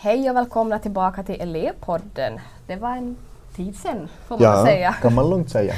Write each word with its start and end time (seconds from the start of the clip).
Hej 0.00 0.30
och 0.30 0.36
välkomna 0.36 0.78
tillbaka 0.78 1.22
till 1.22 1.40
Elevpodden. 1.40 2.32
Det 2.66 2.76
var 2.76 2.96
en 2.96 3.16
tid 3.56 3.76
sedan 3.76 4.08
får 4.26 4.38
man 4.38 4.42
Ja, 4.44 4.64
säga. 4.64 4.92
kan 4.92 5.14
man 5.14 5.30
lugnt 5.30 5.50
säga. 5.50 5.74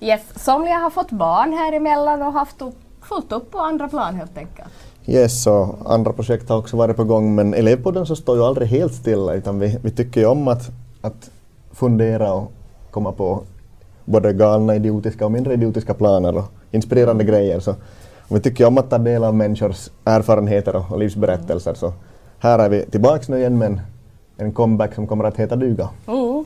Yes, 0.00 0.20
somliga 0.44 0.74
har 0.74 0.90
fått 0.90 1.10
barn 1.10 1.52
här 1.52 1.72
emellan 1.72 2.22
och 2.22 2.32
haft 2.32 2.62
upp, 2.62 2.74
fullt 3.02 3.32
upp 3.32 3.50
på 3.50 3.58
andra 3.58 3.88
plan 3.88 4.14
helt 4.14 4.38
enkelt. 4.38 4.68
Yes, 5.06 5.46
och 5.46 5.76
andra 5.92 6.12
projekt 6.12 6.48
har 6.48 6.58
också 6.58 6.76
varit 6.76 6.96
på 6.96 7.04
gång 7.04 7.34
men 7.34 7.54
elevpodden 7.54 8.06
så 8.06 8.16
står 8.16 8.36
ju 8.36 8.44
aldrig 8.44 8.68
helt 8.68 8.94
stilla 8.94 9.34
utan 9.34 9.58
vi, 9.58 9.78
vi 9.82 9.90
tycker 9.90 10.20
ju 10.20 10.26
om 10.26 10.48
att, 10.48 10.70
att 11.00 11.30
fundera 11.72 12.32
och 12.32 12.52
komma 12.90 13.12
på 13.12 13.42
både 14.04 14.32
galna, 14.32 14.76
idiotiska 14.76 15.24
och 15.24 15.32
mindre 15.32 15.52
idiotiska 15.54 15.94
planer 15.94 16.36
och 16.36 16.44
inspirerande 16.70 17.24
grejer. 17.24 17.60
Så, 17.60 17.70
och 18.28 18.36
vi 18.36 18.40
tycker 18.40 18.66
om 18.66 18.78
att 18.78 18.90
ta 18.90 18.98
del 18.98 19.24
av 19.24 19.34
människors 19.34 19.88
erfarenheter 20.04 20.76
och, 20.92 20.98
livsberättelser 20.98 21.74
så 21.74 21.92
här 22.42 22.58
är 22.58 22.68
vi 22.68 22.86
tillbaks 22.86 23.28
nu 23.28 23.38
igen 23.38 23.58
med 23.58 23.80
en, 24.36 24.52
comeback 24.52 24.94
som 24.94 25.06
kommer 25.06 25.24
att 25.24 25.36
heta 25.36 25.56
duga. 25.56 25.88
Mm. 26.06 26.44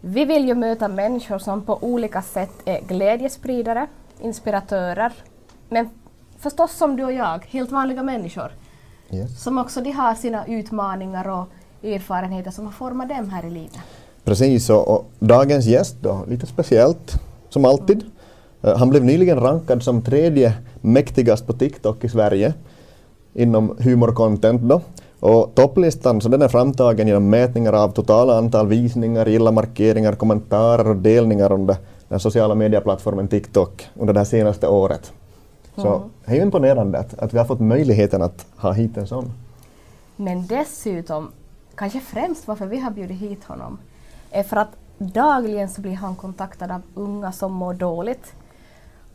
Vi 0.00 0.24
vill 0.24 0.48
ju 0.48 0.54
möta 0.54 0.88
människor 0.88 1.38
som 1.38 1.62
på 1.62 1.78
olika 1.80 2.22
sätt 2.22 2.50
är 2.64 2.80
glädjespridare, 2.80 3.86
inspiratörer, 4.20 5.12
men 5.68 5.88
förstås 6.38 6.72
som 6.72 6.96
du 6.96 7.04
och 7.04 7.12
jag, 7.12 7.46
helt 7.48 7.72
vanliga 7.72 8.02
människor, 8.02 8.50
Yes. 9.10 9.42
som 9.42 9.58
också 9.58 9.80
de 9.80 9.90
har 9.90 10.14
sina 10.14 10.46
utmaningar 10.46 11.28
och 11.28 11.46
erfarenheter 11.88 12.50
som 12.50 12.64
har 12.64 12.72
format 12.72 13.08
dem 13.08 13.30
här 13.30 13.46
i 13.46 13.50
livet. 13.50 13.78
Precis, 14.24 14.70
och, 14.70 15.10
dagens 15.18 15.66
gäst 15.66 15.96
då, 16.00 16.24
lite 16.28 16.46
speciellt, 16.46 17.12
som 17.48 17.64
alltid. 17.64 18.04
Eh, 18.62 18.78
han 18.78 18.90
blev 18.90 19.04
nyligen 19.04 19.40
rankad 19.40 19.82
som 19.82 20.02
tredje 20.02 20.52
mäktigast 20.80 21.46
på 21.46 21.52
TikTok 21.52 22.04
i 22.04 22.08
Sverige 22.08 22.54
inom 23.36 23.76
humorcontent 23.78 24.62
då. 24.62 24.80
Och 25.20 25.54
topplistan 25.54 26.20
så 26.20 26.28
den 26.28 26.42
är 26.42 26.48
framtagen 26.48 27.06
genom 27.06 27.30
mätningar 27.30 27.72
av 27.72 27.88
totala 27.88 28.38
antal 28.38 28.66
visningar, 28.66 29.26
gilla-markeringar, 29.26 30.12
kommentarer 30.12 30.88
och 30.88 30.96
delningar 30.96 31.52
under 31.52 31.76
den 32.08 32.20
sociala 32.20 32.54
medieplattformen 32.54 33.28
TikTok 33.28 33.88
under 33.94 34.14
det 34.14 34.20
här 34.20 34.24
senaste 34.24 34.68
året. 34.68 35.12
Så 35.76 36.02
det 36.24 36.32
är 36.32 36.36
ju 36.36 36.42
imponerande 36.42 36.98
att, 36.98 37.18
att 37.18 37.34
vi 37.34 37.38
har 37.38 37.44
fått 37.44 37.60
möjligheten 37.60 38.22
att 38.22 38.46
ha 38.56 38.72
hit 38.72 38.96
en 38.96 39.06
sån. 39.06 39.32
Men 40.16 40.46
dessutom, 40.46 41.32
kanske 41.74 42.00
främst 42.00 42.48
varför 42.48 42.66
vi 42.66 42.78
har 42.78 42.90
bjudit 42.90 43.20
hit 43.20 43.44
honom, 43.44 43.78
är 44.30 44.42
för 44.42 44.56
att 44.56 44.70
dagligen 44.98 45.68
så 45.68 45.80
blir 45.80 45.94
han 45.94 46.16
kontaktad 46.16 46.70
av 46.70 46.82
unga 46.94 47.32
som 47.32 47.52
mår 47.52 47.74
dåligt. 47.74 48.32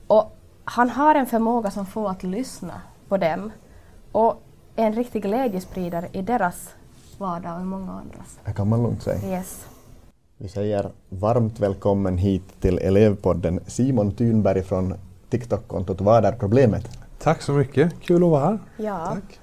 Och 0.08 0.38
han 0.63 0.89
har 0.89 1.16
en 1.16 1.25
förmåga 1.25 1.72
som 1.72 1.85
får 1.85 2.09
att 2.09 2.23
lyssna 2.23 2.81
på 3.08 3.17
dem 3.17 3.52
och 4.11 4.41
en 4.75 4.93
riktig 4.93 5.21
glädjespridare 5.21 6.09
i 6.11 6.21
deras 6.21 6.69
vardag 7.17 7.55
och 7.55 7.61
i 7.61 7.65
många 7.65 7.91
andras. 7.91 8.39
Det 8.45 8.53
kan 8.53 8.69
man 8.69 8.83
lugnt 8.83 9.03
säga. 9.03 9.37
Yes. 9.37 9.65
Vi 10.37 10.49
säger 10.49 10.91
varmt 11.09 11.59
välkommen 11.59 12.17
hit 12.17 12.61
till 12.61 12.77
elevpodden 12.77 13.59
Simon 13.67 14.11
Thunberg 14.11 14.63
från 14.63 14.93
TikTok-kontot 15.29 16.01
Vad 16.01 16.25
är 16.25 16.31
problemet? 16.31 16.97
Tack 17.19 17.41
så 17.41 17.51
mycket, 17.53 18.01
kul 18.01 18.23
att 18.23 18.29
vara 18.29 18.45
här. 18.45 18.59
Ja. 18.77 19.05
Tack. 19.05 19.39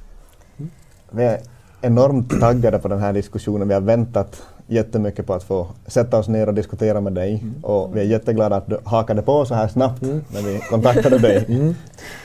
Vi 1.11 1.25
är 1.25 1.41
enormt 1.81 2.41
taggade 2.41 2.79
på 2.79 2.89
den 2.89 2.99
här 2.99 3.13
diskussionen. 3.13 3.69
Vi 3.69 3.75
har 3.75 3.81
väntat 3.81 4.43
jättemycket 4.69 5.27
på 5.27 5.35
att 5.35 5.43
få 5.43 5.69
sätta 5.87 6.19
oss 6.19 6.29
ner 6.29 6.47
och 6.47 6.55
diskutera 6.55 7.01
med 7.01 7.13
dig 7.13 7.45
och 7.63 7.97
vi 7.97 8.01
är 8.01 8.05
jätteglada 8.05 8.57
att 8.57 8.67
du 8.67 8.79
hakade 8.85 9.23
på 9.23 9.47
så 9.47 9.55
här 9.55 9.69
snabbt 9.69 10.03
när 10.03 10.43
vi 10.43 10.61
kontaktade 10.71 11.19
dig. 11.19 11.45
Mm. 11.49 11.75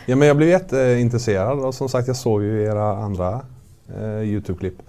Ja, 0.05 0.15
men 0.15 0.27
jag 0.27 0.37
blev 0.37 0.49
jätteintresserad 0.49 1.59
och 1.59 1.75
som 1.75 1.89
sagt 1.89 2.07
jag 2.07 2.17
såg 2.17 2.43
ju 2.43 2.63
era 2.63 2.97
andra 2.97 3.41
eh, 3.97 4.21
Youtube-klipp. 4.21 4.81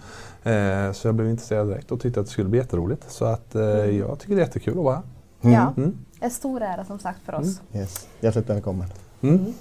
Eh, 0.44 0.92
så 0.92 1.08
jag 1.08 1.14
blev 1.14 1.28
intresserad 1.30 1.68
direkt 1.68 1.92
och 1.92 2.00
tyckte 2.00 2.20
att 2.20 2.26
det 2.26 2.32
skulle 2.32 2.48
bli 2.48 2.58
jätteroligt. 2.58 3.10
Så 3.10 3.24
att 3.24 3.54
eh, 3.54 3.62
jag 3.62 4.18
tycker 4.18 4.34
det 4.34 4.42
är 4.42 4.46
jättekul 4.46 4.78
att 4.78 4.84
vara 4.84 5.02
här. 5.42 5.52
ja. 5.52 5.72
Mm. 5.76 5.98
En 6.20 6.30
stor 6.30 6.62
ära 6.62 6.84
som 6.84 6.98
sagt 6.98 7.18
för 7.24 7.34
oss. 7.34 7.60
Yes. 7.74 8.06
Hjärtligt 8.20 8.50
välkommen. 8.50 8.88
Mm. 9.22 9.54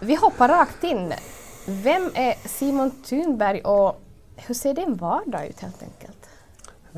Vi 0.00 0.14
hoppar 0.14 0.48
rakt 0.48 0.84
in. 0.84 1.12
Vem 1.66 2.10
är 2.14 2.48
Simon 2.48 2.90
Thunberg 2.90 3.60
och 3.60 4.00
hur 4.36 4.54
ser 4.54 4.74
din 4.74 4.96
vardag 4.96 5.46
ut 5.46 5.60
helt 5.60 5.82
enkelt? 5.82 6.17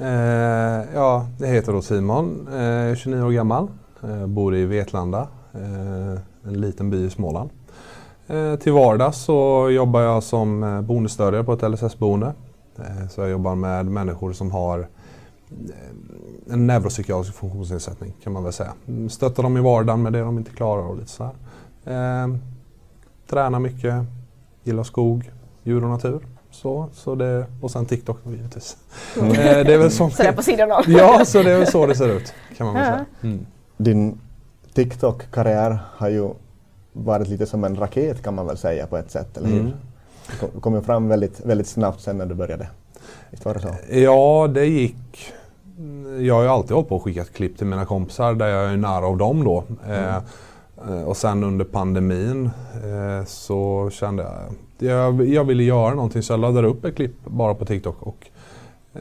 Eh, 0.00 0.84
ja, 0.94 1.26
jag 1.38 1.46
heter 1.46 1.72
då 1.72 1.82
Simon, 1.82 2.48
eh, 2.52 2.60
är 2.60 2.94
29 2.94 3.22
år 3.22 3.30
gammal, 3.30 3.68
eh, 4.02 4.26
bor 4.26 4.56
i 4.56 4.64
Vetlanda, 4.64 5.28
eh, 5.52 6.20
en 6.44 6.60
liten 6.60 6.90
by 6.90 7.06
i 7.06 7.10
Småland. 7.10 7.50
Eh, 8.26 8.56
till 8.56 8.72
vardags 8.72 9.18
så 9.18 9.70
jobbar 9.70 10.00
jag 10.00 10.22
som 10.22 10.62
eh, 10.62 10.80
boendestödjare 10.80 11.44
på 11.44 11.52
ett 11.52 11.62
LSS-boende. 11.62 12.32
Eh, 12.78 13.08
så 13.08 13.20
jag 13.20 13.30
jobbar 13.30 13.54
med 13.54 13.86
människor 13.86 14.32
som 14.32 14.50
har 14.50 14.78
eh, 14.78 16.52
en 16.52 16.66
neuropsykiatrisk 16.66 17.34
funktionsnedsättning 17.34 18.12
kan 18.22 18.32
man 18.32 18.44
väl 18.44 18.52
säga. 18.52 18.72
Stöttar 19.10 19.42
dem 19.42 19.56
i 19.56 19.60
vardagen 19.60 20.02
med 20.02 20.12
det 20.12 20.20
de 20.20 20.38
inte 20.38 20.50
klarar 20.50 20.82
och 20.82 20.96
lite 20.96 21.10
sådär. 21.10 21.32
Eh, 21.84 22.34
tränar 23.26 23.58
mycket, 23.58 23.94
gillar 24.64 24.82
skog, 24.82 25.30
djur 25.62 25.84
och 25.84 25.90
natur. 25.90 26.20
Så, 26.62 26.88
så 26.92 27.14
det, 27.14 27.46
och 27.60 27.70
sen 27.70 27.86
TikTok 27.86 28.18
då 28.24 28.30
givetvis. 28.30 28.76
Eh, 29.16 29.32
det 29.32 29.74
är 29.74 29.78
väl 29.78 29.90
så. 29.90 30.10
Sådär 30.10 30.32
på 30.32 30.42
sidan 30.42 30.72
om. 30.72 30.82
Ja, 30.86 31.24
så 31.24 31.42
det 31.42 31.50
är 31.50 31.58
väl 31.58 31.66
så 31.66 31.86
det 31.86 31.94
ser 31.94 32.08
ut 32.08 32.34
kan 32.56 32.66
man 32.66 32.74
väl 32.74 32.84
säga. 32.84 33.04
Mm. 33.22 33.46
Din 33.76 34.18
TikTok-karriär 34.74 35.78
har 35.96 36.08
ju 36.08 36.28
varit 36.92 37.28
lite 37.28 37.46
som 37.46 37.64
en 37.64 37.76
raket 37.76 38.22
kan 38.22 38.34
man 38.34 38.46
väl 38.46 38.56
säga 38.56 38.86
på 38.86 38.96
ett 38.96 39.10
sätt, 39.10 39.36
eller 39.36 39.48
hur? 39.48 39.60
Mm. 39.60 39.72
Du 40.54 40.60
kom- 40.60 40.74
ju 40.74 40.82
fram 40.82 41.08
väldigt, 41.08 41.40
väldigt 41.40 41.66
snabbt 41.66 42.00
sen 42.00 42.18
när 42.18 42.26
du 42.26 42.34
började. 42.34 42.68
Visst 43.30 43.44
var 43.44 43.54
det 43.54 43.60
så? 43.60 43.74
Ja, 43.90 44.48
det 44.54 44.66
gick. 44.66 45.32
Jag 46.20 46.34
har 46.34 46.42
ju 46.42 46.48
alltid 46.48 46.70
hållit 46.70 46.88
på 46.88 46.96
och 46.96 47.02
skickat 47.02 47.32
klipp 47.32 47.58
till 47.58 47.66
mina 47.66 47.84
kompisar 47.84 48.34
där 48.34 48.46
jag 48.46 48.72
är 48.72 48.76
nära 48.76 49.06
av 49.06 49.16
dem 49.16 49.44
då. 49.44 49.64
Eh, 49.88 50.16
eh, 50.88 51.02
och 51.02 51.16
sen 51.16 51.44
under 51.44 51.64
pandemin 51.64 52.50
eh, 52.74 53.24
så 53.26 53.90
kände 53.92 54.22
jag 54.22 54.32
jag, 54.82 55.28
jag 55.28 55.44
ville 55.44 55.62
göra 55.62 55.94
någonting 55.94 56.22
så 56.22 56.32
jag 56.32 56.40
laddade 56.40 56.68
upp 56.68 56.84
ett 56.84 56.96
klipp 56.96 57.24
bara 57.24 57.54
på 57.54 57.64
TikTok. 57.64 57.96
Och, 58.00 58.26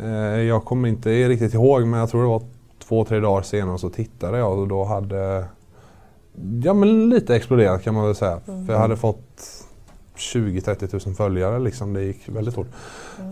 eh, 0.04 0.42
jag 0.42 0.66
kommer 0.66 0.90
inte 0.90 1.10
riktigt 1.30 1.54
ihåg 1.54 1.88
men 1.88 2.00
jag 2.00 2.10
tror 2.10 2.22
det 2.22 2.28
var 2.28 2.42
två, 2.84 3.06
tre 3.06 3.20
dagar 3.20 3.42
senare 3.42 3.78
så 3.78 3.90
tittade 3.90 4.38
jag 4.38 4.60
och 4.60 4.68
då 4.68 4.84
hade 4.84 5.46
ja, 6.64 6.74
men 6.74 7.10
lite 7.10 7.36
exploderat 7.36 7.84
kan 7.84 7.94
man 7.94 8.06
väl 8.06 8.16
säga. 8.16 8.40
För 8.46 8.74
jag 8.74 8.80
hade 8.80 8.98
fått 8.98 9.42
20-30 10.18 11.08
000 11.08 11.16
följare 11.16 11.60
liksom. 11.60 11.94
Det 11.94 12.04
gick 12.04 12.30
väldigt 12.30 12.54
fort. 12.56 12.68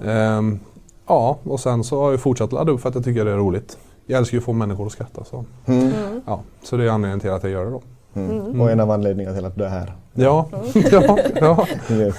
Ehm, 0.06 0.60
ja, 1.08 1.38
och 1.44 1.60
sen 1.60 1.84
så 1.84 2.02
har 2.02 2.12
jag 2.12 2.20
fortsatt 2.20 2.52
ladda 2.52 2.72
upp 2.72 2.82
för 2.82 2.90
att 2.90 2.96
jag 2.96 3.04
tycker 3.04 3.26
det 3.26 3.32
är 3.32 3.38
roligt. 3.38 3.78
Jag 4.06 4.18
älskar 4.18 4.36
ju 4.36 4.40
att 4.40 4.46
få 4.46 4.54
människor 4.54 4.86
att 4.86 4.92
skratta. 4.92 5.24
Så, 5.24 5.46
Mm. 5.66 5.92
ja, 6.26 6.42
så 6.64 6.78
det 6.78 6.84
är 6.86 6.90
anledningen 6.90 7.20
till 7.20 7.30
att 7.30 7.44
jag 7.44 7.52
gör 7.52 7.66
det 7.66 7.72
då. 7.72 7.82
Mm. 8.18 8.62
Och 8.62 8.72
en 8.72 8.80
av 8.80 8.92
anledningarna 8.92 9.36
till 9.36 9.46
att 9.46 9.56
du 9.56 9.64
är 9.64 9.70
här. 9.70 9.96
Ja, 10.14 10.50
ja, 10.92 11.18
ja. 11.42 11.68
Yes. 11.92 12.16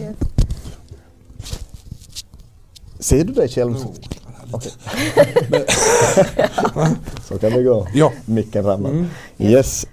Yes. 0.00 0.16
Ser 2.98 3.24
du 3.24 3.32
dig 3.32 3.48
själv 3.48 3.74
som... 3.74 3.92
Okej. 4.52 4.72
så 7.28 7.38
kan 7.38 7.50
det 7.52 7.62
gå. 7.62 7.86
ja. 7.94 8.12
Micken 8.24 8.64
ramlar. 8.64 8.90
Mm. 8.90 9.06
Yes. 9.38 9.86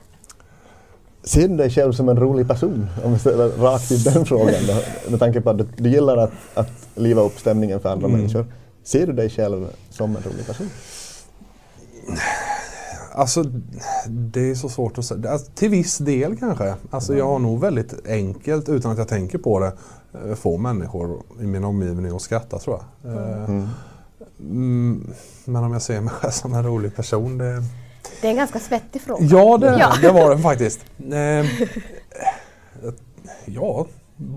Ser 1.24 1.48
du 1.48 1.56
dig 1.58 1.70
själv 1.70 1.94
som 1.94 2.10
en 2.10 2.18
rolig 2.18 2.48
person? 2.48 2.88
Om 3.04 3.14
vi 3.14 3.20
ställer 3.20 3.50
rakt 3.50 3.88
till 3.88 4.04
den 4.04 4.26
frågan 4.26 4.54
då. 4.68 4.74
Med 5.12 5.20
tanke 5.20 5.42
på 5.42 5.50
att 5.50 5.58
du, 5.58 5.68
du 5.78 5.90
gillar 5.90 6.18
att, 6.18 6.32
att 6.54 6.70
liva 6.96 7.22
upp 7.22 7.40
stämningen 7.40 7.80
för 7.80 7.90
andra 7.90 8.08
Mm. 8.08 8.20
människor. 8.20 8.46
Ser 8.84 9.08
du 9.08 9.14
dig 9.14 9.30
själv 9.30 9.68
som 9.90 10.16
en 10.16 10.24
rolig 10.24 10.48
person? 10.48 10.70
Alltså, 13.18 13.44
det 14.10 14.50
är 14.52 14.56
så 14.56 14.70
svårt 14.70 14.98
att 14.98 15.06
säga. 15.06 15.32
Alltså, 15.32 15.52
till 15.52 15.70
viss 15.70 15.98
del 15.98 16.38
kanske. 16.38 16.76
Alltså, 16.90 17.16
jag 17.18 17.26
har 17.28 17.40
nog 17.40 17.60
väldigt 17.60 18.08
enkelt, 18.08 18.70
utan 18.70 18.92
att 18.92 18.98
jag 18.98 19.08
tänker 19.08 19.38
på 19.38 19.60
det, 19.60 19.72
eh, 20.30 20.36
få 20.36 20.58
människor 20.58 21.24
i 21.42 21.46
min 21.46 21.64
omgivning 21.64 22.16
att 22.16 22.22
skratta 22.22 22.60
tror 22.60 22.80
jag. 23.02 23.14
Eh, 23.14 23.44
Mm. 23.50 23.68
Mm, 24.40 25.14
men 25.46 25.64
om 25.64 25.74
jag 25.74 25.82
ser 25.82 26.02
mig 26.02 26.10
själv 26.14 26.32
som 26.32 26.54
en 26.54 26.64
rolig 26.64 26.96
person, 26.96 27.38
det... 27.38 27.64
Det 28.22 28.28
är 28.28 28.32
en 28.32 28.38
ganska 28.38 28.60
svettig 28.60 29.02
fråga. 29.02 29.26
Ja, 29.26 29.58
det, 29.58 29.78
Ja. 29.80 29.94
det 30.02 30.12
var 30.12 30.30
den 30.30 30.40
faktiskt. 30.42 30.80
Eh, 31.12 31.46
ja, 33.46 33.86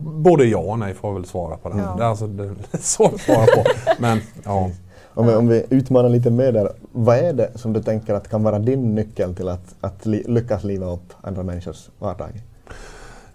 både 0.03 0.45
ja 0.45 0.59
och 0.59 0.79
nej 0.79 0.95
får 0.95 1.11
jag 1.11 1.15
väl 1.15 1.25
svara 1.25 1.57
på 1.57 1.69
den. 1.69 1.79
Ja. 1.79 1.95
Det 1.99 2.03
är 2.05 2.09
alltså 2.09 2.27
det 2.27 2.45
är 2.45 2.79
svårt 2.79 3.15
att 3.15 3.21
svara 3.21 3.47
på. 3.47 3.65
Men 3.99 4.21
ja, 4.45 4.71
Om 5.21 5.27
vi, 5.27 5.35
om 5.35 5.49
vi 5.49 5.65
utmanar 5.71 6.09
lite 6.09 6.31
mer 6.31 6.53
där. 6.53 6.73
Vad 6.93 7.17
är 7.17 7.33
det 7.33 7.51
som 7.55 7.73
du 7.73 7.83
tänker 7.83 8.15
att 8.15 8.29
kan 8.29 8.43
vara 8.43 8.59
din 8.59 8.95
nyckel 8.95 9.35
till 9.35 9.49
att, 9.49 9.75
att 9.81 10.07
li, 10.07 10.25
lyckas 10.27 10.65
liva 10.65 10.93
upp 10.93 11.13
andra 11.21 11.43
människors 11.43 11.91
vardag? 11.99 12.43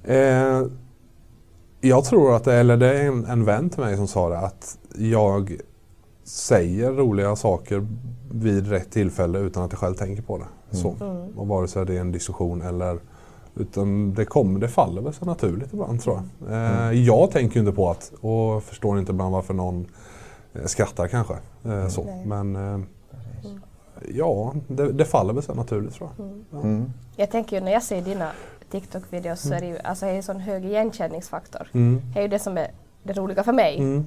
Eh, 0.03 0.63
jag 1.81 2.05
tror 2.05 2.35
att 2.35 2.43
det, 2.43 2.53
eller 2.53 2.77
det 2.77 2.99
är 2.99 3.07
en, 3.07 3.25
en 3.25 3.45
vän 3.45 3.69
till 3.69 3.79
mig 3.79 3.97
som 3.97 4.07
sa 4.07 4.29
det, 4.29 4.37
att 4.37 4.77
jag 4.97 5.57
säger 6.23 6.91
roliga 6.91 7.35
saker 7.35 7.87
vid 8.31 8.69
rätt 8.69 8.91
tillfälle 8.91 9.39
utan 9.39 9.63
att 9.63 9.71
jag 9.71 9.79
själv 9.79 9.95
tänker 9.95 10.21
på 10.23 10.37
det. 10.37 10.77
Så. 10.77 10.95
Mm. 11.01 11.37
Och 11.37 11.47
vare 11.47 11.67
sig 11.67 11.85
det 11.85 11.95
är 11.95 12.01
en 12.01 12.11
diskussion 12.11 12.61
eller 12.61 12.99
Utan 13.55 14.13
det 14.13 14.25
kommer, 14.25 14.59
det 14.59 14.67
faller 14.67 15.01
väl 15.01 15.13
så 15.13 15.25
naturligt 15.25 15.73
ibland 15.73 16.01
tror 16.01 16.21
jag. 16.47 16.53
Eh, 16.53 16.91
jag 16.91 17.31
tänker 17.31 17.55
ju 17.55 17.59
inte 17.59 17.75
på 17.75 17.89
att, 17.89 18.11
och 18.21 18.63
förstår 18.63 18.99
inte 18.99 19.11
ibland 19.11 19.31
varför 19.31 19.53
någon 19.53 19.85
skrattar 20.65 21.07
kanske. 21.07 21.33
Eh, 21.65 21.87
så. 21.87 22.03
Nej. 22.03 22.25
Men 22.25 22.55
eh, 22.55 22.79
ja, 24.07 24.53
det, 24.67 24.91
det 24.91 25.05
faller 25.05 25.33
väl 25.33 25.43
så 25.43 25.53
naturligt 25.53 25.93
tror 25.95 26.09
jag. 26.17 26.27
Ja. 26.51 26.61
Mm. 26.61 26.93
Jag 27.15 27.31
tänker 27.31 27.57
ju 27.57 27.63
när 27.63 27.71
jag 27.71 27.83
ser 27.83 28.01
dina 28.01 28.31
TikTok-videos 28.71 29.35
så 29.47 29.53
är 29.53 29.59
det 29.59 29.67
ju 29.67 29.77
alltså, 29.83 30.05
det 30.05 30.11
är 30.11 30.15
en 30.15 30.23
sån 30.23 30.39
hög 30.39 30.65
igenkänningsfaktor. 30.65 31.67
Mm. 31.73 32.01
Det 32.13 32.19
är 32.19 32.23
ju 32.23 32.27
det 32.29 32.39
som 32.39 32.57
är 32.57 32.67
det 33.03 33.13
roliga 33.13 33.43
för 33.43 33.53
mig. 33.53 33.77
Mm. 33.77 34.05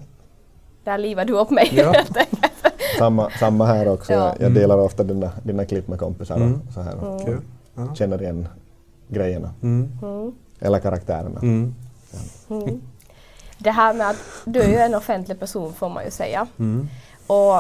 Där 0.85 0.99
livar 0.99 1.25
du 1.25 1.33
upp 1.33 1.51
mig 1.51 1.71
Ja. 1.73 1.93
helt 1.95 2.17
enkelt. 2.17 2.53
Samma, 2.99 3.31
samma 3.31 3.67
här 3.67 3.89
också. 3.89 4.13
Ja. 4.13 4.35
Jag, 4.41 4.55
delar 4.55 4.79
ofta 4.79 5.03
dina, 5.05 5.33
dina 5.43 5.65
klipp 5.65 5.89
med 5.89 5.99
kompisar 5.99 6.37
Mm. 6.37 6.61
och 6.69 6.73
så 6.73 6.81
här. 6.81 7.05
och. 7.05 7.29
Ja. 7.75 7.95
Känner 7.95 8.23
igen 8.23 8.49
grejerna. 9.09 9.55
Mm. 9.63 9.89
Mm. 10.03 10.33
Eller 10.61 10.79
karaktärerna. 10.79 11.41
Mm. 11.41 11.75
Mm. 13.59 13.65
Det 13.65 13.71
här 13.71 13.95
med 13.95 14.11
att 14.11 14.17
du 14.45 14.61
är 14.61 14.69
ju 14.69 14.77
en 14.77 14.95
offentlig 14.95 15.41
person 15.41 15.75
får 15.75 15.89
man 15.89 16.05
ju 16.05 16.11
säga. 16.11 16.47
Mm. 16.59 16.89
Och 17.27 17.55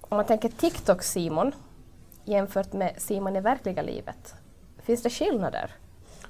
om 0.00 0.16
man 0.16 0.26
tänker 0.26 0.48
TikTok-Simon 0.48 1.52
jämfört 2.24 2.72
med 2.72 2.92
Simon 2.98 3.36
i 3.36 3.40
verkliga 3.40 3.82
livet. 3.82 4.34
Finns 4.82 5.02
det 5.02 5.10
skillnader? 5.10 5.70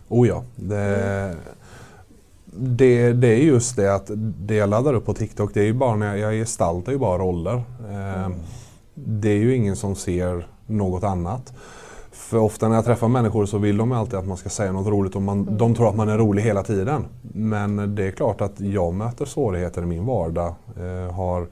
Oh 0.08 0.28
ja. 0.28 0.44
Det, 0.56 1.36
det, 2.44 3.12
det 3.12 3.28
är 3.28 3.36
just 3.38 3.76
det 3.76 3.94
att 3.94 4.10
det 4.16 4.54
jag 4.54 4.68
laddar 4.68 4.94
upp 4.94 5.06
på 5.06 5.14
TikTok, 5.14 5.54
det 5.54 5.60
är 5.60 5.64
ju 5.64 5.72
bara 5.72 5.96
när 5.96 6.16
jag, 6.16 6.18
jag 6.18 6.32
gestaltar 6.32 6.92
ju 6.92 6.98
bara 6.98 7.18
roller. 7.18 7.54
Eh, 7.90 8.28
Det 8.94 9.28
är 9.28 9.38
ju 9.38 9.56
ingen 9.56 9.76
som 9.76 9.96
ser 9.96 10.48
något 10.66 11.04
annat. 11.04 11.52
För 12.28 12.38
ofta 12.38 12.68
när 12.68 12.74
jag 12.76 12.84
träffar 12.84 13.08
människor 13.08 13.46
så 13.46 13.58
vill 13.58 13.76
de 13.76 13.92
alltid 13.92 14.14
att 14.18 14.26
man 14.26 14.36
ska 14.36 14.48
säga 14.48 14.72
något 14.72 14.86
roligt 14.86 15.16
och 15.16 15.22
man, 15.22 15.56
de 15.56 15.74
tror 15.74 15.88
att 15.88 15.96
man 15.96 16.08
är 16.08 16.18
rolig 16.18 16.42
hela 16.42 16.62
tiden. 16.62 17.04
Men 17.22 17.94
det 17.94 18.06
är 18.06 18.10
klart 18.10 18.40
att 18.40 18.60
jag 18.60 18.94
möter 18.94 19.24
svårigheter 19.24 19.82
i 19.82 19.86
min 19.86 20.06
vardag. 20.06 20.54
Eh, 20.76 21.14
har 21.14 21.46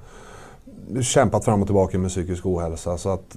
kämpat 1.02 1.44
fram 1.44 1.60
och 1.60 1.68
tillbaka 1.68 1.98
med 1.98 2.10
psykisk 2.10 2.46
ohälsa. 2.46 2.98
Så 2.98 3.08
att 3.08 3.36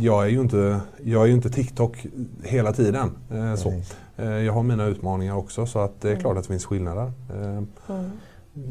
jag 0.00 0.24
är 0.24 0.28
ju 0.28 0.40
inte, 0.40 0.80
jag 1.04 1.22
är 1.22 1.26
ju 1.26 1.32
inte 1.32 1.50
TikTok 1.50 2.06
hela 2.42 2.72
tiden. 2.72 3.10
Eh, 3.30 3.54
så. 3.54 3.72
Eh, 4.16 4.26
jag 4.26 4.52
har 4.52 4.62
mina 4.62 4.84
utmaningar 4.84 5.36
också 5.36 5.66
så 5.66 5.78
att 5.78 6.00
det 6.00 6.12
är 6.12 6.16
klart 6.16 6.36
att 6.36 6.42
det 6.42 6.48
finns 6.48 6.64
skillnader. 6.66 7.12
Eh, 7.34 7.62
Mm. 7.88 8.10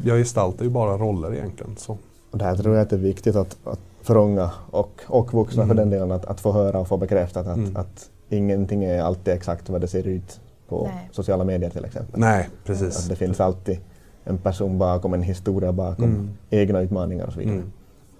jag 0.03 0.17
gestaltar 0.17 0.63
ju 0.65 0.71
bara 0.71 0.97
roller 0.97 1.33
egentligen. 1.33 1.77
Så. 1.77 1.97
Och 2.31 2.37
det 2.37 2.45
här 2.45 2.55
tror 2.55 2.75
jag 2.75 2.81
att 2.81 2.89
det 2.89 2.95
är 2.95 2.99
viktigt 2.99 3.35
att, 3.35 3.57
att 3.63 3.79
för 4.01 4.17
unga 4.17 4.51
och, 4.71 5.01
och 5.07 5.33
vuxna 5.33 5.63
för 5.65 5.71
Mm. 5.73 5.77
den 5.77 5.89
delen 5.89 6.11
att, 6.11 6.25
att 6.25 6.41
få 6.41 6.51
höra 6.51 6.79
och 6.79 6.87
få 6.87 6.97
bekräftat 6.97 7.47
att, 7.47 7.57
Mm. 7.57 7.75
att 7.77 8.09
ingenting 8.29 8.83
är 8.83 9.01
alltid 9.01 9.33
exakt 9.33 9.69
vad 9.69 9.81
det 9.81 9.87
ser 9.87 10.07
ut 10.07 10.39
på 10.67 10.89
Nej. 10.93 11.09
sociala 11.11 11.43
medier 11.43 11.69
till 11.69 11.85
exempel. 11.85 12.19
Nej, 12.19 12.41
Att 12.59 12.65
precis. 12.67 13.05
det 13.07 13.15
finns 13.15 13.39
alltid 13.39 13.79
en 14.23 14.37
person 14.37 14.77
bakom, 14.77 15.13
en 15.13 15.21
historia 15.21 15.71
bakom, 15.71 16.03
Mm. 16.05 16.29
egna 16.49 16.81
utmaningar 16.81 17.25
och 17.27 17.33
så 17.33 17.39
vidare. 17.39 17.55
Mm. 17.55 17.71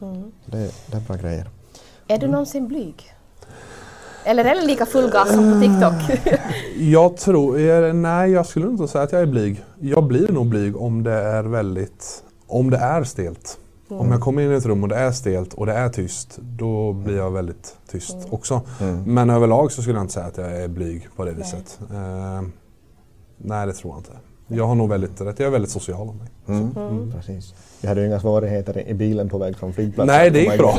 Mm. 0.02 0.32
Det, 0.46 0.72
det 0.92 0.98
är 0.98 1.02
bra 1.08 1.16
grejer. 1.16 1.50
Är 2.08 2.18
du 2.18 2.28
någonsin 2.28 2.68
blyg? 2.68 3.14
Eller 4.26 4.46
är 4.46 4.56
det 4.56 4.66
lika 4.68 4.86
full 4.86 5.10
gas 5.12 5.34
som 5.34 5.54
på 5.54 5.60
TikTok? 5.60 6.20
Jag 6.78 7.18
tror, 7.18 7.60
eh, 7.60 7.94
nej 7.94 8.32
jag 8.32 8.46
skulle 8.46 8.68
inte 8.68 8.88
säga 8.88 9.04
att 9.04 9.12
jag 9.12 9.22
är 9.22 9.26
blyg. 9.26 9.64
Jag 9.80 10.04
blir 10.04 10.32
nog 10.32 10.46
blyg 10.48 10.78
om 10.78 11.04
det 11.04 11.12
är 11.12 11.44
väldigt, 11.44 12.24
om 12.48 12.70
det 12.70 12.78
är 12.78 13.04
stelt. 13.04 13.58
Om 14.00 14.12
jag 14.12 14.22
kommer 14.22 14.42
in 14.42 14.52
i 14.52 14.56
ett 14.56 14.66
rum 14.66 14.84
och 14.84 14.90
det 14.90 14.96
är 14.96 15.12
stelt 15.12 15.54
och 15.54 15.66
det 15.66 15.74
är 15.74 15.90
tyst, 15.90 16.38
då 16.42 16.94
blir 16.94 17.18
jag 17.18 17.32
väldigt 17.32 17.78
tyst 17.88 18.18
också. 18.30 18.62
Mm. 18.82 19.04
Men 19.14 19.30
överlag 19.30 19.72
så 19.72 19.82
skulle 19.82 19.98
jag 19.98 20.04
inte 20.04 20.14
säga 20.14 20.26
att 20.26 20.38
jag 20.38 20.52
är 20.64 20.68
blyg 20.68 21.08
på 21.16 21.26
det 21.26 21.32
viset. 21.32 21.80
Eh, 21.94 22.42
nej, 23.38 23.68
det 23.68 23.74
tror 23.74 23.94
jag 23.94 24.00
inte. 24.00 24.12
Jag 24.48 24.68
har 24.68 24.76
nog 24.76 24.90
väldigt 24.90 25.22
rätt, 25.22 25.40
jag 25.40 25.48
är 25.48 25.52
väldigt 25.52 25.72
social 25.72 26.10
av 26.10 26.16
mig. 26.16 26.28
Mm. 26.48 27.12
Precis. 27.12 27.54
Vi 27.82 27.88
hade 27.88 28.02
ju 28.02 28.08
inga 28.08 28.20
svårigheter 28.20 28.88
i- 28.90 28.94
bilen 28.94 29.30
på 29.30 29.38
väg 29.38 29.58
från 29.58 29.74
flygplatsen. 29.74 30.16
Nej, 30.18 30.30
det 30.30 30.40
gick 30.40 30.58
bra. 30.58 30.78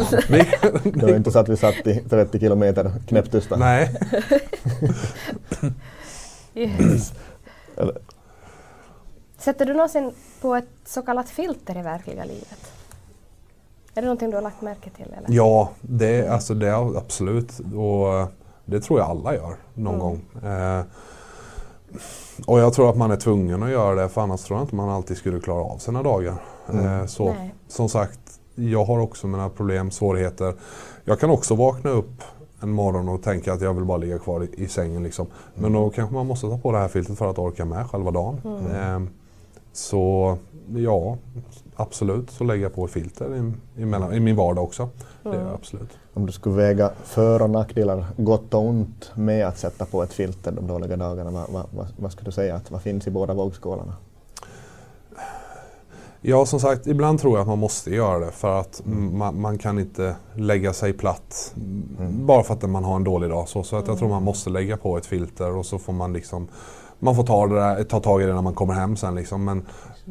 Det 0.84 1.02
var 1.02 1.08
inte 1.16 1.32
så 1.32 1.38
att 1.38 1.48
vi 1.48 1.56
satt 1.56 1.86
i 1.86 2.02
30 2.10 2.38
kilometer 2.40 2.92
knäpptysta. 3.08 3.56
nej. 3.56 3.96
Yes. 6.54 7.12
Sätter 9.38 9.66
du 9.66 9.74
någonsin 9.74 10.10
på 10.40 10.54
ett 10.54 10.68
så 10.86 11.02
kallat 11.02 11.28
filter 11.30 11.78
i 11.78 11.82
verkliga 11.82 12.24
livet? 12.24 12.72
Är 13.94 14.00
det 14.02 14.06
någonting 14.06 14.30
du 14.30 14.36
har 14.36 14.42
lagt 14.42 14.62
märke 14.62 14.90
till? 14.90 15.06
Eller? 15.18 15.26
Ja, 15.36 15.70
det, 15.80 16.28
alltså 16.28 16.54
det 16.54 16.76
absolut. 16.76 17.60
Och 17.76 18.08
eh, 18.18 18.26
det 18.64 18.80
tror 18.80 19.00
jag 19.00 19.10
alla 19.10 19.34
gör 19.34 19.56
någon 19.74 19.94
Mm. 19.94 19.98
gång. 20.00 20.20
Eh, 20.52 20.82
och 22.46 22.60
jag 22.60 22.72
tror 22.72 22.90
att 22.90 22.96
man 22.96 23.10
är 23.10 23.16
tvungen 23.16 23.62
att 23.62 23.70
göra 23.70 23.94
det 24.02 24.08
för 24.08 24.20
annars 24.20 24.42
tror 24.42 24.58
jag 24.58 24.64
inte 24.64 24.74
man 24.74 24.88
alltid 24.90 25.16
skulle 25.16 25.40
klara 25.40 25.60
av 25.64 25.78
sina 25.78 26.02
dagar. 26.02 26.34
Mm. 26.72 27.00
Eh, 27.00 27.06
så 27.06 27.24
Nej. 27.24 27.54
som 27.68 27.88
sagt, 27.88 28.20
jag 28.54 28.84
har 28.84 28.98
också 28.98 29.26
mina 29.26 29.48
problem, 29.48 29.90
svårigheter. 29.90 30.54
Jag 31.04 31.20
kan 31.20 31.30
också 31.30 31.54
vakna 31.54 31.90
upp 31.90 32.22
en 32.60 32.70
morgon 32.70 33.08
och 33.08 33.22
tänka 33.22 33.52
att 33.52 33.60
jag 33.60 33.74
vill 33.74 33.84
bara 33.84 33.96
ligga 33.98 34.18
kvar 34.18 34.42
i, 34.44 34.64
i 34.64 34.68
sängen. 34.68 35.02
Liksom. 35.02 35.26
Men 35.54 35.72
då 35.72 35.90
kanske 35.90 36.14
man 36.14 36.26
måste 36.26 36.46
ta 36.48 36.58
på 36.58 36.72
det 36.72 36.78
här 36.78 36.88
filtret 36.88 37.18
för 37.18 37.30
att 37.30 37.38
orka 37.38 37.64
med 37.64 37.90
själva 37.90 38.10
dagen. 38.10 38.40
Eh, 38.74 39.00
så 39.72 40.36
ja, 40.76 41.16
absolut 41.76 42.30
så 42.30 42.44
lägger 42.44 42.62
jag 42.62 42.74
på 42.74 42.84
ett 42.84 42.90
filter 42.90 43.34
i, 43.36 43.52
i, 43.82 43.84
mellan, 43.84 44.14
i 44.14 44.20
min 44.20 44.36
vardag 44.36 44.64
också. 44.64 44.88
Det 45.22 45.28
gör 45.28 45.40
jag 45.40 45.54
absolut. 45.54 45.98
Om 46.14 46.26
du 46.26 46.32
skulle 46.32 46.54
väga 46.54 46.90
för 47.04 47.42
och 47.42 47.50
nackdelar, 47.50 48.06
gott 48.16 48.54
och 48.54 48.60
ont, 48.64 49.10
med 49.14 49.46
att 49.46 49.58
sätta 49.58 49.84
på 49.84 50.02
ett 50.02 50.12
filter 50.12 50.52
de 50.52 50.66
dåliga 50.66 50.96
dagarna, 50.96 51.30
vad, 51.30 51.50
vad, 51.50 51.66
vad, 51.70 51.86
vad 51.96 52.12
skulle 52.12 52.28
du 52.28 52.32
säga 52.32 52.54
att 52.54 52.70
vad 52.70 52.82
finns 52.82 53.06
i 53.06 53.10
båda 53.10 53.34
vågskålarna? 53.34 53.94
Ja, 56.24 56.46
som 56.46 56.60
sagt, 56.60 56.86
ibland 56.86 57.20
tror 57.20 57.32
jag 57.34 57.40
att 57.40 57.48
man 57.48 57.58
måste 57.58 57.90
göra 57.90 58.18
det 58.18 58.30
för 58.30 58.60
att 58.60 58.82
man, 58.84 59.40
man 59.40 59.58
kan 59.58 59.78
inte 59.78 60.16
lägga 60.34 60.72
sig 60.72 60.92
platt 60.92 61.54
Mm. 61.98 62.26
bara 62.26 62.42
för 62.42 62.54
att 62.54 62.70
man 62.70 62.84
har 62.84 62.96
en 62.96 63.04
dålig 63.04 63.30
dag. 63.30 63.48
Så, 63.48 63.62
så 63.62 63.76
att 63.76 63.88
jag 63.88 63.98
tror 63.98 64.08
man 64.08 64.22
måste 64.22 64.50
lägga 64.50 64.76
på 64.76 64.96
ett 64.96 65.06
filter 65.06 65.56
och 65.56 65.66
så 65.66 65.78
får 65.78 65.92
man 65.92 66.12
liksom 66.12 66.48
man 67.02 67.14
får 67.16 67.22
ta, 67.24 67.46
där, 67.46 67.84
ta 67.84 68.00
tag 68.00 68.22
i 68.22 68.26
det 68.26 68.34
när 68.34 68.42
man 68.42 68.54
kommer 68.54 68.74
hem 68.74 68.96
sen. 68.96 69.14
Liksom. 69.14 69.44
Men 69.44 69.62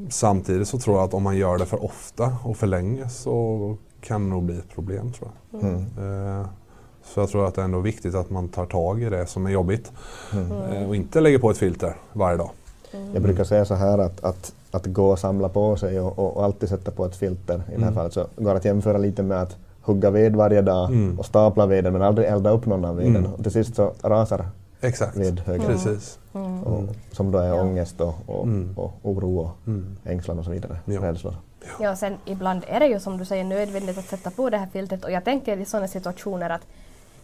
samtidigt 0.09 0.67
så 0.67 0.77
tror 0.79 0.95
jag 0.97 1.03
att 1.05 1.13
om 1.13 1.23
man 1.23 1.37
gör 1.37 1.57
det 1.57 1.65
för 1.65 1.83
ofta 1.85 2.31
och 2.43 2.57
för 2.57 2.67
länge 2.67 3.09
så 3.09 3.75
kan 4.01 4.23
det 4.23 4.29
nog 4.29 4.43
bli 4.43 4.57
ett 4.57 4.69
problem. 4.75 5.11
tror 5.11 5.29
jag. 5.51 5.63
Mm. 5.63 5.75
Eh, 6.39 6.45
Så 7.03 7.19
jag 7.19 7.29
tror 7.29 7.47
att 7.47 7.55
det 7.55 7.61
är 7.61 7.65
ändå 7.65 7.79
viktigt 7.79 8.15
att 8.15 8.29
man 8.29 8.47
tar 8.49 8.65
tag 8.65 9.01
i 9.01 9.09
det 9.09 9.25
som 9.27 9.45
är 9.45 9.49
jobbigt 9.51 9.91
Mm. 10.33 10.51
eh, 10.51 10.87
och 10.89 10.95
inte 10.95 11.21
lägger 11.21 11.39
på 11.39 11.51
ett 11.51 11.57
filter 11.57 11.95
varje 12.13 12.37
dag. 12.37 12.49
Jag 13.13 13.23
brukar 13.23 13.43
säga 13.43 13.65
så 13.65 13.73
här 13.75 13.97
att, 13.97 14.23
att, 14.23 14.53
att 14.71 14.85
gå 14.85 15.09
och 15.11 15.19
samla 15.19 15.49
på 15.49 15.75
sig 15.75 15.99
och, 15.99 16.19
och, 16.19 16.37
och 16.37 16.43
alltid 16.43 16.69
sätta 16.69 16.91
på 16.91 17.05
ett 17.05 17.15
filter 17.15 17.55
i 17.55 17.57
det 17.57 17.71
här 17.71 17.75
Mm. 17.81 17.93
fallet 17.93 18.13
så 18.13 18.25
går 18.37 18.55
att 18.55 18.65
jämföra 18.65 18.97
lite 18.97 19.23
med 19.23 19.41
att 19.41 19.55
hugga 19.81 20.09
ved 20.09 20.35
varje 20.35 20.61
dag 20.61 20.89
Mm. 20.91 21.19
och 21.19 21.25
stapla 21.25 21.65
veden 21.65 21.93
men 21.93 22.01
aldrig 22.01 22.27
elda 22.27 22.49
upp 22.49 22.65
någon 22.65 22.85
av 22.85 22.95
veden. 22.95 23.15
Mm. 23.15 23.33
Och 23.33 23.43
till 23.43 23.51
sist 23.51 23.75
så 23.75 23.93
rasar 24.01 24.45
Exakt, 24.81 25.17
vedhögen. 25.17 25.67
precis. 25.67 26.19
Mm. 26.33 26.63
Och, 26.63 26.95
som 27.11 27.31
då 27.31 27.37
är 27.39 27.47
Ja. 27.47 27.61
ångest 27.61 28.01
och, 28.01 28.15
och, 28.25 28.43
Mm. 28.43 28.73
och 28.77 28.93
oro 29.03 29.39
och 29.39 29.57
Mm. 29.67 29.97
ängslan 30.05 30.39
och 30.39 30.45
så 30.45 30.51
vidare. 30.51 30.79
Ja. 30.85 31.01
Rädslor. 31.01 31.35
Ja, 31.79 31.91
och 31.91 31.97
sen 31.97 32.17
ibland 32.25 32.63
är 32.67 32.79
det 32.79 32.87
ju 32.87 32.99
som 32.99 33.17
du 33.17 33.25
säger 33.25 33.43
nödvändigt 33.43 33.97
att 33.97 34.05
sätta 34.05 34.31
på 34.31 34.49
det 34.49 34.57
här 34.57 34.67
filtret 34.73 35.03
och 35.05 35.11
jag 35.11 35.23
tänker 35.23 35.57
i 35.57 35.65
sådana 35.65 35.87
situationer 35.87 36.49
att 36.49 36.61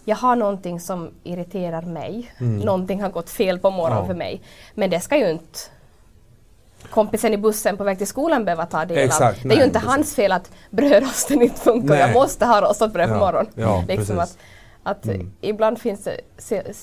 jag 0.05 0.15
har 0.15 0.35
någonting 0.35 0.79
som 0.79 1.09
irriterar 1.23 1.81
mig. 1.81 2.31
Mm. 2.37 2.59
Någonting 2.59 3.01
har 3.01 3.09
gått 3.09 3.29
fel 3.29 3.59
på 3.59 3.69
morgonen 3.69 3.97
Ja. 4.01 4.05
för 4.07 4.13
mig. 4.13 4.41
Men 4.75 4.89
det 4.89 4.99
ska 4.99 5.17
ju 5.17 5.31
inte 5.31 5.59
kompisen 6.89 7.33
i 7.33 7.37
bussen 7.37 7.77
på 7.77 7.83
väg 7.83 7.97
till 7.97 8.07
skolan 8.07 8.45
behöva 8.45 8.65
ta 8.65 8.85
del 8.85 8.97
Exakt, 8.97 9.37
av. 9.37 9.43
Det 9.43 9.45
är 9.45 9.47
nej, 9.47 9.57
ju 9.57 9.63
inte 9.63 9.73
precis. 9.79 9.89
hans 9.89 10.15
fel 10.15 10.31
att 10.31 10.51
brödrosten 10.69 11.41
inte 11.41 11.59
funkar. 11.59 11.89
Nej. 11.89 11.99
Jag 11.99 12.13
måste 12.13 12.45
ha 12.45 12.61
rostbröd 12.61 12.91
på 13.09 13.15
Ja, 13.15 13.19
morgonen. 13.19 13.51
ja, 13.55 13.83
liksom. 13.87 14.23
Att, 14.89 15.05
Mm. 15.07 15.31
ibland 15.41 15.79
finns 15.79 16.03
det 16.03 16.17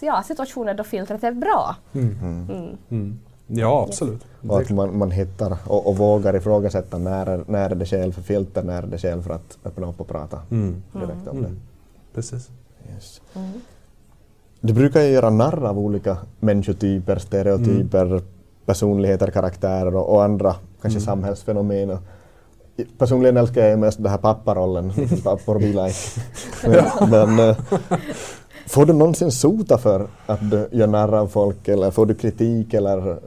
ja, 0.02 0.22
situationer 0.22 0.74
då 0.74 0.84
filtret 0.84 1.24
är 1.24 1.32
bra. 1.32 1.76
Mm. 1.92 2.18
Mm. 2.22 2.76
Mm. 2.90 3.18
Ja, 3.46 3.84
absolut. 3.88 4.26
Och 4.48 4.58
att 4.60 4.70
man, 4.70 4.98
man 4.98 5.10
hittar 5.10 5.56
och, 5.66 5.86
och 5.86 5.96
vågar 5.96 6.36
ifrågasätta 6.36 6.98
när, 6.98 7.26
är- 7.26 7.44
när 7.46 7.70
är 7.70 7.74
det 7.74 7.86
skäl 7.86 8.12
för 8.12 8.22
filter, 8.22 8.62
när 8.62 8.82
är 8.82 8.86
det 8.86 8.98
skäl 8.98 9.22
för 9.22 9.30
att 9.34 9.58
öppna 9.64 9.88
upp 9.88 10.00
och 10.00 10.08
prata 10.08 10.38
Mm. 10.50 10.82
direkt 10.92 11.28
om 11.28 11.38
Mm. 11.38 11.60
Precis. 12.14 12.46
det. 12.48 12.92
Yes. 12.94 13.20
Mm. 13.34 13.50
Du 14.60 14.72
brukar 14.72 15.00
ju 15.00 15.08
göra 15.08 15.30
narr 15.30 15.64
av 15.66 15.78
olika 15.78 16.16
människotyper, 16.40 17.18
stereotyper, 17.18 18.22
personligheter, 18.66 19.30
karaktärer 19.30 19.96
och, 19.96 20.14
och 20.14 20.24
andra 20.24 20.54
kanske 20.82 20.98
Mm. 20.98 21.06
samhällsfenomen. 21.06 21.98
Personligen 22.98 23.36
älskar 23.36 23.66
jag 23.66 23.78
mest 23.78 24.02
den 24.02 24.10
här 24.10 24.18
papparollen, 24.18 24.92
pappor 25.24 25.58
like. 25.60 25.94
Men, 26.62 27.10
men 27.10 27.48
eh, 27.48 27.56
får 28.66 28.86
du 28.86 28.92
någonsin 28.92 29.30
sota 29.32 29.78
för 29.78 30.06
att 30.26 30.50
du 30.50 30.68
gör 30.72 30.86
narr 30.86 31.14
av 31.14 31.26
folk 31.28 31.68
eller 31.68 31.90
får 31.90 32.06
du 32.06 32.14
kritik 32.14 32.74
eller 32.74 33.18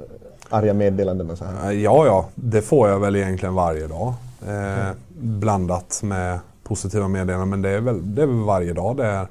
arga 0.50 0.74
meddelanden 0.74 1.30
och 1.30 1.38
så 1.38 1.46
här? 1.46 1.72
Eh, 1.72 1.82
Ja, 1.82 2.06
ja, 2.06 2.26
det 2.36 2.62
får 2.62 2.90
jag 2.90 3.00
väl 3.00 3.16
egentligen 3.16 3.56
varje 3.56 3.88
dag. 3.88 4.14
Eh, 4.48 4.92
blandat 5.20 6.00
med 6.04 6.40
positiva 6.64 7.08
meddelanden, 7.08 7.50
men 7.50 7.62
det 7.62 7.70
är 7.70 7.82
väl, 7.82 8.16
det 8.16 8.22
är 8.22 8.26
väl 8.28 8.36
varje 8.44 8.74
dag 8.74 8.98
det 8.98 9.06
är 9.06 9.28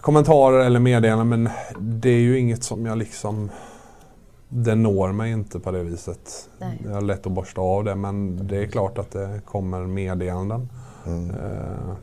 kommentarer 0.00 0.60
eller 0.60 0.80
meddelanden 0.80 1.28
men 1.28 1.48
det 1.78 2.10
är 2.10 2.20
ju 2.20 2.38
inget 2.38 2.64
som 2.64 2.86
jag 2.86 2.98
liksom 2.98 3.50
det 4.50 4.74
når 4.74 5.12
mig 5.12 5.32
inte 5.32 5.60
på 5.60 5.70
det 5.70 5.82
viset. 5.82 6.48
Nej. 6.58 6.80
Jag 6.84 6.90
har 6.90 7.00
lätt 7.00 7.26
att 7.26 7.32
borsta 7.32 7.60
av 7.60 7.84
det 7.84 7.94
men 7.94 8.46
det 8.46 8.56
är 8.56 8.66
klart 8.66 8.98
att 8.98 9.10
det 9.10 9.40
kommer 9.44 9.86
meddelanden. 9.86 10.68
Mm. 11.06 11.30
Eh, 11.30 11.94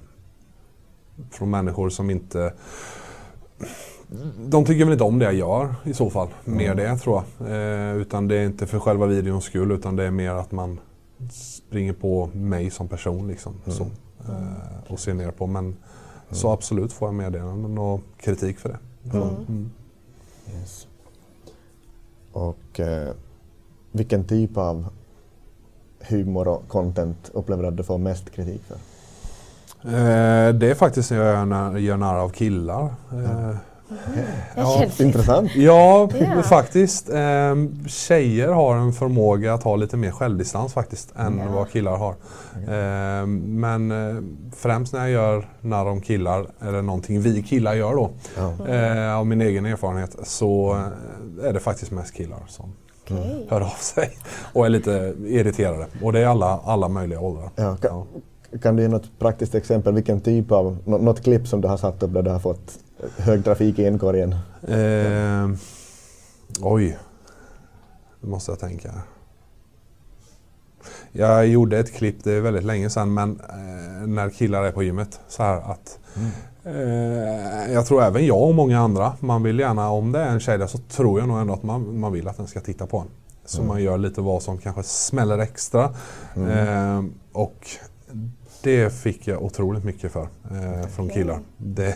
från 1.32 1.50
människor 1.50 1.90
som 1.90 2.10
inte 2.10 2.54
de 4.40 4.66
tycker 4.66 4.86
väl 4.86 4.94
inte 4.94 5.04
om 5.04 5.20
det 5.20 5.26
jag 5.26 5.34
gör 5.34 5.76
i 5.84 5.94
så 5.94 6.10
fall. 6.10 6.28
Mer 6.46 6.76
det 6.76 6.98
tror 6.98 7.24
jag. 7.38 7.52
Eh, 7.52 7.96
utan 7.96 8.28
det 8.28 8.38
är 8.38 8.46
inte 8.46 8.68
för 8.68 8.80
själva 8.80 9.06
videons 9.06 9.44
skull 9.44 9.72
utan 9.72 9.96
det 9.96 10.04
är 10.04 10.12
mer 10.12 10.32
att 10.32 10.52
man 10.52 10.80
springer 11.32 11.94
på 11.94 12.30
mig 12.34 12.70
som 12.70 12.88
person 12.88 13.28
liksom. 13.28 13.54
Så, 13.66 13.84
eh, 13.84 14.92
och 14.92 15.00
ser 15.00 15.14
ner 15.14 15.32
på. 15.32 15.48
Men 15.48 15.76
så 16.32 16.52
absolut 16.52 16.94
får 16.94 17.08
jag 17.08 17.16
meddelanden 17.16 17.78
och 17.78 18.02
kritik 18.18 18.60
för 18.60 18.70
det. 18.70 18.78
Mm. 19.18 19.70
Yes. 20.60 20.87
Och 22.38 22.80
eh, 22.80 23.10
vilken 23.92 24.24
typ 24.24 24.58
av 24.58 24.86
humor 26.10 26.48
och 26.48 26.68
content 26.68 27.32
upplever 27.34 27.64
du 27.64 27.70
att 27.70 27.78
du 27.78 27.84
får 27.84 27.98
mest 27.98 28.30
kritik 28.30 28.62
för? 28.68 28.76
Eh, 29.84 30.54
det 30.54 30.72
är 30.72 30.76
faktiskt 30.76 31.12
när 31.12 31.18
jag 31.18 31.48
gör, 31.50 31.78
gör 31.78 31.98
narr 31.98 32.16
av 32.18 32.30
killar. 32.30 32.84
Eh, 32.84 32.90
Det 33.12 33.58
Ja, 34.56 34.84
Intressant. 35.00 35.56
Ja, 35.56 36.10
Ja. 36.20 36.42
faktiskt. 36.44 37.10
Eh, 37.10 37.56
tjejer 37.88 38.48
har 38.48 38.76
en 38.78 38.94
förmåga 38.94 39.54
att 39.54 39.64
ha 39.64 39.76
lite 39.76 39.98
mer 39.98 40.12
självdistans 40.12 40.74
faktiskt 40.74 41.14
än 41.16 41.38
Ja. 41.46 41.52
vad 41.56 41.70
killar 41.72 41.98
har. 41.98 42.12
Eh, 43.22 43.26
men 43.38 43.92
eh, 43.92 44.24
främst 44.56 44.94
när 44.94 45.00
jag 45.00 45.10
gör 45.10 45.50
narr 45.62 45.86
om 45.86 46.02
killar, 46.02 46.48
eller 46.62 46.82
någonting 46.82 47.22
vi 47.22 47.44
killar 47.44 47.74
gör 47.74 47.96
då, 47.96 48.10
Ja. 48.38 48.68
eh, 48.74 49.18
av 49.18 49.26
min 49.28 49.42
egen 49.42 49.66
erfarenhet, 49.66 50.16
så 50.24 50.72
eh, 51.42 51.48
är 51.50 51.54
det 51.54 51.60
faktiskt 51.60 51.92
mest 51.92 52.14
killar 52.14 52.40
som 52.48 52.74
okej. 53.04 53.48
hör 53.50 53.62
av 53.62 53.76
sig 53.80 54.10
och 54.54 54.66
är 54.66 54.70
lite 54.70 55.14
irriterade. 55.26 55.86
Och 56.04 56.14
det 56.14 56.20
är 56.20 56.26
alla, 56.28 56.60
alla 56.66 56.88
möjliga 56.88 57.20
åldrar. 57.20 57.50
Ja, 57.56 57.76
kan, 57.82 58.04
kan 58.62 58.76
du 58.76 58.82
ge 58.84 58.88
något 58.90 59.20
praktiskt 59.20 59.56
exempel? 59.56 59.94
Vilken 59.94 60.22
typ 60.22 60.52
av, 60.52 60.78
nå- 60.86 60.98
något 60.98 61.24
klipp 61.24 61.48
som 61.48 61.62
du 61.62 61.68
har 61.68 61.78
satt 61.78 62.04
upp 62.04 62.14
där 62.14 62.22
du 62.22 62.30
har 62.32 62.40
fått 62.40 62.74
hög 63.18 63.44
trafik 63.44 63.80
i 63.80 63.88
inkorgen? 63.88 64.36
Eh, 64.68 65.50
oj, 66.62 66.98
nu 68.22 68.30
måste 68.30 68.52
jag 68.52 68.60
tänka. 68.60 68.94
Jag 71.12 71.48
gjorde 71.48 71.80
ett 71.80 71.94
klipp, 71.94 72.24
det 72.24 72.32
är 72.32 72.42
väldigt 72.42 72.64
länge 72.64 72.90
sedan, 72.90 73.14
men 73.14 73.40
eh, 73.50 74.08
när 74.08 74.30
killar 74.30 74.64
är 74.64 74.72
på 74.72 74.84
gymmet. 74.84 75.20
Så 75.28 75.44
här 75.44 75.72
att 75.72 76.00
eh, 76.64 77.74
Jag 77.74 77.86
tror 77.86 78.04
även 78.04 78.26
jag 78.26 78.42
och 78.42 78.56
många 78.56 78.80
andra, 78.80 79.14
man 79.20 79.44
vill 79.44 79.60
gärna, 79.60 79.90
om 79.90 80.12
det 80.12 80.20
är 80.20 80.30
en 80.30 80.40
tjej 80.40 80.58
där 80.58 80.68
så 80.68 80.78
tror 80.78 81.20
jag 81.20 81.28
nog 81.28 81.40
ändå 81.40 81.54
att 81.54 81.64
man, 81.64 82.00
man 82.00 82.12
vill 82.12 82.28
att 82.28 82.38
den 82.38 82.48
ska 82.48 82.60
titta 82.60 82.88
på 82.88 82.98
en. 82.98 83.08
Så 83.46 83.64
man 83.64 83.84
gör 83.84 83.98
lite 83.98 84.22
vad 84.22 84.42
som 84.42 84.58
kanske 84.58 84.84
smäller 84.84 85.40
extra. 85.40 85.84
Eh, 86.36 87.04
och 87.32 87.68
det 88.68 88.94
fick 88.94 89.28
jag 89.28 89.44
otroligt 89.44 89.84
mycket 89.84 90.12
för 90.12 90.22
eh, 90.52 90.88
från 90.96 91.10
killar. 91.10 91.40
Det, 91.58 91.96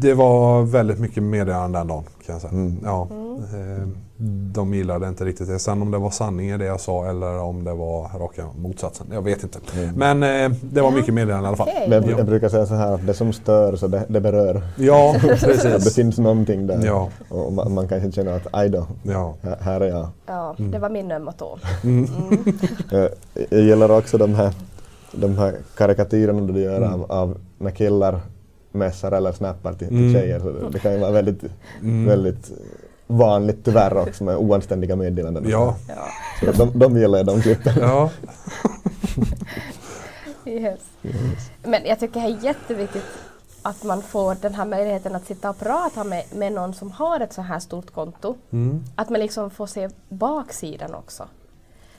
det 0.00 0.14
var 0.14 0.62
väldigt 0.62 0.98
mycket 1.00 1.22
meddelanden 1.22 1.72
den 1.72 1.86
dagen 1.86 2.04
kan 2.26 2.32
jag 2.32 2.42
säga. 2.42 2.52
Mm. 2.52 2.76
Ja, 2.84 3.08
eh, 3.54 3.88
de 4.52 4.74
gillade 4.74 5.08
inte 5.08 5.24
riktigt 5.24 5.48
det. 5.48 5.58
Sen 5.58 5.82
om 5.82 5.90
det 5.90 5.98
var 5.98 6.10
sanning 6.10 6.50
i 6.50 6.56
det 6.56 6.64
jag 6.64 6.80
sa 6.80 7.06
eller 7.06 7.38
om 7.38 7.64
det 7.64 7.74
var 7.74 8.18
raka 8.18 8.44
motsatsen. 8.58 9.06
Jag 9.12 9.22
vet 9.22 9.42
inte. 9.42 9.58
Men 9.94 10.22
eh, 10.22 10.50
det 10.62 10.80
var 10.80 10.90
mycket 10.90 11.14
meddelanden 11.14 11.44
i 11.44 11.48
alla 11.48 11.56
fall. 11.56 11.68
Okej. 11.70 11.88
Men 11.88 12.02
jag, 12.02 12.12
Ja. 12.12 12.16
jag 12.18 12.26
brukar 12.26 12.48
säga 12.48 12.66
så 12.66 12.74
här 12.74 12.96
det 13.06 13.14
som 13.14 13.32
stör 13.32 13.76
så 13.76 13.86
det, 13.86 14.04
det 14.08 14.20
berör. 14.20 14.62
Ja, 14.76 15.14
Att 15.16 15.22
det 15.22 15.28
precis. 15.40 15.94
finns 15.94 16.18
någonting 16.18 16.66
där. 16.66 16.86
Ja. 16.86 17.08
Och 17.28 17.52
man, 17.52 17.74
man 17.74 17.88
kanske 17.88 18.12
känner 18.12 18.32
att 18.36 18.46
aj 18.52 18.68
då, 18.68 18.86
Ja. 19.02 19.34
här, 19.42 19.56
här 19.60 19.80
är 19.80 19.88
jag. 19.88 20.08
Ja, 20.26 20.54
det 20.58 20.78
var 20.78 20.90
min 20.90 21.12
ömma 21.12 21.32
tå. 21.32 21.58
Eh, 22.92 23.08
Jag 23.50 23.60
gillar 23.60 23.90
också 23.98 24.18
de 24.18 24.34
här, 24.34 24.52
de 25.12 25.38
här 25.38 25.56
karikatyrerna 25.76 26.40
du 26.52 26.60
gör 26.60 26.80
av, 26.80 27.12
av 27.12 27.38
när 27.58 27.70
killar 27.70 28.20
messar 28.72 29.12
eller 29.12 29.32
snappar 29.32 29.72
till, 29.72 29.88
till 29.88 29.96
Mm. 29.98 30.12
tjejer. 30.14 30.40
Så 30.40 30.50
det, 30.52 30.70
det 30.70 30.78
kan 30.78 30.92
ju 30.92 30.98
vara 30.98 31.10
väldigt, 31.10 31.42
Mm. 31.82 32.06
väldigt 32.06 32.50
vanligt 33.06 33.64
tyvärr 33.64 33.96
också 33.96 34.24
med 34.24 34.36
oanständiga 34.36 34.96
meddelanden. 34.96 35.44
Ja. 35.48 35.76
Ja. 35.88 36.52
Så 36.52 36.64
de, 36.64 36.78
de 36.78 36.96
gillar 37.00 37.18
jag, 37.18 37.26
de 37.26 37.40
klippen. 37.42 37.74
Ja. 37.80 38.10
Yes. 40.46 40.80
Men 41.62 41.80
jag 41.86 42.00
tycker 42.00 42.20
det 42.20 42.26
är 42.26 42.44
jätteviktigt 42.44 43.04
att 43.62 43.84
man 43.84 44.02
får 44.02 44.36
den 44.42 44.54
här 44.54 44.64
möjligheten 44.64 45.14
att 45.14 45.26
sitta 45.26 45.50
och 45.50 45.58
prata 45.58 46.04
med, 46.04 46.24
med 46.34 46.52
någon 46.52 46.74
som 46.74 46.90
har 46.90 47.20
ett 47.20 47.32
så 47.32 47.42
här 47.42 47.58
stort 47.58 47.90
konto. 47.90 48.36
Mm. 48.50 48.84
Att 48.94 49.10
man 49.10 49.20
liksom 49.20 49.50
får 49.50 49.66
se 49.66 49.88
baksidan 50.08 50.94
också. 50.94 51.24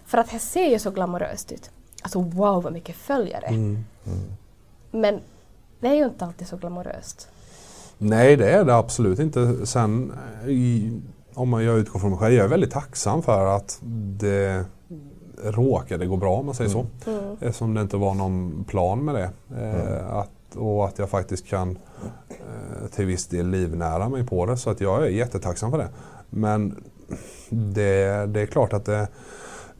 För 0.05 0.17
att 0.17 0.31
det 0.31 0.39
ser 0.39 0.69
ju 0.69 0.79
så 0.79 0.91
glamoröst 0.91 1.51
ut. 1.51 1.69
Alltså 2.03 2.21
wow 2.21 2.63
vad 2.63 2.73
mycket 2.73 2.95
följare. 2.95 3.45
Mm. 3.45 3.83
Men 4.91 5.19
det 5.79 5.87
är 5.87 5.95
ju 5.95 6.05
inte 6.05 6.25
alltid 6.25 6.47
så 6.47 6.57
glamoröst. 6.57 7.27
Nej, 7.97 8.35
det 8.35 8.51
är 8.51 8.65
det 8.65 8.75
absolut 8.75 9.19
inte. 9.19 9.65
Sen 9.65 10.13
eh, 10.43 10.49
i, 10.49 11.01
om 11.33 11.49
man 11.49 11.63
jag 11.63 11.77
utgår 11.77 11.99
från 11.99 12.09
mig 12.09 12.19
själv, 12.19 12.33
jag 12.33 12.45
är 12.45 12.49
väldigt 12.49 12.71
tacksam 12.71 13.21
för 13.21 13.45
att 13.45 13.79
det 14.19 14.65
råkade 15.43 16.05
gå 16.05 16.17
bra 16.17 16.35
om 16.35 16.45
man 16.45 16.55
säger 16.55 16.69
så. 16.69 16.85
Mm. 17.05 17.37
Eftersom 17.39 17.73
det 17.73 17.81
inte 17.81 17.97
var 17.97 18.13
någon 18.13 18.63
plan 18.63 19.05
med 19.05 19.15
det. 19.15 19.31
Eh, 19.61 20.15
att, 20.15 20.55
och 20.55 20.85
att 20.85 20.99
jag 20.99 21.09
faktiskt 21.09 21.47
kan 21.47 21.77
eh, 22.29 22.87
till 22.91 23.05
viss 23.05 23.27
del 23.27 23.49
livnära 23.49 24.09
mig 24.09 24.25
på 24.25 24.45
det. 24.45 24.57
Så 24.57 24.69
att 24.69 24.81
jag 24.81 25.03
är 25.03 25.09
jättetacksam 25.09 25.71
för 25.71 25.77
det. 25.77 25.89
Men 26.29 26.83
det, 27.49 28.25
det 28.25 28.41
är 28.41 28.45
klart 28.45 28.73
att 28.73 28.85
det, 28.85 29.07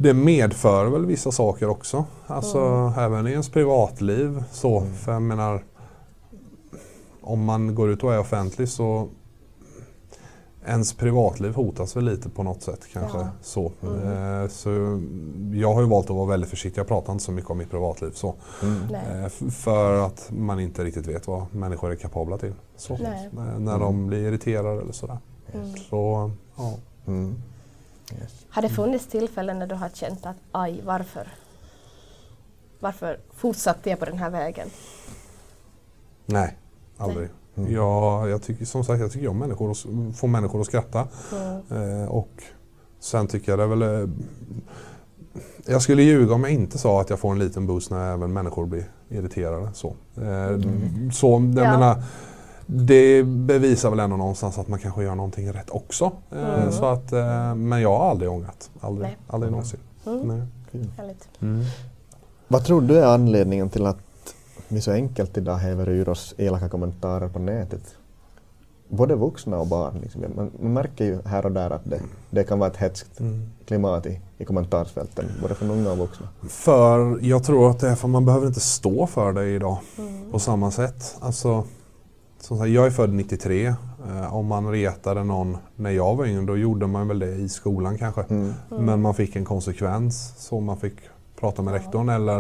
det 0.01 0.13
medför 0.13 0.85
väl 0.85 1.05
vissa 1.05 1.31
saker 1.31 1.69
också. 1.69 2.05
Alltså 2.27 2.93
även 2.97 3.27
i 3.27 3.31
ens 3.31 3.49
privatliv. 3.49 4.43
Så, 4.51 4.81
För 4.81 5.11
jag 5.13 5.21
menar, 5.21 5.63
om 7.21 7.43
man 7.45 7.75
går 7.75 7.89
ut 7.89 8.03
och 8.03 8.13
är 8.13 8.19
offentlig 8.19 8.69
så 8.69 9.09
ens 10.65 10.93
privatliv 10.93 11.53
hotas 11.55 11.95
väl 11.95 12.05
lite 12.05 12.29
på 12.29 12.43
något 12.43 12.63
sätt 12.63 12.79
kanske. 12.93 13.17
Ja. 13.17 13.27
Så. 13.41 13.65
Eh, 13.65 14.47
så 14.49 14.69
jag 15.53 15.73
har 15.73 15.81
ju 15.81 15.87
valt 15.87 16.09
att 16.09 16.15
vara 16.15 16.25
väldigt 16.29 16.49
försiktig. 16.49 16.79
Jag 16.79 16.87
pratar 16.87 17.13
inte 17.13 17.25
så 17.25 17.31
mycket 17.31 17.51
om 17.51 17.57
mitt 17.57 17.71
privatliv. 17.71 18.11
Så. 18.11 18.35
Nej. 18.91 19.23
Eh, 19.23 19.49
för 19.49 20.05
att 20.05 20.31
man 20.31 20.59
inte 20.59 20.83
riktigt 20.83 21.07
vet 21.07 21.27
vad 21.27 21.55
människor 21.55 21.91
är 21.91 21.95
kapabla 21.95 22.37
till. 22.37 22.53
Så. 22.75 22.97
Nej. 22.97 23.29
Eh, 23.37 23.59
När 23.59 23.79
de 23.79 24.07
blir 24.07 24.27
irriterade 24.27 24.81
eller 24.81 24.93
sådär. 24.93 25.17
Mm. 25.53 25.77
Så, 25.89 26.31
ja. 26.57 26.73
Mm. 28.11 28.23
Yes. 28.23 28.45
Har 28.49 28.61
det 28.61 28.69
funnits 28.69 29.07
tillfällen 29.07 29.59
när 29.59 29.67
du 29.67 29.75
har 29.75 29.89
känt 29.89 30.25
att 30.25 30.35
aj, 30.51 30.81
varför? 30.85 31.27
Varför 32.79 33.19
fortsatte 33.35 33.89
jag 33.89 33.99
på 33.99 34.05
den 34.05 34.17
här 34.17 34.29
vägen? 34.29 34.67
Nej, 36.25 36.57
aldrig. 36.97 37.29
Jag, 37.69 38.29
jag 38.29 38.41
tycker 38.41 38.65
som 38.65 38.83
sagt 38.83 39.01
jag 39.01 39.11
tycker 39.11 39.27
om 39.27 39.37
människor 39.39 39.69
och 39.69 39.75
s- 39.75 40.17
få 40.19 40.27
människor 40.27 40.61
att 40.61 40.67
skratta. 40.67 41.07
Mm. 41.31 42.01
Eh, 42.03 42.07
och 42.09 42.43
sen 42.99 43.27
tycker 43.27 43.51
jag 43.51 43.59
det 43.59 43.63
är 43.63 43.67
väl... 43.67 43.81
Eh, 44.03 44.09
jag 45.65 45.81
skulle 45.81 46.01
ljuga 46.03 46.33
om 46.33 46.43
jag 46.43 46.51
inte 46.53 46.77
sa 46.77 47.01
att 47.01 47.09
jag 47.09 47.19
får 47.19 47.31
en 47.31 47.39
liten 47.39 47.67
boost 47.67 47.91
när 47.91 48.13
även 48.13 48.33
människor 48.33 48.65
blir 48.65 48.83
irriterade. 49.09 49.69
Så, 49.73 49.87
eh, 50.17 50.59
så 51.13 51.27
jag 51.31 51.65
Ja. 51.65 51.71
menar, 51.71 52.03
det 52.71 53.23
bevisar 53.23 53.89
väl 53.89 53.99
ändå 53.99 54.17
någonstans 54.17 54.57
att 54.57 54.67
man 54.67 54.79
kanske 54.79 55.03
gör 55.03 55.15
någonting 55.15 55.51
rätt 55.53 55.69
också. 55.69 56.11
Eh, 56.31 56.59
Mm. 56.59 56.71
så 56.71 56.85
att, 56.85 57.11
eh, 57.13 57.55
men 57.55 57.81
jag 57.81 57.97
har 57.97 58.09
aldrig 58.09 58.31
ångat. 58.31 58.69
Aldrig, 58.81 59.07
Nej. 59.07 59.17
aldrig 59.27 59.51
någonsin. 59.51 59.79
Mm. 60.05 60.27
Nej. 60.27 60.85
Härligt. 60.97 61.29
Vad 62.47 62.65
tror 62.65 62.81
du 62.81 62.97
är 62.99 63.05
anledningen 63.05 63.69
till 63.69 63.85
att 63.85 63.97
vi 64.67 64.81
så 64.81 64.91
enkelt 64.91 65.37
idag 65.37 65.55
häver 65.57 65.89
ur 65.89 66.09
oss 66.09 66.35
elaka 66.37 66.69
kommentarer 66.69 67.27
på 67.27 67.39
nätet? 67.39 67.81
Både 68.89 69.15
vuxna 69.15 69.57
och 69.57 69.67
barn. 69.67 69.99
Liksom. 70.01 70.21
Man, 70.35 70.51
man 70.61 70.73
märker 70.73 71.05
ju 71.05 71.21
här 71.25 71.45
och 71.45 71.51
där 71.51 71.69
att 71.69 71.85
det, 71.89 71.99
det 72.29 72.43
kan 72.43 72.59
vara 72.59 72.69
ett 72.69 72.77
hetskt 72.77 73.19
Mm. 73.19 73.49
klimat 73.65 74.05
i, 74.05 74.19
i 74.37 74.45
kommentarsfälten, 74.45 75.25
både 75.41 75.55
från 75.55 75.71
unga 75.71 75.91
och 75.91 75.97
vuxna. 75.97 76.27
För 76.49 77.19
jag 77.21 77.43
tror 77.43 77.69
att 77.69 77.79
det 77.79 77.89
är 77.89 77.95
för 77.95 78.07
man 78.07 78.25
behöver 78.25 78.47
inte 78.47 78.59
stå 78.59 79.07
för 79.07 79.33
det 79.33 79.45
idag 79.45 79.77
Mm. 79.97 80.31
på 80.31 80.39
samma 80.39 80.71
sätt. 80.71 81.15
Alltså, 81.19 81.63
som 82.39 82.57
sagt, 82.57 82.69
jag 82.69 82.85
är 82.85 82.91
född 82.91 83.13
93. 83.13 83.65
Eh, 84.07 84.35
om 84.35 84.45
man 84.45 84.71
retade 84.71 85.23
någon 85.23 85.57
när 85.75 85.91
jag 85.91 86.15
var 86.15 86.25
yngre 86.25 86.41
då 86.45 86.57
gjorde 86.57 86.87
man 86.87 87.07
väl 87.07 87.19
det 87.19 87.35
i 87.35 87.49
skolan 87.49 87.97
kanske. 87.97 88.21
Mm. 88.29 88.53
Men 88.69 89.01
man 89.01 89.13
fick 89.13 89.35
en 89.35 89.45
konsekvens 89.45 90.33
så 90.37 90.59
man 90.59 90.77
fick 90.77 90.93
prata 91.39 91.61
med 91.61 91.73
rektorn 91.73 92.09
eller 92.09 92.37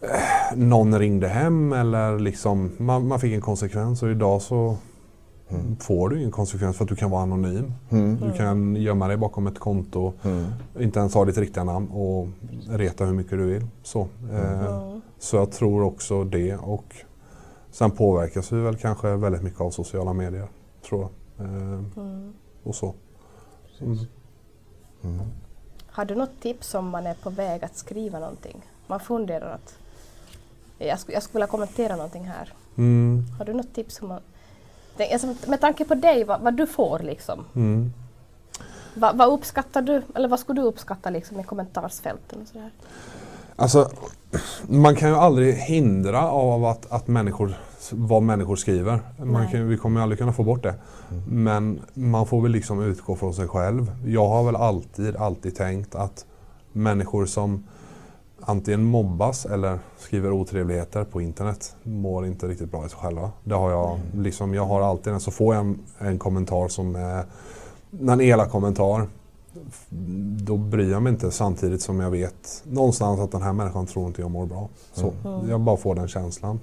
eh, 0.00 0.56
någon 0.56 0.98
ringde 0.98 1.28
hem 1.28 1.72
eller 1.72 2.18
liksom 2.18 2.70
man, 2.76 3.08
man 3.08 3.20
fick 3.20 3.32
en 3.34 3.40
konsekvens 3.40 4.02
och 4.02 4.10
idag 4.10 4.42
så 4.42 4.76
får 5.80 6.08
du 6.08 6.18
ingen 6.18 6.30
konsekvens 6.30 6.76
för 6.76 6.84
att 6.84 6.88
du 6.88 6.96
kan 6.96 7.10
vara 7.10 7.22
anonym. 7.22 7.72
Mm. 7.90 8.16
Du 8.20 8.32
kan 8.32 8.76
gömma 8.76 9.08
dig 9.08 9.16
bakom 9.16 9.46
ett 9.46 9.58
konto, 9.58 10.12
Mm. 10.22 10.44
inte 10.80 10.98
ens 11.00 11.14
ha 11.14 11.24
ditt 11.24 11.38
riktiga 11.38 11.64
namn 11.64 11.88
och 11.88 12.28
reta 12.68 13.04
hur 13.04 13.12
mycket 13.14 13.30
du 13.38 13.44
vill. 13.44 13.66
Så, 13.82 14.00
eh, 14.32 14.66
Mm. 14.76 15.00
så 15.18 15.36
jag 15.36 15.52
tror 15.52 15.82
också 15.82 16.24
det 16.24 16.56
och 16.56 16.94
Sen 17.70 17.90
påverkas 17.90 18.52
vi 18.52 18.60
väl 18.60 18.76
kanske 18.76 19.16
väldigt 19.16 19.42
mycket 19.42 19.60
av 19.60 19.70
sociala 19.70 20.12
medier, 20.12 20.48
tror 20.88 21.00
jag. 21.36 21.46
Eh, 21.46 21.54
Mm. 21.96 22.32
och 22.62 22.74
så. 22.74 22.94
Mm. 23.80 23.98
Mm. 25.04 25.20
Har 25.86 26.04
du 26.04 26.14
något 26.14 26.40
tips 26.40 26.74
om 26.74 26.88
man 26.88 27.06
är 27.06 27.14
på 27.14 27.30
väg 27.30 27.64
att 27.64 27.76
skriva 27.76 28.18
någonting? 28.18 28.62
Man 28.86 29.00
funderar 29.00 29.54
att 29.54 29.78
jag 30.78 31.00
skulle, 31.00 31.16
jag 31.16 31.22
skulle 31.22 31.38
vilja 31.38 31.46
kommentera 31.50 31.96
någonting 31.96 32.24
här. 32.24 32.52
Mm. 32.76 33.24
Har 33.38 33.44
du 33.44 33.52
något 33.52 33.74
tips? 33.74 34.02
Hur 34.02 34.08
man, 34.08 34.20
alltså, 35.12 35.34
med 35.50 35.60
tanke 35.60 35.84
på 35.84 35.94
dig, 35.94 36.24
vad, 36.24 36.40
vad 36.40 36.54
du 36.54 36.66
får 36.66 36.98
liksom. 36.98 37.44
Mm. 37.54 37.92
Vad, 38.94 39.16
vad 39.16 39.28
uppskattar 39.32 39.82
du, 39.82 40.02
eller 40.14 40.28
vad 40.28 40.40
skulle 40.40 40.60
du 40.60 40.66
uppskatta 40.66 41.10
liksom 41.10 41.40
i 41.40 41.44
kommentarsfälten? 41.44 42.42
Och 42.42 42.48
sådär? 42.48 42.70
Alltså, 43.60 43.90
man 44.68 44.96
kan 44.96 45.08
ju 45.08 45.14
aldrig 45.14 45.54
hindra 45.54 46.30
av 46.30 46.64
att, 46.64 46.92
att 46.92 47.08
människor, 47.08 47.54
vad 47.90 48.22
människor 48.22 48.56
skriver. 48.56 49.00
Man 49.24 49.48
kan, 49.48 49.68
vi 49.68 49.76
kommer 49.76 50.00
ju 50.00 50.02
aldrig 50.02 50.18
kunna 50.18 50.32
få 50.32 50.42
bort 50.42 50.62
det. 50.62 50.74
Men 51.26 51.80
man 51.94 52.26
får 52.26 52.42
väl 52.42 52.52
liksom 52.52 52.82
utgå 52.82 53.16
från 53.16 53.34
sig 53.34 53.48
själv. 53.48 53.92
Jag 54.06 54.28
har 54.28 54.44
väl 54.44 54.56
alltid, 54.56 55.16
alltid 55.16 55.56
tänkt 55.56 55.94
att 55.94 56.24
människor 56.72 57.26
som 57.26 57.66
antingen 58.40 58.84
mobbas 58.84 59.46
eller 59.46 59.78
skriver 59.98 60.30
otrevligheter 60.32 61.04
på 61.04 61.20
internet 61.20 61.76
mår 61.82 62.26
inte 62.26 62.48
riktigt 62.48 62.70
bra 62.70 62.86
i 62.86 62.88
sig 62.88 62.98
själva. 62.98 63.30
Det 63.44 63.54
har 63.54 63.70
jag, 63.70 64.00
liksom, 64.14 64.54
jag 64.54 64.66
har 64.66 64.80
alltid, 64.80 65.22
så 65.22 65.30
får 65.30 65.54
jag 65.54 65.64
en, 65.64 65.78
en 65.98 66.18
kommentar 66.18 66.68
som 66.68 66.96
är 66.96 67.24
en 68.00 68.20
elak 68.20 68.50
kommentar 68.50 69.06
då 70.44 70.56
bryr 70.56 70.90
jag 70.90 71.02
mig 71.02 71.12
inte 71.12 71.30
samtidigt 71.30 71.82
som 71.82 72.00
jag 72.00 72.10
vet 72.10 72.62
någonstans 72.66 73.20
att 73.20 73.32
den 73.32 73.42
här 73.42 73.52
människan 73.52 73.86
tror 73.86 74.06
inte 74.06 74.20
jag 74.22 74.30
mår 74.30 74.46
bra. 74.46 74.68
Så, 74.92 75.12
Mm. 75.24 75.50
Jag 75.50 75.60
bara 75.60 75.76
får 75.76 75.94
den 75.94 76.08
känslan. 76.08 76.60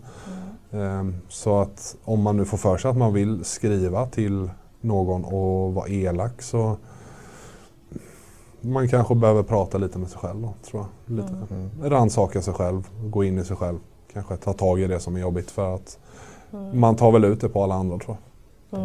Ehm, 0.72 1.16
Så 1.30 1.60
att 1.62 1.96
om 2.04 2.22
man 2.22 2.38
nu 2.38 2.46
får 2.46 2.58
för 2.58 2.78
sig 2.78 2.92
att 2.92 2.98
man 2.98 3.14
vill 3.14 3.46
skriva 3.46 4.06
till 4.06 4.50
någon 4.82 5.26
och 5.26 5.74
vara 5.74 5.88
elak 5.88 6.42
så 6.42 6.78
man 8.62 8.88
kanske 8.88 9.16
behöver 9.16 9.44
prata 9.44 9.78
lite 9.78 10.00
med 10.00 10.10
sig 10.10 10.20
själv 10.20 10.42
då, 10.42 10.54
tror 10.70 10.86
jag. 11.06 11.16
Lite. 11.18 11.34
Mm. 11.52 11.70
Rannsaka 11.84 12.42
sig 12.42 12.54
själv, 12.54 12.90
gå 13.06 13.24
in 13.24 13.38
i 13.38 13.46
sig 13.46 13.56
själv. 13.56 13.78
Kanske 14.14 14.38
ta 14.38 14.54
tag 14.54 14.80
i 14.80 14.88
det 14.88 15.00
som 15.00 15.16
är 15.16 15.20
jobbigt 15.20 15.52
för 15.52 15.76
att 15.76 16.00
Mm. 16.54 16.80
man 16.80 16.96
tar 16.96 17.12
väl 17.12 17.26
ut 17.26 17.42
det 17.42 17.50
på 17.50 17.64
alla 17.64 17.76
andra 17.76 17.98
tror 18.00 18.18
jag. 18.70 18.80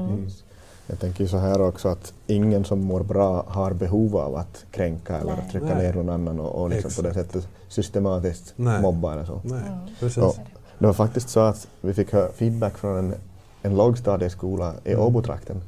Jag 0.86 0.98
tänker 1.00 1.26
så 1.26 1.36
här 1.36 1.60
också 1.60 1.88
att 1.88 2.12
ingen 2.26 2.64
som 2.64 2.80
mår 2.80 3.02
bra 3.02 3.44
har 3.48 3.72
behov 3.72 4.16
av 4.16 4.36
att 4.36 4.64
kränka 4.70 5.16
eller 5.18 5.32
Nej. 5.32 5.40
att 5.44 5.50
trycka 5.50 5.66
Nej. 5.66 5.76
ner 5.86 5.92
någon 5.94 6.08
annan 6.08 6.40
och, 6.40 6.62
och 6.62 6.70
liksom 6.70 6.90
på 6.96 7.02
det 7.08 7.14
sättet 7.14 7.48
systematiskt 7.68 8.52
Nej. 8.56 8.82
mobba 8.82 9.12
eller 9.12 9.24
så. 9.24 9.40
Nej, 9.44 9.62
Mm. 10.00 10.12
Ja. 10.16 10.34
Det 10.78 10.86
var 10.86 10.92
faktiskt 10.94 11.28
så 11.28 11.40
att 11.40 11.68
vi 11.80 11.94
fick 11.94 12.08
feedback 12.34 12.78
från 12.78 12.96
en, 12.98 13.14
en 13.62 13.76
lågstadieskola 13.76 14.74
i 14.84 14.92
Mm. 14.92 15.04
Åbotrakten 15.04 15.62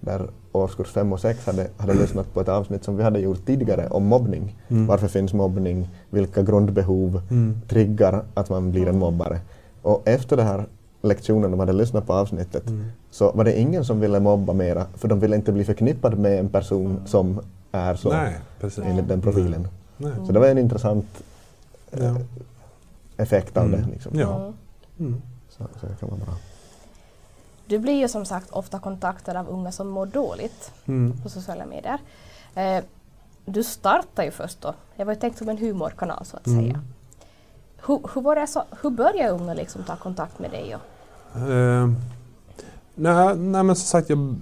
där 0.00 0.28
årskurs 0.52 0.88
5 0.92 1.12
och 1.12 1.20
6 1.20 1.46
hade, 1.46 1.68
hade 1.76 1.94
lyssnat 1.94 2.34
på 2.34 2.40
ett 2.40 2.48
avsnitt 2.48 2.84
som 2.84 2.96
vi 2.96 3.02
hade 3.02 3.18
gjort 3.18 3.46
tidigare 3.46 3.88
om 3.88 4.04
mobbning. 4.06 4.56
Mm. 4.68 4.86
Varför 4.86 5.08
finns 5.08 5.32
mobbning? 5.32 5.88
Vilka 6.10 6.42
grundbehov 6.42 7.22
Mm. 7.30 7.60
triggar 7.68 8.24
att 8.34 8.48
man 8.50 8.70
blir 8.70 8.88
en 8.88 8.98
mobbare? 8.98 9.40
Och 9.82 10.02
efter 10.08 10.36
den 10.36 10.46
här 10.46 10.66
lektionen 11.02 11.50
de 11.50 11.60
hade 11.60 11.72
lyssnat 11.72 12.06
på 12.06 12.12
avsnittet 12.12 12.66
Mm. 12.68 12.84
Så 13.14 13.32
var 13.32 13.44
det 13.44 13.60
ingen 13.60 13.84
som 13.84 14.00
ville 14.00 14.20
mobba 14.20 14.52
mera 14.52 14.86
för 14.96 15.08
de 15.08 15.20
ville 15.20 15.36
inte 15.36 15.52
bli 15.52 15.64
förknippad 15.64 16.18
med 16.18 16.38
en 16.38 16.48
person 16.48 17.02
som 17.06 17.40
är 17.72 17.94
så 17.94 18.12
Nej, 18.12 18.36
precis. 18.60 18.84
enligt 18.84 19.08
den 19.08 19.20
profilen. 19.22 19.68
Nej. 19.96 20.12
Så 20.26 20.32
det 20.32 20.38
var 20.40 20.46
en 20.46 20.58
intressant 20.58 21.22
eh, 21.92 22.16
effekt 23.16 23.56
av 23.56 23.64
Mm. 23.64 23.80
det. 23.80 23.86
Liksom. 23.92 24.18
Ja. 24.18 24.36
Mm. 24.36 24.52
Mm. 24.98 25.22
Så, 25.50 25.64
så 25.80 25.86
det 25.86 25.96
kan 26.00 26.08
vara 26.08 26.20
bra. 26.24 26.34
Du 27.66 27.78
blir 27.78 27.94
ju 27.94 28.08
som 28.08 28.24
sagt 28.24 28.50
ofta 28.50 28.78
kontaktad 28.78 29.36
av 29.36 29.48
unga 29.48 29.72
som 29.72 29.88
mår 29.88 30.06
dåligt 30.06 30.72
Mm. 30.86 31.16
på 31.22 31.28
sociala 31.28 31.66
medier. 31.66 31.98
Eh, 32.54 32.84
du 33.44 33.62
startade 33.62 34.24
ju 34.24 34.30
först 34.30 34.60
då, 34.60 34.74
det 34.96 35.04
var 35.04 35.12
ju 35.12 35.20
tänkt 35.20 35.38
som 35.38 35.48
en 35.48 35.58
humorkanal 35.58 36.24
så 36.24 36.36
att 36.36 36.46
Mm. 36.46 36.64
säga. 36.64 36.80
Hur, 37.86 38.00
hur, 38.14 38.20
var 38.22 38.36
det 38.36 38.46
så, 38.46 38.62
hur 38.82 38.90
började 38.90 39.28
unga 39.30 39.54
liksom 39.54 39.82
ta 39.84 39.96
kontakt 39.96 40.38
med 40.38 40.50
dig? 40.50 40.74
Och, 40.76 40.80
Eh, 41.50 41.88
nej, 42.94 43.36
nej 43.36 43.62
men 43.62 43.76
som 43.76 43.86
sagt 43.86 44.10
jag, 44.10 44.34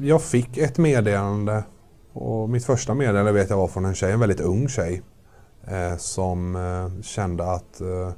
jag 0.00 0.22
fick 0.22 0.56
ett 0.58 0.78
meddelande 0.78 1.64
och 2.12 2.50
mitt 2.50 2.64
första 2.64 2.94
meddelande 2.94 3.32
vet 3.32 3.50
jag 3.50 3.56
var 3.56 3.68
från 3.68 3.84
en 3.84 3.94
tjej, 3.94 4.12
en 4.12 4.20
väldigt 4.20 4.40
ung 4.40 4.68
tjej 4.68 5.02
eh, 5.64 5.96
som 5.96 6.56
eh, 6.56 7.02
kände 7.02 7.52
att 7.52 7.80
eh, 7.80 8.10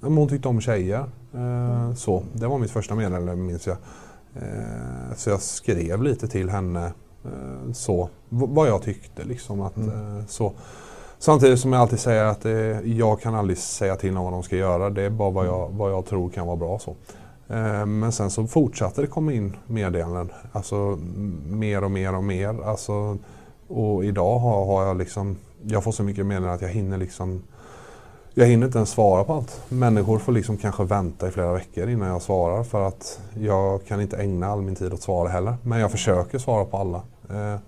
hon 0.00 0.28
tyckte 0.28 0.48
om 0.48 0.60
tjejer. 0.60 1.04
Eh, 1.34 1.94
så, 1.94 2.22
det 2.32 2.46
var 2.46 2.58
mitt 2.58 2.70
första 2.70 2.94
meddelande 2.94 3.36
minns 3.36 3.66
jag. 3.66 3.76
Eh, 4.34 5.14
så 5.16 5.30
jag 5.30 5.40
skrev 5.40 6.02
lite 6.02 6.28
till 6.28 6.50
henne 6.50 6.86
eh, 7.24 7.72
så, 7.72 8.08
vad 8.28 8.68
jag 8.68 8.82
tyckte 8.82 9.24
liksom. 9.24 9.60
Att, 9.60 9.76
Mm. 9.76 10.18
eh, 10.18 10.26
så. 10.26 10.52
Samtidigt 11.18 11.60
som 11.60 11.72
jag 11.72 11.82
alltid 11.82 11.98
säger 12.00 12.24
att 12.24 12.44
jag 12.84 13.20
kan 13.20 13.34
aldrig 13.34 13.58
säga 13.58 13.96
till 13.96 14.12
någon 14.12 14.24
vad 14.24 14.32
de 14.32 14.42
ska 14.42 14.56
göra. 14.56 14.90
Det 14.90 15.02
är 15.02 15.10
bara 15.10 15.30
vad 15.30 15.46
jag, 15.46 15.68
vad 15.70 15.92
jag 15.92 16.06
tror 16.06 16.30
kan 16.30 16.46
vara 16.46 16.56
bra. 16.56 16.78
så. 16.78 16.96
Eh, 17.48 17.86
Men 17.86 18.12
sen 18.12 18.30
så 18.30 18.46
fortsatte 18.46 19.00
det 19.00 19.06
komma 19.06 19.32
in 19.32 19.56
meddelanden. 19.66 20.30
Alltså 20.52 20.98
mer 21.50 21.84
och 21.84 21.90
mer 21.90 22.14
och 22.14 22.24
mer. 22.24 22.64
Alltså, 22.64 23.18
och 23.68 24.04
idag 24.04 24.38
har, 24.38 24.66
har 24.66 24.86
jag 24.86 24.96
liksom, 24.96 25.36
jag 25.62 25.84
får 25.84 25.92
så 25.92 26.02
mycket 26.02 26.26
meddelanden 26.26 26.54
att 26.54 26.62
jag 26.62 26.68
hinner 26.68 26.98
liksom 26.98 27.42
jag 28.38 28.46
hinner 28.46 28.66
inte 28.66 28.78
ens 28.78 28.90
svara 28.90 29.24
på 29.24 29.34
allt. 29.34 29.60
Människor 29.68 30.18
får 30.18 30.32
liksom 30.32 30.56
kanske 30.56 30.84
vänta 30.84 31.28
i 31.28 31.30
flera 31.30 31.52
veckor 31.52 31.88
innan 31.88 32.08
jag 32.08 32.22
svarar 32.22 32.64
för 32.64 32.88
att 32.88 33.20
jag 33.34 33.84
kan 33.86 34.00
inte 34.00 34.16
ägna 34.16 34.46
all 34.46 34.62
min 34.62 34.74
tid 34.74 34.92
åt 34.92 35.02
svara 35.02 35.28
heller. 35.28 35.54
Men 35.62 35.80
jag 35.80 35.90
försöker 35.90 36.38
svara 36.38 36.64
på 36.64 36.76
alla. 36.76 37.02
Eh, 37.30 37.60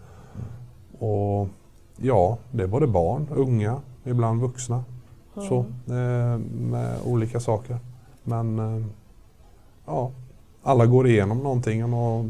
och 0.98 1.48
ja, 1.96 2.38
det 2.50 2.62
är 2.62 2.66
både 2.66 2.86
barn, 2.86 3.28
unga, 3.34 3.80
ibland 4.04 4.40
vuxna. 4.40 4.84
Så, 5.34 5.58
eh, 5.94 6.38
med 6.58 6.96
olika 7.04 7.40
saker. 7.40 7.78
Men 8.22 8.58
eh, 8.58 8.86
ja, 9.88 10.10
alla 10.62 10.86
går 10.86 11.08
igenom 11.08 11.38
någonting 11.38 11.94
och 11.94 12.24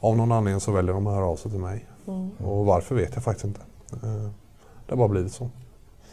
av 0.00 0.16
någon 0.16 0.32
anledning 0.32 0.60
så 0.60 0.72
väljer 0.72 0.94
de 0.94 1.06
att 1.06 1.14
höra 1.14 1.24
av 1.24 1.36
sig 1.36 1.50
till 1.50 1.60
mig. 1.60 1.86
mm. 2.06 2.30
Och 2.30 2.66
varför 2.66 2.94
vet 2.94 3.14
jag 3.14 3.24
faktiskt 3.24 3.44
inte. 3.44 3.60
Eh, 3.92 4.30
det 4.86 4.92
har 4.92 4.96
bara 4.96 5.08
blivit 5.08 5.32
så. 5.32 5.50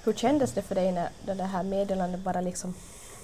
Hur 0.03 0.13
kändes 0.13 0.53
det 0.53 0.61
för 0.61 0.75
dig 0.75 0.91
när 0.91 1.35
det 1.35 1.43
här 1.43 1.63
meddelandet 1.63 2.23
bara 2.23 2.41
liksom 2.41 2.73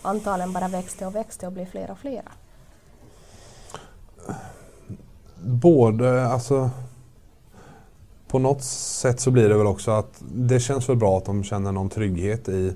antalen 0.02 0.54
bara 0.54 0.68
växte 0.68 1.06
och 1.06 1.16
växte 1.16 1.48
och 1.48 1.54
blev 1.54 1.66
fler 1.66 1.92
och 1.92 1.98
flera? 1.98 2.32
Både, 5.44 6.28
alltså 6.28 6.70
på 8.28 8.40
något 8.40 8.64
sätt 8.64 9.20
så 9.20 9.32
blir 9.32 9.50
det 9.50 9.58
väl 9.58 9.68
också 9.68 9.92
att 9.92 10.24
det 10.34 10.60
känns 10.60 10.90
väl 10.90 10.98
bra 10.98 11.18
att 11.18 11.26
de 11.26 11.44
känner 11.44 11.72
någon 11.72 11.90
trygghet 11.90 12.50
i 12.50 12.76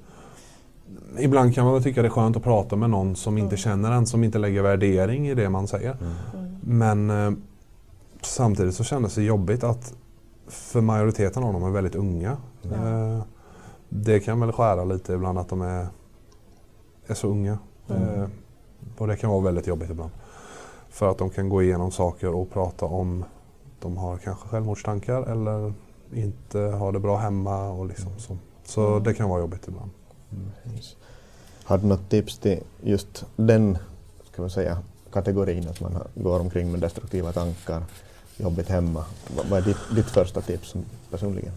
Ibland 1.20 1.56
kan 1.56 1.66
man 1.66 1.74
väl 1.74 1.84
tycka 1.84 2.02
det 2.02 2.08
är 2.08 2.10
skönt 2.10 2.38
att 2.38 2.44
prata 2.44 2.76
med 2.76 2.90
någon 2.90 3.16
som 3.16 3.38
inte 3.38 3.48
Mm. 3.48 3.58
känner 3.58 3.92
en, 3.92 4.06
som 4.06 4.24
inte 4.24 4.38
lägger 4.40 4.62
värdering 4.62 5.28
i 5.28 5.34
det 5.36 5.50
man 5.50 5.68
säger. 5.68 5.98
Mm. 6.02 6.56
Men 6.62 7.10
eh, 7.10 7.40
samtidigt 8.22 8.76
så 8.76 8.84
kändes 8.84 9.16
det 9.16 9.24
jobbigt 9.24 9.64
att 9.64 9.94
för 10.48 10.82
majoriteten 10.82 11.44
av 11.44 11.54
dem 11.54 11.64
är 11.64 11.70
väldigt 11.70 11.96
unga. 11.96 12.38
Eh, 12.64 13.22
det 13.90 14.20
kan 14.20 14.40
väl 14.40 14.52
skära 14.52 14.84
lite 14.84 15.14
ibland 15.14 15.40
att 15.40 15.50
de 15.50 15.62
är, 15.62 15.88
är 17.08 17.14
så 17.14 17.28
unga. 17.28 17.58
Mm. 17.90 18.04
Eh, 18.22 18.28
och 18.98 19.08
det 19.08 19.16
kan 19.16 19.30
vara 19.30 19.42
väldigt 19.42 19.68
jobbigt 19.68 19.90
ibland. 19.90 20.12
För 20.90 21.12
att 21.12 21.18
de 21.18 21.30
kan 21.30 21.50
gå 21.50 21.64
igenom 21.64 21.92
saker 21.92 22.34
och 22.36 22.50
prata 22.52 22.86
om 22.86 23.26
de 23.80 23.98
har 23.98 24.18
kanske 24.18 24.48
självmordstankar 24.48 25.22
eller 25.24 25.74
inte 26.14 26.60
har 26.60 26.92
det 26.92 27.00
bra 27.00 27.18
hemma 27.18 27.70
och 27.70 27.86
liksom 27.86 28.12
så. 28.18 28.38
Så 28.64 28.88
Mm. 28.88 29.04
det 29.04 29.14
kan 29.14 29.30
vara 29.30 29.40
jobbigt 29.42 29.68
ibland. 29.68 29.90
Har 31.64 31.78
du 31.78 31.88
något 31.88 32.10
tips 32.10 32.38
till 32.38 32.60
just 32.84 33.26
den 33.36 33.78
ska 34.32 34.42
man 34.42 34.50
säga, 34.52 34.78
kategorin 35.14 35.68
att 35.68 35.82
man 35.82 35.98
går 36.16 36.40
omkring 36.40 36.72
med 36.72 36.80
destruktiva 36.82 37.32
tankar, 37.32 37.84
jobbigt 38.38 38.70
hemma? 38.70 39.06
Vad 39.50 39.60
är 39.60 39.66
ditt, 39.66 39.78
ditt 39.96 40.06
första 40.10 40.42
tips 40.42 40.76
personligen? 41.12 41.52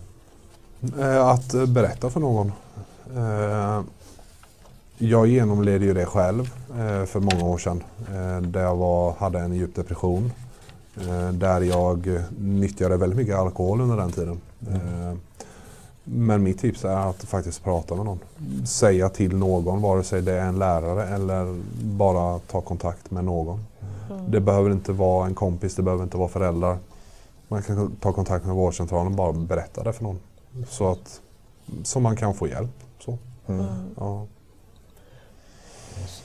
Eh, 0.99 1.27
Att 1.27 1.69
berätta 1.69 2.11
för 2.11 2.21
någon. 2.21 2.53
Eh, 3.17 3.83
Jag 4.99 5.27
genomled 5.27 5.83
ju 5.83 5.95
det 5.95 6.07
själv 6.07 6.51
eh, 6.71 7.05
för 7.05 7.21
många 7.21 7.45
år 7.45 7.59
sedan. 7.59 7.83
Där 8.53 8.61
jag 8.63 8.77
var, 8.77 9.13
hade 9.13 9.39
en 9.39 9.55
djup 9.55 9.75
depression. 9.75 10.33
Där 11.33 11.61
jag 11.61 12.21
nyttjade 12.39 12.97
väldigt 12.97 13.17
mycket 13.17 13.37
alkohol 13.37 13.81
under 13.81 13.97
den 13.97 14.13
tiden. 14.13 14.41
Eh, 14.71 15.13
Men 16.05 16.43
mitt 16.43 16.59
tips 16.59 16.85
är 16.85 17.11
att 17.11 17.25
faktiskt 17.25 17.65
prata 17.65 17.95
med 17.95 18.05
någon. 18.05 18.19
Säga 18.67 19.09
till 19.09 19.37
någon, 19.37 19.83
vare 19.83 20.05
sig 20.05 20.23
det 20.23 20.33
är 20.33 20.47
en 20.47 20.59
lärare 20.59 21.07
eller 21.07 21.61
bara 21.83 22.39
ta 22.39 22.61
kontakt 22.61 23.11
med 23.11 23.25
någon. 23.25 23.65
Mm. 24.11 24.31
Det 24.31 24.41
behöver 24.41 24.71
inte 24.71 24.93
vara 24.93 25.27
en 25.27 25.35
kompis, 25.35 25.75
det 25.75 25.83
behöver 25.83 26.05
inte 26.05 26.17
vara 26.17 26.29
föräldrar. 26.29 26.79
Man 27.49 27.63
kan 27.63 27.97
ta 28.01 28.13
kontakt 28.13 28.47
med 28.47 28.55
vårdcentralen 28.55 29.07
och 29.07 29.17
bara 29.17 29.33
berätta 29.33 29.83
det 29.83 29.93
för 29.93 30.05
någon. 30.05 30.19
Så 30.69 30.91
att 30.91 31.21
så 31.83 32.01
man 32.01 32.17
kan 32.17 32.35
få 32.35 32.49
hjälp. 32.49 32.71
Så, 33.05 33.19
Mm. 33.47 33.61
Mm. 33.61 33.85
ja. 33.97 34.27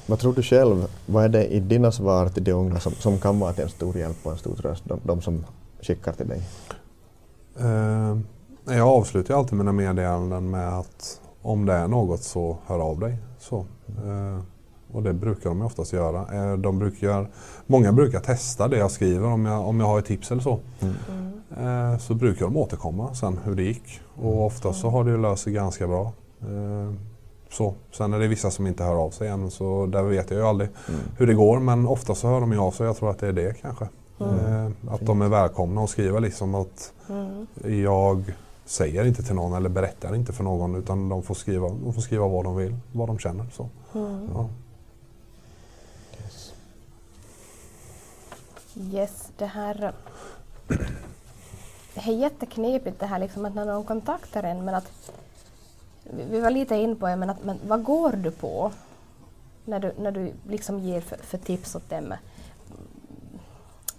Vad 0.05 0.19
tror 0.19 0.33
du 0.33 0.43
själv, 0.43 0.87
vad 1.05 1.23
är 1.23 1.29
det 1.29 1.45
i 1.47 1.59
dina 1.59 1.91
svar 1.91 2.29
till 2.29 2.43
de 2.43 2.51
unga 2.51 2.79
som, 2.79 2.91
som 2.91 3.19
kan 3.19 3.39
vara 3.39 3.53
till 3.53 3.63
en 3.63 3.69
stor 3.69 3.97
hjälp 3.97 4.17
och 4.23 4.31
en 4.31 4.37
stor 4.37 4.55
tröst, 4.55 4.83
de, 4.85 4.99
de 5.03 5.21
som 5.21 5.45
skickar 5.81 6.13
till 6.13 6.27
dig? 6.27 6.41
Eh, 7.59 8.17
jag 8.75 8.87
avslutar 8.87 9.35
alltid 9.35 9.57
mina 9.57 9.71
meddelanden 9.71 10.49
med 10.49 10.79
att 10.79 11.21
om 11.41 11.65
det 11.65 11.73
är 11.73 11.87
något 11.87 12.23
så 12.23 12.57
hör 12.65 12.79
av 12.79 12.99
dig. 12.99 13.17
Så. 13.39 13.57
Eh, 13.87 14.39
och 14.91 15.03
det 15.03 15.13
brukar 15.13 15.49
de 15.49 15.61
oftast 15.61 15.93
göra. 15.93 16.51
Eh, 16.51 16.57
de 16.57 16.79
brukar, 16.79 17.29
många 17.65 17.91
brukar 17.91 18.19
testa 18.19 18.67
det 18.67 18.77
jag 18.77 18.91
skriver 18.91 19.27
om 19.27 19.45
jag, 19.45 19.67
om 19.67 19.79
jag 19.79 19.87
har 19.87 19.99
ett 19.99 20.05
tips 20.05 20.31
eller 20.31 20.41
så. 20.41 20.59
Eh, 21.57 21.97
så 21.97 22.13
brukar 22.13 22.45
de 22.45 22.57
återkomma 22.57 23.13
sen 23.13 23.39
hur 23.43 23.55
det 23.55 23.63
gick. 23.63 23.99
Och 24.21 24.45
ofta 24.45 24.73
så 24.73 24.89
har 24.89 25.03
det 25.03 25.17
löst 25.17 25.43
sig 25.43 25.53
ganska 25.53 25.87
bra. 25.87 26.11
Så. 27.49 27.73
Sen 27.91 28.13
är 28.13 28.19
det 28.19 28.27
vissa 28.27 28.51
som 28.51 28.67
inte 28.67 28.83
hör 28.83 28.95
av 28.95 29.09
sig 29.09 29.27
än 29.27 29.51
så 29.51 29.85
där 29.85 30.03
vet 30.03 30.31
jag 30.31 30.39
ju 30.39 30.45
aldrig 30.45 30.69
hur 31.17 31.27
det 31.27 31.33
går. 31.33 31.59
Men 31.59 31.87
ofta 31.87 32.15
så 32.15 32.27
hör 32.27 32.39
de 32.39 32.51
ju 32.51 32.59
av 32.59 32.71
sig. 32.71 32.85
Jag 32.85 32.97
tror 32.97 33.09
att 33.09 33.19
det 33.19 33.27
är 33.27 33.33
det 33.33 33.61
kanske. 33.61 33.87
Eh, 34.19 34.69
att 34.89 35.01
de 35.01 35.21
är 35.21 35.29
välkomna 35.29 35.81
och 35.81 35.89
skriva 35.89 36.19
liksom 36.19 36.55
att 36.55 36.93
jag 37.63 38.33
säger 38.67 39.05
inte 39.05 39.23
till 39.23 39.35
någon 39.35 39.53
eller 39.53 39.69
berättar 39.69 40.15
inte 40.15 40.33
för 40.33 40.43
någon 40.43 40.75
utan 40.75 41.09
de 41.09 41.23
får 41.23 41.35
skriva, 41.35 41.69
de 41.69 41.93
får 41.93 42.01
skriva 42.01 42.27
vad 42.27 42.43
de 42.43 42.55
vill, 42.55 42.75
vad 42.91 43.07
de 43.09 43.19
känner. 43.19 43.45
Så. 43.53 43.69
Ja. 43.93 44.49
Yes, 48.75 49.31
det 49.37 49.45
här... 49.45 49.93
Det 51.93 52.11
är 52.11 52.15
jätteknepigt 52.15 52.99
det 52.99 53.05
här 53.05 53.19
liksom 53.19 53.45
att 53.45 53.55
när 53.55 53.65
någon 53.65 53.83
kontaktar 53.83 54.43
en 54.43 54.65
men 54.65 54.75
att 54.75 55.11
vi 56.03 56.23
vi 56.23 56.39
var 56.39 56.51
lite 56.51 56.75
in 56.75 56.95
på 56.95 57.07
det, 57.07 57.15
men, 57.15 57.29
att, 57.29 57.43
men 57.43 57.59
vad 57.67 57.83
går 57.83 58.11
du 58.11 58.31
på 58.31 58.71
när 59.65 59.79
du, 59.79 59.93
när 59.99 60.11
du 60.11 60.33
liksom 60.47 60.79
ger 60.79 61.01
för, 61.01 61.17
för 61.17 61.37
tips 61.37 61.75
åt 61.75 61.89
dem 61.89 62.13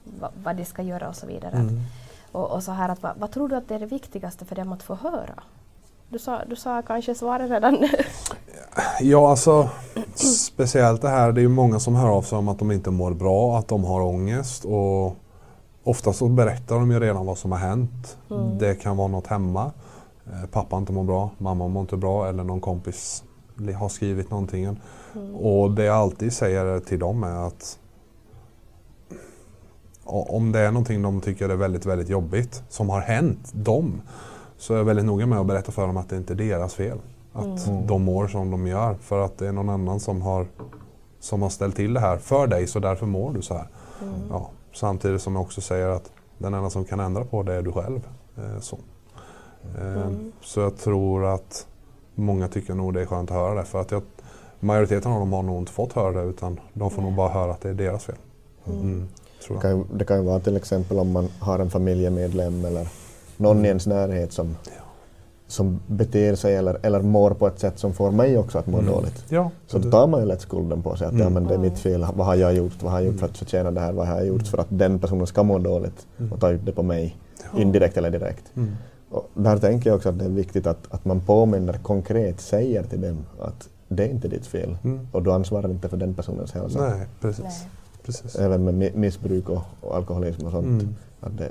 vad, 0.04 0.30
vad 0.42 0.56
de 0.56 0.64
ska 0.64 0.82
göra 0.82 1.08
och 1.08 1.16
så 1.16 1.26
vidare. 1.26 1.56
Mm. 1.56 1.80
Och, 2.32 2.50
och 2.50 2.62
så 2.62 2.72
här 2.72 2.88
att 2.88 3.02
vad, 3.02 3.12
vad 3.18 3.30
tror 3.30 3.48
du 3.48 3.56
att 3.56 3.68
det 3.68 3.74
är 3.74 3.78
det 3.78 3.86
viktigaste 3.86 4.44
för 4.44 4.56
dem 4.56 4.72
att 4.72 4.82
få 4.82 4.94
höra? 4.94 5.42
Du 6.08 6.18
sa, 6.18 6.44
du 6.44 6.56
sa 6.56 6.82
kanske 6.82 7.14
svaret 7.14 7.50
redan 7.50 7.74
nu. 7.74 7.88
Ja, 9.00 9.30
alltså 9.30 9.68
speciellt 10.54 11.02
det 11.02 11.08
här, 11.08 11.32
det 11.32 11.40
är 11.40 11.42
ju 11.42 11.48
många 11.48 11.80
som 11.80 11.94
hör 11.94 12.08
av 12.08 12.22
sig 12.22 12.38
om 12.38 12.48
att 12.48 12.58
de 12.58 12.72
inte 12.72 12.90
mår 12.90 13.14
bra, 13.14 13.58
att 13.58 13.68
de 13.68 13.84
har 13.84 14.00
ångest 14.00 14.64
och 14.64 15.16
ofta 15.84 16.12
så 16.12 16.28
berättar 16.28 16.74
de 16.76 16.90
ju 16.90 17.00
redan 17.00 17.26
vad 17.26 17.38
som 17.38 17.52
har 17.52 17.58
hänt. 17.58 18.18
Det 18.58 18.74
kan 18.74 18.96
vara 18.96 19.08
något 19.08 19.26
hemma, 19.26 19.72
eh, 20.26 20.48
pappa 20.52 20.76
inte 20.76 20.92
mår 20.92 21.04
bra, 21.04 21.30
mamma 21.38 21.68
mår 21.68 21.80
inte 21.80 21.96
bra 21.96 22.28
eller 22.28 22.44
någon 22.44 22.60
kompis 22.60 23.24
har 23.78 23.88
skrivit 23.88 24.30
någonting. 24.30 24.80
Och 25.40 25.70
det 25.70 25.84
jag 25.84 25.96
alltid 25.96 26.32
säger 26.32 26.80
till 26.80 26.98
dem 26.98 27.24
är 27.24 27.46
att 27.46 27.78
om 30.08 30.52
det 30.52 30.58
är 30.58 30.70
någonting 30.70 31.02
de 31.02 31.20
tycker 31.20 31.48
är 31.48 31.56
väldigt, 31.56 31.86
väldigt 31.86 32.08
jobbigt 32.08 32.62
som 32.68 32.90
har 32.90 33.00
hänt 33.00 33.52
dem 33.52 34.00
så 34.56 34.74
är 34.74 34.78
jag 34.78 34.84
väldigt 34.84 35.04
noga 35.04 35.26
med 35.26 35.38
att 35.38 35.46
berätta 35.46 35.72
för 35.72 35.86
dem 35.86 35.96
att 35.96 36.08
det 36.08 36.16
inte 36.16 36.32
är 36.32 36.36
deras 36.36 36.74
fel. 36.74 36.98
Att 37.32 37.88
de 37.88 38.02
mår 38.02 38.28
som 38.28 38.50
de 38.50 38.66
gör 38.66 38.94
för 38.94 39.24
att 39.24 39.38
det 39.38 39.48
är 39.48 39.52
någon 39.52 39.68
annan 39.68 40.00
som 40.00 40.22
har, 40.22 40.46
som 41.20 41.42
har 41.42 41.48
ställt 41.48 41.76
till 41.76 41.94
det 41.94 42.00
här 42.00 42.16
för 42.16 42.46
dig 42.46 42.66
så 42.66 42.78
därför 42.78 43.06
mår 43.06 43.32
du 43.32 43.42
så 43.42 43.54
här. 43.54 43.68
Ja, 44.30 44.50
samtidigt 44.74 45.22
som 45.22 45.34
jag 45.34 45.42
också 45.42 45.60
säger 45.60 45.88
att 45.88 46.10
den 46.38 46.54
enda 46.54 46.70
som 46.70 46.84
kan 46.84 47.00
ändra 47.00 47.24
på 47.24 47.42
det 47.42 47.54
är 47.54 47.62
du 47.62 47.72
själv. 47.72 48.08
Eh, 48.36 48.60
så. 48.60 48.78
Eh, 49.78 50.10
så 50.40 50.60
jag 50.60 50.76
tror 50.76 51.26
att 51.26 51.66
många 52.14 52.48
tycker 52.48 52.74
nog 52.74 52.94
det 52.94 53.00
är 53.00 53.06
skönt 53.06 53.30
att 53.30 53.36
höra 53.36 53.54
det 53.54 53.64
för 53.64 53.80
att 53.80 53.90
jag, 53.90 54.02
majoriteten 54.60 55.12
av 55.12 55.20
dem 55.20 55.32
har 55.32 55.42
nog 55.42 55.58
inte 55.58 55.72
fått 55.72 55.92
höra 55.92 56.12
det 56.12 56.22
utan 56.22 56.60
de 56.72 56.90
får 56.90 57.02
nog 57.02 57.14
bara 57.14 57.28
höra 57.28 57.52
att 57.52 57.60
det 57.60 57.68
är 57.68 57.74
deras 57.74 58.04
fel. 58.04 58.16
Mm, 58.66 59.08
tror 59.08 59.17
Det 59.48 59.54
jag. 59.54 59.62
kan, 59.62 59.78
ju- 59.78 59.84
det 59.94 60.04
kan 60.04 60.16
ju 60.16 60.22
vara 60.22 60.40
till 60.40 60.56
exempel 60.56 60.98
om 60.98 61.12
man 61.12 61.28
har 61.38 61.58
en 61.58 61.70
familjemedlem 61.70 62.64
eller 62.64 62.88
någon 63.36 63.64
i 63.64 63.68
ens 63.68 63.86
närhet 63.86 64.32
som, 64.32 64.56
som 65.46 65.80
beter 65.86 66.34
sig 66.34 66.56
eller, 66.56 66.78
eller 66.82 67.02
mår 67.02 67.30
på 67.30 67.46
ett 67.46 67.58
sätt 67.58 67.78
som 67.78 67.92
får 67.92 68.10
mig 68.10 68.38
också 68.38 68.58
att 68.58 68.66
må 68.66 68.80
dåligt. 68.80 69.24
Ja, 69.28 69.50
Så 69.66 69.78
då 69.78 69.90
tar 69.90 70.06
man 70.06 70.20
ju 70.20 70.26
lätt 70.26 70.40
skulden 70.40 70.82
på 70.82 70.96
sig 70.96 71.06
att 71.06 71.18
ja, 71.18 71.28
men 71.30 71.44
det 71.46 71.54
är 71.54 71.58
mitt 71.58 71.78
fel, 71.78 72.06
vad 72.14 72.26
har 72.26 72.34
jag 72.34 72.54
gjort, 72.54 72.82
vad 72.82 72.92
har 72.92 73.00
jag 73.00 73.06
gjort 73.06 73.18
för 73.20 73.26
att 73.26 73.38
förtjäna 73.38 73.70
det 73.70 73.80
här, 73.80 73.92
vad 73.92 74.06
har 74.06 74.16
jag 74.16 74.26
gjort 74.26 74.46
för 74.46 74.58
att 74.58 74.66
den 74.70 74.98
personen 74.98 75.26
ska 75.26 75.42
må 75.42 75.58
dåligt 75.58 76.06
och 76.32 76.40
ta 76.40 76.50
ut 76.50 76.66
det 76.66 76.72
på 76.72 76.82
mig, 76.82 77.16
indirekt 77.56 77.96
eller 77.96 78.10
direkt. 78.10 78.44
Mm. 78.56 78.70
Och 79.10 79.30
där 79.34 79.58
tänker 79.58 79.90
jag 79.90 79.96
också 79.96 80.08
att 80.08 80.18
det 80.18 80.24
är 80.24 80.28
viktigt 80.28 80.66
att, 80.66 80.78
att 80.90 81.04
man 81.04 81.20
påminner 81.20 81.72
konkret, 81.72 82.40
säger 82.40 82.82
till 82.82 83.00
dem 83.00 83.18
att 83.40 83.68
det 83.88 84.04
är 84.04 84.08
inte 84.08 84.28
ditt 84.28 84.46
fel 84.46 84.76
Mm. 84.84 85.08
och 85.12 85.22
du 85.22 85.32
ansvarar 85.32 85.70
inte 85.70 85.88
för 85.88 85.96
den 85.96 86.14
personens 86.14 86.52
hälsa. 86.52 86.80
Nej, 86.80 87.06
precis. 87.20 87.44
Nej. 87.44 87.68
Precis. 88.08 88.36
Även 88.36 88.64
med 88.64 88.74
mi- 88.74 88.96
missbruk 88.96 89.48
och, 89.48 89.62
och 89.80 89.96
alkoholism 89.96 90.46
och 90.46 90.52
sånt. 90.52 90.66
Mm. 90.82 90.94
Att 91.20 91.38
det, 91.38 91.50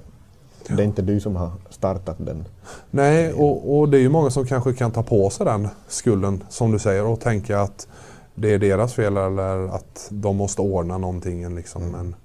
det 0.68 0.82
är 0.82 0.86
inte 0.86 1.02
du 1.02 1.20
som 1.20 1.36
har 1.36 1.52
startat 1.70 2.16
den. 2.20 2.46
Nej, 2.92 3.34
och, 3.34 3.78
och 3.80 3.90
det 3.90 3.98
är 3.98 4.02
ju 4.02 4.10
många 4.10 4.30
som 4.30 4.46
kanske 4.46 4.74
kan 4.74 4.92
ta 4.92 5.04
på 5.04 5.30
sig 5.30 5.46
den 5.46 5.68
skulden 5.88 6.44
som 6.50 6.72
du 6.72 6.80
säger 6.80 7.06
och 7.06 7.20
tänka 7.20 7.62
att 7.62 7.88
det 8.36 8.54
är 8.54 8.60
deras 8.60 8.94
fel 8.94 9.18
eller 9.18 9.76
att 9.76 10.08
de 10.10 10.36
måste 10.36 10.62
ordna 10.62 10.98
någonting. 10.98 11.56
Liksom. 11.56 11.92
Men, 11.92 12.16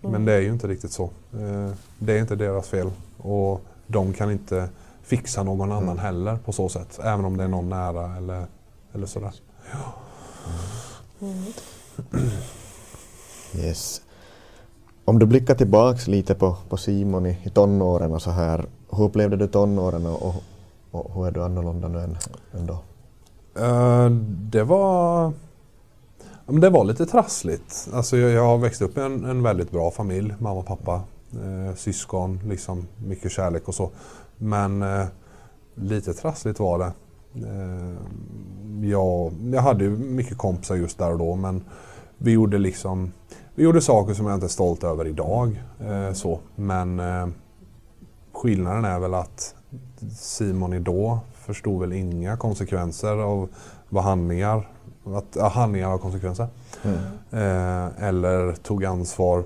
men 0.00 0.24
det 0.24 0.32
är 0.32 0.40
ju 0.40 0.48
inte 0.52 0.66
riktigt 0.68 0.92
så. 0.92 1.04
Eh, 1.32 1.70
Det 1.98 2.12
är 2.12 2.18
inte 2.20 2.36
deras 2.36 2.68
fel 2.68 2.90
och 3.18 3.60
de 3.86 4.12
kan 4.12 4.30
inte 4.32 4.68
fixa 5.02 5.42
någon 5.42 5.72
annan 5.72 5.98
heller 5.98 6.36
på 6.44 6.52
så 6.52 6.68
sätt. 6.68 6.98
Även 7.02 7.24
om 7.24 7.36
det 7.36 7.44
är 7.44 7.48
någon 7.48 7.68
nära 7.68 8.16
eller, 8.16 8.46
eller 8.94 9.06
sådär. 9.06 9.32
Yes. 13.56 14.02
Om 15.04 15.18
du 15.18 15.26
blickar 15.26 15.54
tillbaks 15.54 16.06
lite 16.08 16.34
på, 16.34 16.56
på 16.68 16.76
Simon 16.76 17.26
i, 17.26 17.38
i 17.42 17.50
tonåren 17.50 18.12
och 18.12 18.22
så 18.22 18.30
här. 18.30 18.64
Hur 18.90 19.04
upplevde 19.04 19.36
du 19.36 19.46
tonåren 19.46 20.06
och, 20.06 20.22
och, 20.22 20.34
och 20.90 21.14
hur 21.14 21.26
är 21.26 21.30
du 21.30 21.42
annorlunda 21.44 21.88
nu 21.88 21.98
än, 21.98 22.16
än 22.52 22.66
då? 22.66 22.78
Uh, 23.60 24.10
Det 24.50 24.64
var, 24.64 25.22
ja, 26.18 26.52
men 26.52 26.60
det 26.60 26.70
var 26.70 26.84
lite 26.84 27.06
trassligt. 27.06 27.88
Alltså 27.92 28.16
jag, 28.16 28.30
jag 28.30 28.46
har 28.46 28.58
växt 28.58 28.82
upp 28.82 28.98
i 28.98 29.00
en, 29.00 29.24
en 29.24 29.42
väldigt 29.42 29.70
bra 29.70 29.90
familj. 29.90 30.34
Mamma, 30.38 30.62
pappa, 30.62 31.02
eh, 31.32 31.74
syskon, 31.76 32.40
liksom 32.44 32.86
mycket 33.06 33.32
kärlek 33.32 33.68
och 33.68 33.74
så. 33.74 33.90
Men 34.36 34.82
eh, 34.82 35.04
lite 35.74 36.14
trassligt 36.14 36.60
var 36.60 36.78
det. 36.78 36.92
Eh, 37.48 37.94
jag, 38.90 39.32
jag 39.52 39.62
hade 39.62 39.84
ju 39.84 39.90
mycket 39.90 40.38
kompisar 40.38 40.74
just 40.74 40.98
där 40.98 41.12
och 41.12 41.18
då 41.18 41.36
men 41.36 41.64
vi 42.18 42.30
gjorde 42.32 42.58
liksom 42.58 43.12
vi 43.54 43.62
gjorde 43.62 43.80
saker 43.80 44.14
som 44.14 44.26
jag 44.26 44.36
inte 44.36 44.46
är 44.46 44.48
stolt 44.48 44.84
över 44.84 45.06
idag. 45.06 45.62
Eh, 45.80 46.12
så. 46.12 46.40
Men 46.54 47.00
eh, 47.00 47.26
skillnaden 48.32 48.84
är 48.84 48.98
väl 48.98 49.14
att 49.14 49.54
Simon 50.18 50.72
idag 50.72 51.18
förstod 51.34 51.80
väl 51.80 51.92
inga 51.92 52.36
konsekvenser 52.36 53.16
av 53.16 53.48
vad 53.88 54.04
handlingar, 54.04 54.68
att 55.04 55.36
ja, 55.36 55.48
handlingar 55.48 55.88
har 55.88 55.98
konsekvenser. 55.98 56.46
Eh, 57.30 58.04
eller 58.04 58.52
tog 58.52 58.84
ansvar 58.84 59.44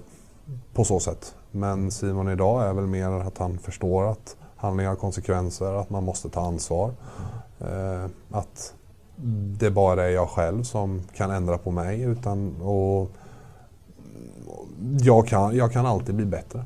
på 0.74 0.84
så 0.84 1.00
sätt. 1.00 1.34
Men 1.50 1.90
Simon 1.90 2.28
idag 2.28 2.68
är 2.68 2.72
väl 2.72 2.86
mer 2.86 3.10
att 3.10 3.38
han 3.38 3.58
förstår 3.58 4.10
att 4.10 4.36
handlingar 4.56 4.90
har 4.90 4.96
konsekvenser, 4.96 5.80
att 5.80 5.90
man 5.90 6.04
måste 6.04 6.28
ta 6.28 6.40
ansvar. 6.40 6.92
Eh, 7.60 8.06
att 8.30 8.74
det 9.58 9.70
bara 9.70 10.04
är 10.04 10.10
jag 10.10 10.28
själv 10.28 10.62
som 10.62 11.02
kan 11.14 11.30
ändra 11.30 11.58
på 11.58 11.70
mig. 11.70 12.02
Utan, 12.02 12.62
och 12.62 13.10
jag, 15.00 15.26
kan, 15.26 15.56
jag 15.56 15.72
kan 15.72 15.86
alltid 15.86 16.14
bli 16.14 16.24
bättre. 16.26 16.64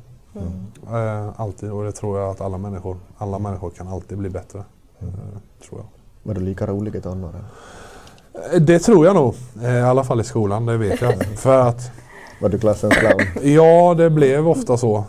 Eh, 0.93 1.29
alltid, 1.41 1.71
och 1.71 1.83
det 1.83 1.91
tror 1.91 2.19
jag 2.19 2.29
att 2.29 2.41
alla 2.41 2.57
människor, 2.57 2.97
alla 3.17 3.39
människor 3.39 3.69
kan 3.69 3.87
alltid 3.87 4.17
bli 4.17 4.29
bättre. 4.29 4.59
Eh, 4.99 5.07
tror 5.67 5.79
jag. 5.79 5.85
Var 6.23 6.33
du 6.33 6.41
lika 6.41 6.67
rolig 6.67 6.95
i 6.95 7.01
tonåren? 7.01 7.43
Eh, 8.53 8.61
Det 8.61 8.79
tror 8.79 9.05
jag 9.05 9.15
nog. 9.15 9.35
Eh, 9.63 9.73
I 9.77 9.81
alla 9.81 10.03
fall 10.03 10.21
i 10.21 10.23
skolan, 10.23 10.65
det 10.65 10.77
vet 10.77 11.01
jag. 11.01 11.25
För 11.37 11.59
att, 11.67 11.91
Var 12.41 12.49
du 12.49 12.59
klassens 12.59 12.93
clown? 12.93 13.21
ja 13.53 13.93
det 13.97 14.09
blev 14.09 14.47
ofta 14.49 14.77
så. 14.77 15.03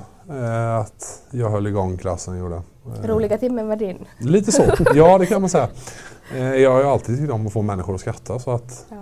Att 0.80 1.22
jag 1.30 1.50
höll 1.50 1.66
igång 1.66 1.96
klassen 1.96 2.38
gjorde. 2.38 2.62
Roliga 3.02 3.38
timmen 3.38 3.68
var 3.68 3.76
din. 3.76 3.98
Lite 4.18 4.52
så, 4.52 4.62
ja 4.94 5.18
det 5.18 5.26
kan 5.26 5.40
man 5.40 5.50
säga. 5.50 5.68
Jag 6.36 6.72
har 6.72 6.80
ju 6.80 6.86
alltid 6.86 7.18
tyckt 7.18 7.32
om 7.32 7.46
att 7.46 7.52
få 7.52 7.62
människor 7.62 7.94
att 7.94 8.00
skratta 8.00 8.38
så 8.38 8.50
att 8.50 8.86
Ja. 8.90 8.96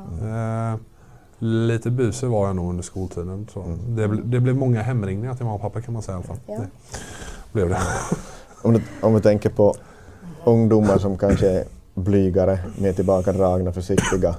Lite 1.40 1.90
busig 1.90 2.28
var 2.28 2.46
jag 2.46 2.56
nog 2.56 2.70
under 2.70 2.82
skoltiden. 2.82 3.46
Så. 3.52 3.64
Det, 3.88 4.06
ble- 4.06 4.22
det 4.24 4.40
blev 4.40 4.56
många 4.56 4.82
hemringningar 4.82 5.34
till 5.34 5.44
mamma 5.44 5.54
och 5.54 5.60
pappa 5.60 5.80
kan 5.80 5.94
man 5.94 6.02
säga 6.02 6.12
i 6.12 6.16
alla 6.16 6.24
fall. 6.26 6.36
Ja. 6.46 6.54
Det 6.54 7.52
blev 7.52 7.68
det. 7.68 7.78
Om 8.62 8.72
du, 8.72 8.82
om 9.02 9.14
du 9.14 9.20
tänker 9.20 9.50
på 9.50 9.74
ungdomar 10.44 10.98
som 10.98 11.18
kanske 11.18 11.48
är 11.50 11.64
blygare, 11.94 12.58
mer 12.78 12.92
tillbakadragna, 12.92 13.72
försiktiga. 13.72 14.34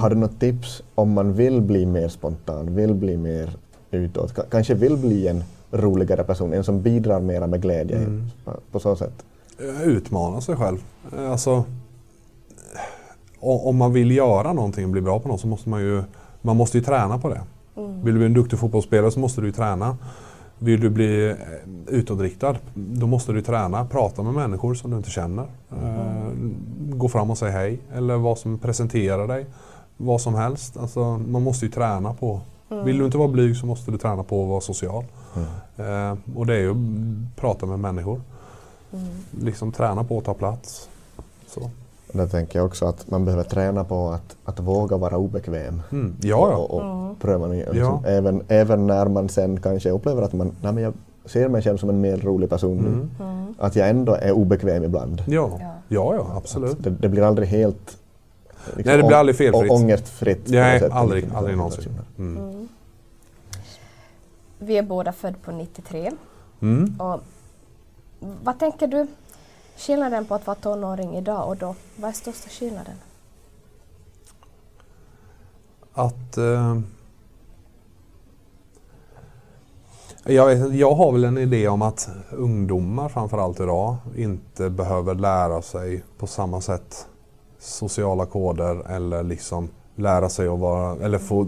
Har 0.00 0.10
du 0.10 0.16
något 0.16 0.40
tips 0.40 0.82
om 0.94 1.12
man 1.12 1.32
vill 1.32 1.60
bli 1.62 1.86
mer 1.86 2.08
spontan, 2.08 2.74
vill 2.74 2.94
bli 2.94 3.16
mer 3.16 3.56
utåt, 3.90 4.34
ka- 4.34 4.44
kanske 4.50 4.74
vill 4.74 4.96
bli 4.96 5.28
en 5.28 5.44
roligare 5.70 6.24
person, 6.24 6.52
en 6.52 6.64
som 6.64 6.82
bidrar 6.82 7.20
mera 7.20 7.46
med 7.46 7.62
glädje 7.62 8.06
på, 8.44 8.52
på 8.72 8.80
så 8.80 8.96
sätt? 8.96 9.24
Utmana 9.84 10.40
sig 10.40 10.56
själv. 10.56 10.78
Alltså, 11.30 11.64
om 13.40 13.76
man 13.76 13.92
vill 13.92 14.10
göra 14.10 14.52
någonting 14.52 14.84
och 14.84 14.90
bli 14.90 15.00
bra 15.00 15.20
på 15.20 15.28
något 15.28 15.40
så 15.40 15.46
måste 15.46 15.68
man 15.68 15.80
ju, 15.80 16.02
man 16.42 16.56
måste 16.56 16.78
ju 16.78 16.84
träna 16.84 17.18
på 17.18 17.28
det. 17.28 17.40
Vill 18.02 18.14
du 18.14 18.18
bli 18.18 18.26
en 18.26 18.34
duktig 18.34 18.58
fotbollsspelare 18.58 19.10
så 19.10 19.20
måste 19.20 19.40
du 19.40 19.46
ju 19.46 19.52
träna. 19.52 19.96
Vill 20.58 20.80
du 20.80 20.90
bli 20.90 21.28
eh, 21.30 21.36
utåtriktad, 21.86 22.56
då 22.74 23.06
måste 23.06 23.32
du 23.32 23.42
träna. 23.42 23.86
Prata 23.86 24.22
med 24.22 24.34
människor 24.34 24.74
som 24.74 24.90
du 24.90 24.96
inte 24.96 25.10
känner. 25.10 25.46
Eh, 25.70 26.28
gå 26.78 27.08
fram 27.08 27.30
och 27.30 27.38
säga 27.38 27.52
hej. 27.52 27.78
Eller 27.94 28.16
vad 28.16 28.38
som 28.38 28.58
presenterar 28.58 29.28
dig. 29.28 29.46
Vad 29.96 30.20
som 30.20 30.34
helst. 30.34 30.76
Alltså, 30.76 31.18
man 31.28 31.42
måste 31.42 31.66
ju 31.66 31.72
träna 31.72 32.14
på. 32.14 32.40
Vill 32.68 32.98
du 32.98 33.04
inte 33.04 33.18
vara 33.18 33.28
blyg 33.28 33.56
så 33.56 33.66
måste 33.66 33.90
du 33.90 33.98
träna 33.98 34.22
på 34.22 34.42
att 34.42 34.48
vara 34.48 34.60
social. 34.60 35.04
Eh, 35.76 36.36
och 36.36 36.46
det 36.46 36.54
är 36.54 36.60
ju 36.60 36.70
att 36.70 37.36
prata 37.36 37.66
med 37.66 37.78
människor. 37.78 38.20
Liksom 39.40 39.72
träna 39.72 40.04
på 40.04 40.18
att 40.18 40.24
ta 40.24 40.34
plats. 40.34 40.88
Så. 41.46 41.70
Där 42.12 42.26
tänker 42.26 42.58
jag 42.58 42.66
också 42.66 42.86
att 42.86 43.10
man 43.10 43.24
behöver 43.24 43.44
träna 43.44 43.84
på 43.84 44.08
att, 44.08 44.36
att 44.44 44.60
våga 44.60 44.96
vara 44.96 45.16
obekväm. 45.16 45.82
Mm. 45.92 46.16
Ja, 46.22 46.50
ja. 46.50 46.56
Och, 46.56 47.10
och 47.10 47.18
pröva 47.20 47.46
nya. 47.46 47.72
Liksom. 47.72 48.00
Ja. 48.04 48.10
Även, 48.10 48.42
även 48.48 48.86
när 48.86 49.06
man 49.06 49.28
sen 49.28 49.60
kanske 49.60 49.90
upplever 49.90 50.22
att 50.22 50.32
man, 50.32 50.52
nej 50.62 50.72
men 50.72 50.82
jag 50.82 50.94
ser 51.24 51.48
mig 51.48 51.62
själv 51.62 51.76
som 51.76 51.88
en 51.88 52.00
mer 52.00 52.16
rolig 52.16 52.50
person 52.50 52.76
nu. 52.76 53.24
Mm. 53.24 53.54
Att 53.58 53.76
jag 53.76 53.88
ändå 53.88 54.14
är 54.14 54.32
obekväm 54.32 54.84
ibland. 54.84 55.22
Ja, 55.26 55.50
Ja. 55.60 55.74
ja, 55.88 56.14
ja 56.14 56.36
absolut. 56.36 56.84
Det, 56.84 56.90
det 56.90 57.08
blir 57.08 57.22
aldrig 57.22 57.48
helt 57.48 57.98
liksom, 58.76 58.82
Nej, 58.84 58.96
det 58.96 59.02
blir 59.06 59.16
aldrig 59.16 59.36
felfritt. 59.36 59.70
Och 59.70 59.76
ångestfritt. 59.76 60.48
Nej, 60.48 60.80
sätt. 60.80 60.92
aldrig, 60.92 61.22
Liksom, 61.22 61.38
aldrig 61.38 61.56
någonsin. 61.56 61.92
Mm. 62.18 62.68
Vi 64.58 64.78
är 64.78 64.82
båda 64.82 65.12
födda 65.12 65.36
på 65.44 65.52
93. 65.52 66.10
Mm. 66.60 66.94
Och 67.00 67.20
vad 68.42 68.58
tänker 68.58 68.86
du 68.86 69.06
skillnaden 69.76 70.24
på 70.24 70.34
att 70.34 70.46
vara 70.46 70.54
tonåring 70.54 71.16
idag 71.16 71.48
och 71.48 71.56
då? 71.56 71.74
Vad 71.96 72.08
är 72.08 72.14
största 72.14 72.48
skillnaden? 72.48 72.94
Att... 75.92 76.36
Eh, 76.36 76.78
jag, 80.24 80.46
vet, 80.46 80.74
jag 80.74 80.94
har 80.94 81.12
väl 81.12 81.24
en 81.24 81.38
idé 81.38 81.68
om 81.68 81.82
att 81.82 82.08
ungdomar 82.30 83.08
framförallt 83.08 83.60
idag 83.60 83.96
inte 84.16 84.70
behöver 84.70 85.14
lära 85.14 85.62
sig 85.62 86.04
på 86.18 86.26
samma 86.26 86.60
sätt 86.60 87.06
sociala 87.58 88.26
koder 88.26 88.90
eller 88.90 89.22
liksom 89.22 89.68
lära 89.94 90.28
sig 90.28 90.48
att 90.48 90.58
vara, 90.58 91.04
eller 91.04 91.18
få 91.18 91.46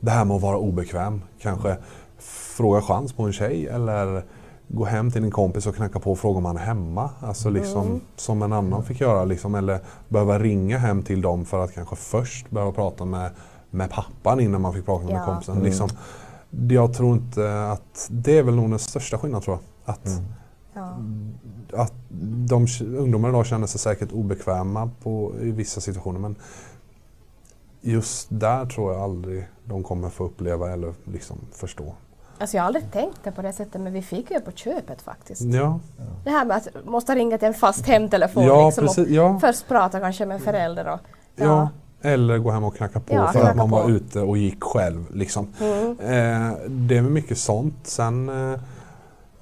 det 0.00 0.10
här 0.10 0.24
med 0.24 0.36
att 0.36 0.42
vara 0.42 0.58
obekväm. 0.58 1.22
Kanske 1.40 1.76
fråga 2.18 2.82
chans 2.82 3.12
på 3.12 3.22
en 3.22 3.32
tjej 3.32 3.68
eller 3.68 4.24
gå 4.68 4.84
hem 4.84 5.10
till 5.10 5.24
en 5.24 5.30
kompis 5.30 5.66
och 5.66 5.74
knacka 5.74 5.98
på 6.00 6.12
och 6.12 6.18
fråga 6.18 6.38
om 6.38 6.44
han 6.44 6.56
är 6.56 6.60
hemma. 6.60 7.10
Alltså 7.20 7.50
liksom 7.50 8.00
som 8.16 8.42
en 8.42 8.52
annan 8.52 8.84
fick 8.84 9.00
göra. 9.00 9.24
Liksom, 9.24 9.54
eller 9.54 9.80
behöva 10.08 10.38
ringa 10.38 10.78
hem 10.78 11.02
till 11.02 11.22
dem 11.22 11.44
för 11.44 11.64
att 11.64 11.74
kanske 11.74 11.96
först 11.96 12.50
behöva 12.50 12.72
prata 12.72 13.04
med, 13.04 13.30
med 13.70 13.90
pappan 13.90 14.40
innan 14.40 14.60
man 14.60 14.74
fick 14.74 14.84
prata 14.86 15.04
med 15.04 15.14
Ja. 15.14 15.24
kompisen. 15.26 15.60
Liksom, 15.62 15.88
jag 16.68 16.94
tror 16.94 17.16
inte 17.16 17.70
att 17.70 18.08
det 18.10 18.38
är 18.38 18.42
väl 18.42 18.54
nog 18.54 18.70
den 18.70 18.78
största 18.78 19.18
skillnaden 19.18 19.42
tror 19.42 19.58
jag. 19.84 19.94
Att, 19.94 20.08
Ja. 20.76 20.96
att 21.82 21.92
de 22.48 22.66
ungdomar 22.98 23.28
idag 23.28 23.46
känner 23.46 23.66
sig 23.66 23.80
säkert 23.80 24.12
obekväma 24.12 24.90
på, 25.02 25.32
i 25.40 25.50
vissa 25.50 25.80
situationer 25.80 26.20
men 26.20 26.36
just 27.80 28.26
där 28.30 28.66
tror 28.66 28.92
jag 28.92 29.02
aldrig 29.02 29.46
de 29.64 29.82
kommer 29.82 30.10
få 30.10 30.24
uppleva 30.24 30.72
eller 30.72 30.94
liksom 31.04 31.38
förstå. 31.52 31.94
Alltså 32.44 32.56
jag 32.56 32.62
har 32.62 32.66
aldrig 32.66 32.92
tänkt 32.92 33.18
det 33.24 33.32
på 33.32 33.42
det 33.42 33.52
sättet 33.52 33.80
men 33.80 33.92
vi 33.92 34.02
fick 34.02 34.30
ju 34.30 34.40
på 34.40 34.50
köpet 34.52 35.02
faktiskt. 35.02 35.40
Ja, 35.42 35.80
Det 36.24 36.30
här 36.30 36.44
med 36.44 36.56
att 36.56 36.68
måste 36.84 37.14
ringa 37.14 37.38
till 37.38 37.48
en 37.48 37.54
fast 37.54 37.86
hemtelefon 37.86 38.44
ja 38.44 38.66
liksom 38.66 38.86
precis. 38.86 39.06
och 39.06 39.12
Ja, 39.12 39.38
först 39.40 39.68
prata 39.68 40.00
kanske 40.00 40.26
med 40.26 40.34
en 40.34 40.40
förälder 40.40 40.92
och 40.92 41.00
ja. 41.36 41.68
Eller 42.02 42.38
gå 42.38 42.50
hem 42.50 42.64
och 42.64 42.76
knacka 42.76 43.00
på 43.00 43.14
Ja, 43.14 43.26
för 43.26 43.32
knacka 43.32 43.50
att 43.50 43.56
man 43.56 43.70
var 43.70 43.82
på. 43.82 43.90
ute 43.90 44.20
och 44.20 44.38
gick 44.38 44.62
själv. 44.64 45.04
Liksom. 45.14 45.52
Mm. 45.60 45.90
Eh, 45.90 46.56
det 46.68 46.96
är 46.96 47.02
mycket 47.02 47.38
sånt. 47.38 47.74
Sen 47.82 48.28
eh, 48.52 48.60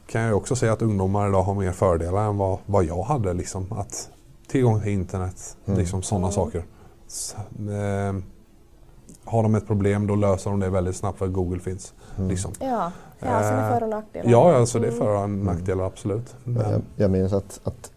kan 0.06 0.22
jag 0.22 0.36
också 0.36 0.56
säga 0.56 0.72
att 0.72 0.82
ungdomar 0.82 1.28
idag 1.28 1.42
har 1.42 1.54
mer 1.54 1.72
fördelar 1.72 2.28
än 2.28 2.36
vad, 2.38 2.58
vad 2.66 2.84
jag 2.84 3.02
hade. 3.02 3.32
Liksom. 3.32 3.72
Att 3.72 4.10
tillgång 4.48 4.80
till 4.80 4.92
internet, 4.92 5.56
Mm. 5.66 5.78
liksom 5.78 6.02
sådana 6.02 6.30
saker. 6.30 6.64
S- 7.06 7.36
eh, 7.58 8.14
har 9.24 9.42
de 9.42 9.54
ett 9.54 9.66
problem 9.66 10.06
då 10.06 10.14
löser 10.14 10.50
de 10.50 10.60
det 10.60 10.68
väldigt 10.70 10.96
snabbt 10.96 11.18
för 11.18 11.26
att 11.26 11.32
Google 11.32 11.60
finns. 11.60 11.94
Liksom. 12.16 12.52
Ja, 12.60 12.92
ja 13.20 13.42
sen 13.42 13.58
är 13.58 13.68
Eh, 13.68 13.74
för 13.74 13.82
och 13.82 13.88
nackdelar. 13.88 14.30
Ja, 14.30 14.54
alltså 14.56 14.78
det 14.78 14.86
är 14.86 14.92
Mm. 14.92 14.98
för 15.04 15.22
och 15.22 15.30
nackdelar 15.30 15.84
absolut. 15.84 16.34
Men, 16.44 16.70
Jag, 16.70 16.80
jag 16.96 17.10
minns 17.10 17.32
att, 17.32 17.60
att 17.64 17.90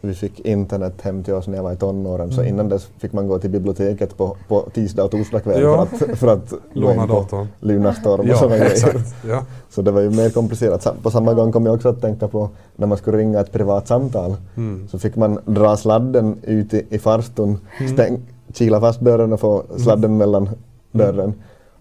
vi 0.00 0.14
fick 0.14 0.40
internet 0.40 0.94
hem 1.02 1.24
till 1.24 1.34
oss 1.34 1.46
när 1.48 1.56
jag 1.56 1.62
var 1.62 1.72
i 1.72 1.76
tonåren 1.76 2.32
så 2.32 2.40
Mm. 2.40 2.54
innan 2.54 2.68
dess 2.68 2.88
fick 2.98 3.12
man 3.12 3.28
gå 3.28 3.38
till 3.38 3.50
biblioteket 3.50 4.16
på, 4.16 4.36
på 4.48 4.60
tisdag 4.74 5.04
och 5.04 5.10
torsdag 5.10 5.40
kväll 5.40 5.62
Ja. 5.62 5.86
för 5.86 6.10
att, 6.12 6.18
för 6.18 6.26
att 6.28 6.52
Låna 6.72 7.06
datorn. 7.06 7.46
Lunarstorm 7.60 8.20
och 8.20 8.26
Ja, 8.26 8.36
sådana 8.36 8.56
grejer. 8.64 9.02
Ja. 9.28 9.42
Så 9.70 9.82
det 9.82 9.90
var 9.90 10.00
ju 10.00 10.10
mer 10.10 10.30
komplicerat. 10.30 11.02
På 11.02 11.10
samma 11.10 11.34
gång 11.34 11.52
kom 11.52 11.66
jag 11.66 11.74
också 11.74 11.88
att 11.88 12.00
tänka 12.00 12.28
på 12.28 12.48
när 12.76 12.86
man 12.86 12.98
skulle 12.98 13.16
ringa 13.18 13.40
ett 13.40 13.52
privat 13.52 13.88
samtal 13.88 14.36
Mm. 14.56 14.88
så 14.88 14.98
fick 14.98 15.16
man 15.16 15.38
dra 15.44 15.76
sladden 15.76 16.38
ut 16.42 16.74
i, 16.74 16.86
i 16.90 16.98
farstun, 16.98 17.58
stäng, 17.94 18.20
kila 18.52 18.80
fast 18.80 19.00
dörren 19.00 19.32
och 19.32 19.40
få 19.40 19.62
sladden 19.76 20.16
mellan 20.16 20.48
dörren. 20.92 21.34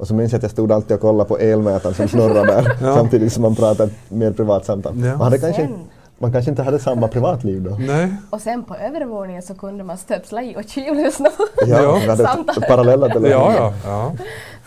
Och 0.04 0.08
så 0.08 0.14
minns 0.14 0.32
jag 0.32 0.38
att 0.40 0.44
jag 0.44 0.52
stod 0.52 0.72
alltid 0.72 0.96
och 0.96 1.02
kollade 1.02 1.28
på 1.28 1.38
elmätaren 1.38 1.96
som 1.96 2.08
snurrade 2.08 2.46
där 2.52 2.78
Ja. 2.82 2.96
samtidigt 2.96 3.34
som 3.34 3.42
man 3.42 3.56
pratade 3.56 3.92
mer 4.10 4.32
privat 4.32 4.66
samtal. 4.66 4.94
Ja. 5.00 5.06
Man, 5.12 5.22
hade 5.22 5.38
kanske, 5.40 5.62
Sen- 5.62 5.80
man 6.18 6.32
kanske 6.32 6.52
inte 6.52 6.64
hade 6.64 6.80
samma 6.80 7.08
privatliv 7.08 7.62
då. 7.64 7.70
Nej, 7.80 8.16
Och 8.30 8.42
sen 8.42 8.64
på 8.64 8.76
övervåningen 8.76 9.42
så 9.42 9.56
kunde 9.56 9.84
man 9.84 9.98
stöpsla 9.98 10.44
i 10.44 10.56
och 10.58 10.64
tjuvlyssna. 10.68 11.30
Ja. 11.68 12.00
vi 12.02 12.08
hade 12.08 12.46
parallella 12.68 13.08
telefoner. 13.10 13.56
ja. 13.56 13.74
ja. 13.86 14.12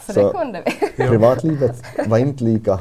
Så, 0.07 0.13
Så- 0.13 0.27
det 0.33 0.39
kunde 0.39 0.63
vi. 0.67 0.73
Ja. 1.05 1.09
Privatlivet 1.11 1.83
var 2.07 2.19
inte 2.19 2.45
lika 2.45 2.79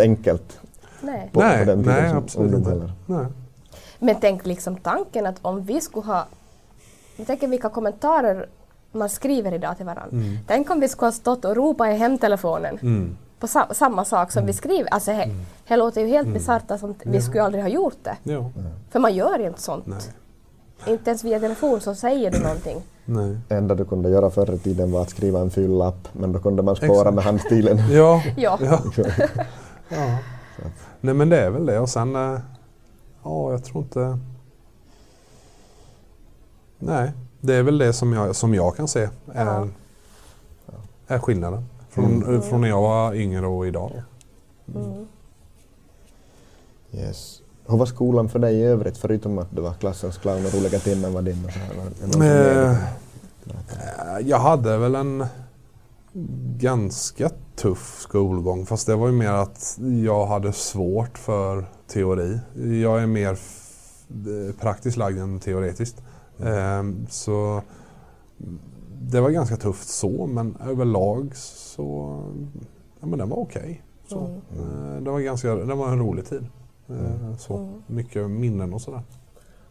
enkelt 0.00 0.58
Nej. 1.00 1.30
på, 1.32 1.40
Nej, 1.40 1.58
på 1.58 1.64
den 1.70 1.82
tiden 1.84 2.00
nej 2.00 2.08
som 2.10 2.18
absolut 2.18 2.44
ungdom 2.54 2.58
inte. 2.60 2.70
heller. 2.70 2.92
Nej. 3.06 3.26
Men 3.98 4.16
tänk 4.20 4.46
liksom 4.46 4.76
tanken 4.76 5.26
att 5.26 5.36
om 5.42 5.62
vi 5.62 5.80
skulle 5.80 6.06
ha... 6.06 6.26
Jag 7.16 7.26
tänker 7.26 7.48
vilka 7.48 7.68
kommentarer 7.68 8.46
man 8.92 9.08
skriver 9.08 9.54
idag 9.54 9.76
till 9.76 9.86
varandra. 9.86 10.08
Mm. 10.12 10.38
Tänk 10.46 10.70
om 10.70 10.80
vi 10.80 10.88
skulle 10.88 11.06
ha 11.06 11.12
stått 11.12 11.44
och 11.44 11.56
ropat 11.56 11.88
i 11.88 11.92
hemtelefonen 11.92 12.78
Mm. 12.82 13.16
på 13.38 13.46
sa- 13.48 13.74
samma 13.74 14.04
sak 14.04 14.32
som 14.32 14.46
vi 14.46 14.52
skriver. 14.52 14.88
Alltså 14.94 15.10
det 15.10 15.30
det 15.68 15.76
låter 15.76 16.00
ju 16.00 16.06
helt 16.06 16.28
bisarrt 16.28 16.70
att 16.70 16.80
sånt, 16.80 17.02
vi 17.04 17.20
skulle 17.22 17.42
aldrig 17.42 17.64
ha 17.64 17.68
gjort 17.70 17.96
det. 18.02 18.16
Ja. 18.22 18.50
För 18.90 18.98
man 18.98 19.14
gör 19.14 19.38
ju 19.38 19.46
inte 19.46 19.60
sånt. 19.62 19.86
Nej. 19.86 19.98
Inte 20.86 21.10
ens 21.10 21.24
via 21.24 21.40
telefon 21.40 21.80
så 21.80 21.94
säger 21.94 22.30
du 22.30 22.38
någonting. 22.40 22.82
Nej. 23.04 23.36
Det 23.48 23.54
enda 23.54 23.74
du 23.74 23.84
kunde 23.84 24.10
göra 24.10 24.30
förr 24.30 24.54
i 24.54 24.58
tiden 24.58 24.92
var 24.92 25.02
att 25.02 25.10
skriva 25.10 25.40
en 25.40 25.50
fyll 25.50 25.70
lapp 25.70 26.08
men 26.12 26.32
då 26.32 26.38
kunde 26.38 26.62
man 26.62 26.76
spåra 26.76 26.92
Exakt. 26.98 27.14
med 27.14 27.24
handstilen. 27.24 27.78
Ja. 27.92 28.22
Ja. 28.36 28.58
ja. 28.62 28.80
ja. 29.88 30.18
Nej 31.00 31.14
men 31.14 31.28
det 31.28 31.40
är 31.40 31.50
väl 31.50 31.66
det 31.66 31.78
och 31.78 31.88
sen... 31.88 32.16
eh, 32.16 32.38
Ja, 33.24 33.50
jag 33.50 33.64
tror 33.64 33.82
inte... 33.82 34.18
Nej, 36.78 37.12
det 37.44 37.54
är 37.54 37.62
väl 37.62 37.78
det 37.78 37.92
som 37.92 38.12
jag, 38.12 38.36
som 38.36 38.54
jag 38.54 38.76
kan 38.76 38.88
se 38.88 39.08
är, 39.32 39.44
Ja. 39.44 39.66
är 41.06 41.18
skillnaden. 41.18 41.64
Från, 41.90 42.22
Mm. 42.22 42.42
från 42.42 42.60
när 42.60 42.68
jag 42.68 42.82
var 42.82 43.14
yngre 43.14 43.46
och 43.46 43.66
idag. 43.66 44.02
Mm. 44.74 45.06
Yes. 46.92 47.42
Hur 47.66 47.76
var 47.78 47.86
skolan 47.86 48.28
för 48.28 48.38
dig 48.38 48.54
i 48.56 48.62
övrigt 48.64 48.96
förutom 48.98 49.38
att 49.38 49.56
du 49.56 49.62
var 49.62 49.74
klassens 49.74 50.18
clown 50.18 50.46
och 50.46 50.54
roliga 50.54 50.78
timmen 50.78 51.12
var 51.12 51.22
din? 51.22 51.44
Och 51.44 51.52
så 51.52 51.58
här? 52.22 52.64
Eh? 52.64 52.70
Eh, 54.16 54.28
Jag 54.28 54.38
hade 54.38 54.78
väl 54.78 54.94
en 54.94 55.24
ganska 56.58 57.30
tuff 57.56 57.98
skolgång 58.00 58.66
fast 58.66 58.86
det 58.86 58.96
var 58.96 59.06
ju 59.06 59.12
mer 59.12 59.30
att 59.32 59.78
jag 60.04 60.26
hade 60.26 60.52
svårt 60.52 61.18
för 61.18 61.64
teori. 61.86 62.38
Jag 62.82 63.02
är 63.02 63.06
mer 63.06 63.30
eh, 63.30 64.54
praktiskt 64.60 64.96
lagd 64.96 65.18
än 65.18 65.40
teoretiskt. 65.40 66.02
Ehm, 66.40 67.06
Så 67.10 67.62
det 69.02 69.20
var 69.20 69.30
ganska 69.30 69.56
tufft 69.56 69.88
så 69.88 70.26
men 70.26 70.56
överlag 70.66 71.36
så 71.36 72.18
ja, 73.00 73.06
men 73.06 73.18
den 73.18 73.28
var 73.28 73.36
okej. 73.36 73.82
Så, 74.08 74.18
eh, 74.56 75.02
Det 75.02 75.10
var 75.10 75.20
ganska, 75.20 75.54
det 75.54 75.74
var 75.74 75.88
en 75.88 75.98
rolig 75.98 76.26
tid. 76.26 76.46
Eh, 76.88 77.36
Så, 77.38 77.68
Mycket 77.86 78.30
minnen 78.30 78.74
och 78.74 78.80
sådär. 78.80 79.02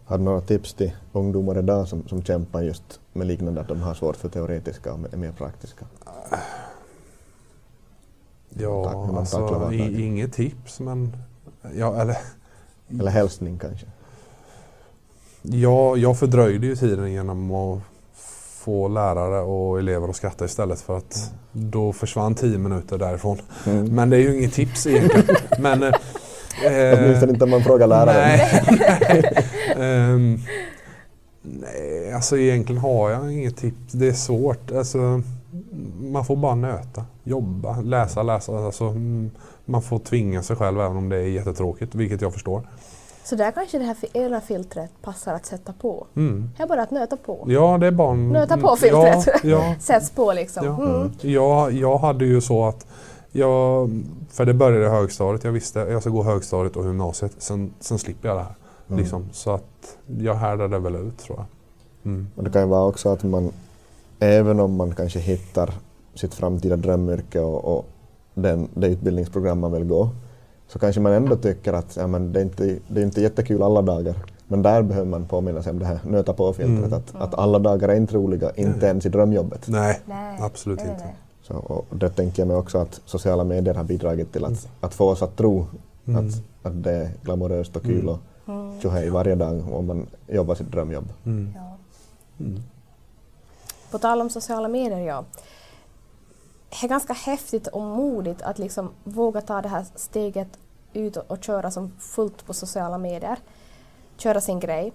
Har 0.06 0.18
du 0.18 0.24
några 0.24 0.42
tips 0.42 0.74
till 0.74 0.92
ungdomar 1.12 1.58
idag 1.60 1.88
som, 1.88 2.08
som 2.08 2.24
kämpar 2.24 2.62
just 2.62 3.00
med 3.14 3.28
liknande 3.28 3.62
att 3.62 3.68
de 3.68 3.82
har 3.82 3.94
svårt 3.94 4.16
för 4.16 4.30
teoretiska 4.30 4.94
och 4.94 5.14
är 5.14 5.18
mer 5.18 5.32
praktiska? 5.32 5.86
Tack, 6.30 6.40
Ja, 8.50 8.84
tacklar 8.84 9.20
alltså 9.20 9.72
inget 9.74 10.34
tips 10.34 10.80
men 10.80 11.16
ja, 11.76 12.02
eller 12.02 12.18
Eller 12.90 13.12
hälsning 13.12 13.60
kanske? 13.60 13.88
Ja, 15.42 15.98
jag 15.98 16.20
fördröjde 16.20 16.68
ju 16.68 16.76
tiden 16.76 17.12
genom 17.12 17.52
att 17.52 17.80
få 18.64 18.88
lärare 18.88 19.42
och 19.42 19.80
elever 19.80 20.08
att 20.08 20.16
skratta 20.16 20.46
istället 20.46 20.82
för 20.82 20.98
att 20.98 21.34
då 21.52 21.94
försvann 21.94 22.36
tio 22.36 22.58
minuter 22.58 22.98
därifrån. 22.98 23.42
Mm. 23.66 23.96
Men 23.96 24.10
det 24.10 24.18
är 24.18 24.22
ju 24.22 24.38
inget 24.38 24.54
tips 24.54 24.88
egentligen. 24.88 25.36
Men, 25.60 25.84
eh, 25.84 25.92
Åtminstone 27.00 27.32
inte 27.32 27.44
om 27.44 27.50
man 27.50 27.64
frågar 27.64 27.88
läraren. 27.88 28.18
nej, 28.18 29.24
nej. 29.78 29.78
Nej, 29.78 30.40
Nej, 31.42 32.14
alltså 32.14 32.38
egentligen 32.38 32.82
har 32.82 33.10
jag 33.10 33.34
inget 33.34 33.58
tips. 33.58 33.94
Det 33.94 34.08
är 34.08 34.14
svårt. 34.14 34.72
Alltså, 34.72 35.22
man 36.02 36.26
får 36.26 36.36
bara 36.36 36.56
nöta, 36.56 37.06
jobba, 37.24 37.82
läsa, 37.82 38.24
läsa. 38.24 38.58
Alltså, 38.58 38.84
mm, 38.84 39.32
man 39.66 39.82
får 39.82 40.00
tvinga 40.00 40.44
sig 40.44 40.56
själv 40.56 40.82
även 40.82 40.98
om 40.98 41.10
det 41.10 41.16
är 41.16 41.28
jättetråkigt, 41.28 41.96
vilket 41.96 42.22
jag 42.22 42.34
förstår. 42.34 42.68
Så 43.24 43.36
där 43.36 43.52
kanske 43.52 43.78
det 43.78 43.84
här 43.84 43.98
ena 44.14 44.42
filtret 44.42 44.92
passar 45.02 45.34
att 45.34 45.46
sätta 45.46 45.74
på. 45.74 46.08
Mm. 46.16 46.50
Det 46.58 46.64
är 46.64 46.68
bara 46.68 46.82
att 46.82 46.92
nöta 46.92 47.18
på. 47.18 47.46
Ja, 47.48 47.78
det 47.78 47.88
är 47.88 47.92
bara... 47.92 48.14
Nöta 48.14 48.58
på 48.58 48.76
filtret. 48.76 49.28
Ja, 49.28 49.40
ja, 49.44 49.76
Sätts 49.80 50.10
på 50.10 50.34
liksom. 50.34 50.66
Ja. 50.66 50.84
Mm. 50.84 51.12
Jag, 51.22 51.72
jag 51.72 51.98
hade 51.98 52.26
ju 52.26 52.42
så 52.42 52.66
att 52.66 52.86
jag, 53.32 53.90
för 54.30 54.46
det 54.46 54.54
började 54.54 54.86
i 54.86 54.90
högstadiet, 54.90 55.44
jag 55.44 55.52
visste 55.52 55.80
jag 55.80 56.02
ska 56.02 56.10
gå 56.10 56.24
högstadiet 56.24 56.76
och 56.76 56.86
gymnasiet, 56.86 57.32
sen, 57.38 57.74
sen 57.80 58.00
slipper 58.00 58.30
jag 58.30 58.38
det 58.38 58.44
här. 58.44 58.56
Mm. 58.88 59.00
Liksom, 59.00 59.30
så 59.32 59.52
att 59.52 59.98
jag 60.20 60.36
härdade 60.36 60.80
väl 60.80 60.96
ut 60.96 61.18
tror 61.18 61.38
jag. 61.38 61.46
Mm. 62.12 62.28
Och 62.36 62.44
det 62.44 62.50
kan 62.50 62.62
ju 62.62 62.68
vara 62.68 62.86
också 62.86 63.10
att 63.10 63.24
man, 63.24 63.52
även 64.20 64.60
om 64.60 64.76
man 64.76 64.96
kanske 64.96 65.20
hittar 65.20 65.74
sitt 66.16 66.34
framtida 66.34 66.76
drömyrke 66.76 67.40
och, 67.40 67.78
och 67.78 67.86
den, 68.34 68.68
det 68.74 68.88
utbildningsprogram 68.88 69.60
man 69.60 69.72
vill 69.72 69.84
gå, 69.84 70.10
så 70.74 70.80
kanske 70.80 71.02
man 71.02 71.12
ändå 71.14 71.36
tycker 71.36 71.74
att 71.74 71.96
ja, 71.96 72.08
men 72.08 72.34
det, 72.34 72.40
är 72.40 72.44
inte, 72.44 72.78
det 72.88 73.02
är 73.02 73.06
inte 73.06 73.22
jättekul 73.22 73.64
alla 73.64 73.82
dagar. 73.82 74.16
Men 74.48 74.62
där 74.62 74.82
behöver 74.82 75.08
man 75.10 75.26
påminna 75.26 75.64
sig 75.64 75.72
om 75.72 75.80
det 75.80 75.86
här 75.86 76.00
nöta 76.06 76.34
på-filtret, 76.34 76.78
Mm. 76.86 76.94
att, 76.94 77.16
att 77.16 77.34
alla 77.40 77.60
dagar 77.60 77.90
är 77.90 77.96
inte 77.96 78.16
roliga, 78.16 78.52
inte 78.56 78.86
ens 78.86 79.06
i 79.06 79.10
drömjobbet. 79.10 79.68
Nej, 79.68 80.00
Nej, 80.06 80.38
absolut 80.42 80.80
nej, 80.80 80.90
inte. 80.92 81.04
nej. 81.06 81.16
Så, 81.44 81.54
och 81.54 81.86
det 81.98 82.10
tänker 82.10 82.42
jag 82.42 82.48
mig 82.48 82.58
också 82.58 82.78
att 82.78 83.02
sociala 83.06 83.44
medier 83.44 83.74
har 83.76 83.84
bidragit 83.84 84.34
till 84.34 84.46
att, 84.46 84.68
att 84.82 84.94
få 84.94 85.10
oss 85.10 85.22
att 85.22 85.36
tro 85.38 85.66
Mm. 86.08 86.28
att, 86.28 86.34
att 86.64 86.84
det 86.84 86.92
är 86.92 87.10
glamoröst 87.24 87.76
och 87.76 87.84
kul 87.84 88.00
Mm. 88.00 88.10
och 88.10 88.20
Mm. 88.48 88.82
tjohej 88.82 89.10
varje 89.10 89.36
dag 89.36 89.74
om 89.74 89.88
man 89.88 90.08
jobbar 90.28 90.56
sitt 90.56 90.72
drömjobb. 90.72 91.10
Mm. 91.26 91.54
Ja. 91.56 91.78
Mm. 92.46 92.60
På 93.92 93.98
tal 93.98 94.22
om 94.22 94.30
sociala 94.30 94.68
medier, 94.68 95.00
ja. 95.00 95.24
Det 96.72 96.86
är 96.86 96.90
ganska 96.90 97.14
häftigt 97.14 97.68
och 97.68 97.82
modigt 97.82 98.42
att 98.42 98.60
liksom 98.60 98.90
våga 99.04 99.42
ta 99.42 99.62
det 99.62 99.70
här 99.70 99.86
steget 99.96 100.48
ut 100.94 101.18
och, 101.18 101.32
och 101.32 101.44
köra 101.44 101.72
som 101.72 101.92
fullt 102.00 102.46
på 102.46 102.54
sociala 102.54 102.98
medier. 102.98 103.40
Köra 104.18 104.42
sin 104.42 104.60
grej. 104.60 104.94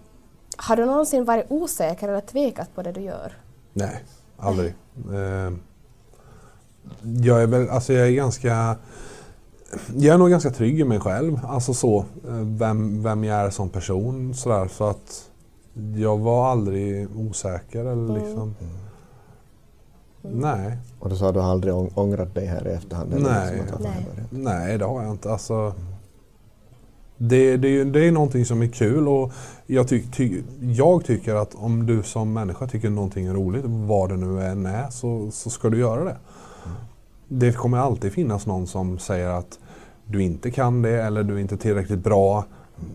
Har 0.57 0.77
du 0.77 0.85
någonsin 0.85 1.25
varit 1.25 1.47
osäker 1.49 2.09
eller 2.09 2.21
tvekat 2.21 2.75
på 2.75 2.83
det 2.83 2.93
du 2.93 3.01
gör? 3.01 3.33
Nej, 3.73 4.05
aldrig. 4.39 4.75
Eh, 5.13 5.53
jag 7.23 7.43
är 7.43 7.47
väl, 7.47 7.69
alltså 7.69 7.93
jag 7.93 8.09
är 8.09 8.13
ganska 8.13 8.77
jag 9.97 10.15
är 10.15 10.19
nog 10.19 10.31
ganska 10.31 10.51
trygg 10.51 10.81
i 10.81 10.85
mig 10.85 11.01
själv, 11.01 11.41
alltså 11.47 11.75
så, 11.75 11.99
eh, 11.99 12.35
vem, 12.43 13.03
vem 13.03 13.25
jag 13.25 13.39
är 13.39 13.51
som 13.51 13.69
person 13.69 14.35
sådär 14.35 14.69
så 14.69 14.85
att 14.85 15.31
jag 15.97 16.19
var 16.19 16.51
aldrig 16.51 17.09
osäker 17.17 17.81
eller 17.81 18.17
Mm. 18.17 18.57
Nej, 20.33 20.77
Och 21.01 21.09
du 21.11 21.17
sa 21.17 21.33
du 21.33 21.41
aldrig 21.41 21.75
ång- 21.75 21.91
ångrat 21.95 22.35
dig 22.35 22.47
här 22.47 22.69
i 22.69 22.71
efterhand? 22.73 23.15
eller 23.15 23.31
Nej. 23.31 23.57
liksom 23.57 23.77
att 23.77 23.83
det 23.83 23.89
här 23.89 24.05
Nej. 24.31 24.43
nej 24.67 24.79
det 24.79 24.85
har 24.85 25.03
jag 25.03 25.11
inte. 25.13 25.33
Alltså, 25.33 25.75
det, 27.19 27.57
det, 27.57 27.85
det 27.85 28.07
är 28.09 28.13
någonting 28.13 28.45
som 28.45 28.63
är 28.63 28.67
kul 28.67 29.09
och 29.09 29.33
jag, 29.67 29.89
ty, 29.89 30.03
ty, 30.13 30.43
jag 30.61 31.05
tycker 31.05 31.35
att 31.35 31.55
om 31.55 31.87
du 31.87 32.03
som 32.03 32.33
människa 32.33 32.67
tycker 32.67 32.91
någonting 32.91 33.27
är 33.27 33.35
roligt, 33.35 33.65
vad 33.67 34.09
det 34.09 34.17
nu 34.17 34.43
än 34.43 34.67
är, 34.67 34.91
så, 34.91 35.31
så 35.31 35.51
ska 35.51 35.69
du 35.71 35.79
göra 35.79 36.05
det. 36.05 36.17
Det 37.29 37.53
kommer 37.53 37.79
alltid 37.79 38.13
finnas 38.13 38.47
någon 38.47 38.67
som 38.67 38.99
säger 38.99 39.29
att 39.29 39.59
du 40.07 40.23
inte 40.23 40.51
kan 40.51 40.83
det 40.83 41.03
eller 41.03 41.23
du 41.23 41.35
är 41.35 41.39
inte 41.39 41.57
tillräckligt 41.57 41.99
bra 42.05 42.45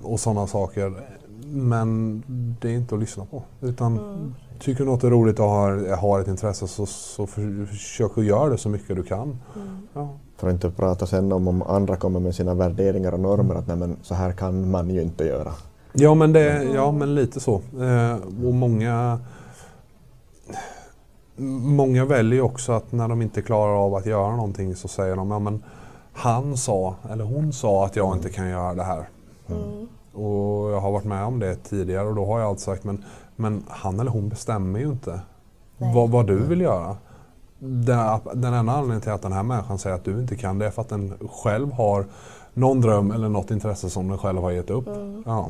och 0.04 0.20
sådana 0.20 0.48
saker. 0.48 0.94
Men 1.46 2.24
det 2.62 2.70
är 2.70 2.74
inte 2.76 2.96
att 2.96 3.02
lyssna 3.02 3.26
på. 3.26 3.44
Utan 3.62 3.98
Mm. 3.98 4.34
Tycker 4.62 4.86
något 4.86 5.04
är 5.04 5.10
roligt 5.10 5.39
och 5.39 5.45
har, 5.45 5.95
har 5.95 6.19
ett 6.19 6.28
intresse 6.28 6.67
så, 6.67 6.86
så 6.86 7.28
för, 7.28 7.65
försök 7.65 8.17
att 8.17 8.26
göra 8.26 8.50
det 8.50 8.58
så 8.58 8.69
mycket 8.69 8.95
du 8.95 9.04
kan. 9.04 9.39
Mm. 9.56 9.88
Ja. 9.93 10.10
För 10.38 10.47
att 10.47 10.54
inte 10.54 10.71
prata 10.71 11.06
sen 11.06 11.32
om, 11.32 11.47
om 11.47 11.62
andra 11.62 11.95
kommer 11.95 12.19
med 12.19 12.36
sina 12.36 12.54
värderingar 12.54 13.12
och 13.12 13.19
normer 13.19 13.56
att 13.56 13.67
nej, 13.67 13.78
men 13.78 13.97
så 14.02 14.15
här 14.15 14.32
kan 14.32 14.71
man 14.71 14.89
ju 14.89 15.02
inte 15.02 15.26
göra. 15.26 15.52
Ja 15.93 16.13
men, 16.13 16.34
det, 16.34 16.63
ja, 16.63 16.91
men 16.91 17.15
lite 17.15 17.39
så. 17.39 17.62
Eh, 17.82 18.45
och 18.45 18.54
många, 18.54 19.19
många 21.62 22.06
väljer 22.06 22.41
också 22.41 22.71
att 22.71 22.91
när 22.91 23.08
de 23.08 23.21
inte 23.21 23.41
klarar 23.41 23.86
av 23.86 23.95
att 23.95 24.06
göra 24.06 24.36
någonting 24.36 24.76
så 24.76 24.88
säger 24.88 25.15
de 25.15 25.32
ja, 25.32 25.39
men 25.39 25.63
han 26.13 26.58
sa, 26.58 26.95
eller 27.12 27.24
hon 27.24 27.54
sa 27.54 27.86
att 27.86 27.95
jag 27.95 28.15
inte 28.15 28.30
kan 28.30 28.50
göra 28.50 28.74
det 28.74 28.84
här. 28.84 29.10
Mm. 29.47 29.88
Och 30.13 30.71
jag 30.71 30.82
har 30.82 30.91
varit 30.91 31.06
med 31.06 31.26
om 31.26 31.39
det 31.39 31.56
tidigare 31.56 32.08
och 32.08 32.15
då 32.15 32.26
har 32.26 32.39
jag 32.39 32.50
alltid 32.50 32.63
sagt 32.63 32.84
men, 32.84 33.04
men 33.41 33.63
han 33.69 33.99
eller 33.99 34.12
hon 34.12 34.30
bestämmer 34.30 34.80
ju 34.80 34.86
inte 34.86 35.19
vad, 35.77 36.10
vad 36.10 36.27
du 36.27 36.36
vill 36.36 36.62
göra. 36.62 36.97
Den, 37.60 38.19
den 38.34 38.54
enda 38.54 38.71
anledningen 38.73 39.01
till 39.01 39.12
att 39.12 39.21
den 39.21 39.32
här 39.34 39.43
människan 39.43 39.80
säger 39.80 39.95
att 39.95 40.04
du 40.06 40.12
inte 40.19 40.36
kan 40.36 40.60
det 40.60 40.65
är 40.65 40.71
för 40.71 40.82
att 40.82 40.89
den 40.89 41.13
själv 41.43 41.71
har 41.71 42.06
någon 42.54 42.82
dröm 42.82 43.12
eller 43.12 43.30
något 43.30 43.51
intresse 43.51 43.89
som 43.89 44.08
den 44.08 44.17
själv 44.17 44.41
har 44.41 44.51
gett 44.51 44.69
upp. 44.69 44.88
Mm. 44.88 45.23
Ja. 45.25 45.49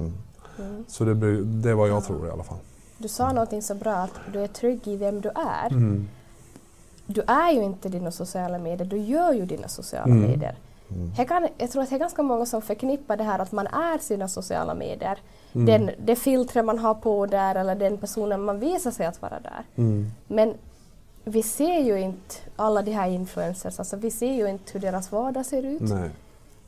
Mm. 0.60 0.86
Så 0.88 1.04
det, 1.06 1.16
blir- 1.16 1.42
det 1.42 1.70
är 1.70 1.74
vad 1.74 1.90
jag 1.90 2.04
tror 2.04 2.28
i 2.28 2.32
alla 2.32 2.44
fall. 2.44 2.58
Du 2.98 3.08
sa 3.08 3.32
någonting 3.34 3.62
så 3.62 3.76
bra 3.76 3.94
att 3.94 4.12
du 4.34 4.40
är 4.44 4.48
trygg 4.48 4.88
i 4.88 4.98
vem 4.98 5.22
du 5.22 5.30
är. 5.30 5.72
Mm. 5.72 6.08
Du 7.06 7.22
är 7.22 7.52
ju 7.52 7.64
inte 7.64 7.90
dina 7.90 8.12
sociala 8.12 8.58
medier, 8.58 8.88
du 8.88 8.98
gör 8.98 9.34
ju 9.34 9.46
dina 9.46 9.68
sociala 9.68 10.06
Mm. 10.06 10.22
medier. 10.22 10.56
Här 11.18 11.26
kan, 11.26 11.48
jag 11.58 11.72
tror 11.72 11.84
att 11.84 11.90
det 11.90 11.96
är 11.96 12.00
ganska 12.00 12.24
många 12.24 12.46
som 12.46 12.62
förknippar 12.62 13.18
det 13.18 13.24
här 13.24 13.40
att 13.40 13.52
man 13.52 13.68
är 13.68 13.98
sina 13.98 14.28
sociala 14.28 14.74
medier. 14.76 15.20
Mm. 15.54 15.66
Den, 15.66 15.96
det 16.06 16.16
filtret 16.16 16.66
man 16.66 16.80
har 16.80 16.94
på 16.94 17.26
där 17.26 17.56
eller 17.56 17.76
den 17.76 17.98
personen 17.98 18.42
man 18.42 18.60
visar 18.60 18.92
sig 18.92 19.06
att 19.06 19.22
vara 19.22 19.40
där. 19.40 19.64
Mm. 19.76 20.12
Men 20.28 20.54
vi 21.24 21.44
ser 21.44 21.80
ju 21.80 22.00
inte 22.00 22.36
alla 22.56 22.82
de 22.82 22.92
här 22.92 23.10
influencers, 23.10 23.80
alltså 23.80 23.96
vi 23.96 24.12
ser 24.12 24.34
ju 24.34 24.50
inte 24.50 24.74
hur 24.74 24.80
deras 24.80 25.12
vardag 25.12 25.46
ser 25.46 25.64
ut. 25.64 25.82
Nej. 25.82 26.10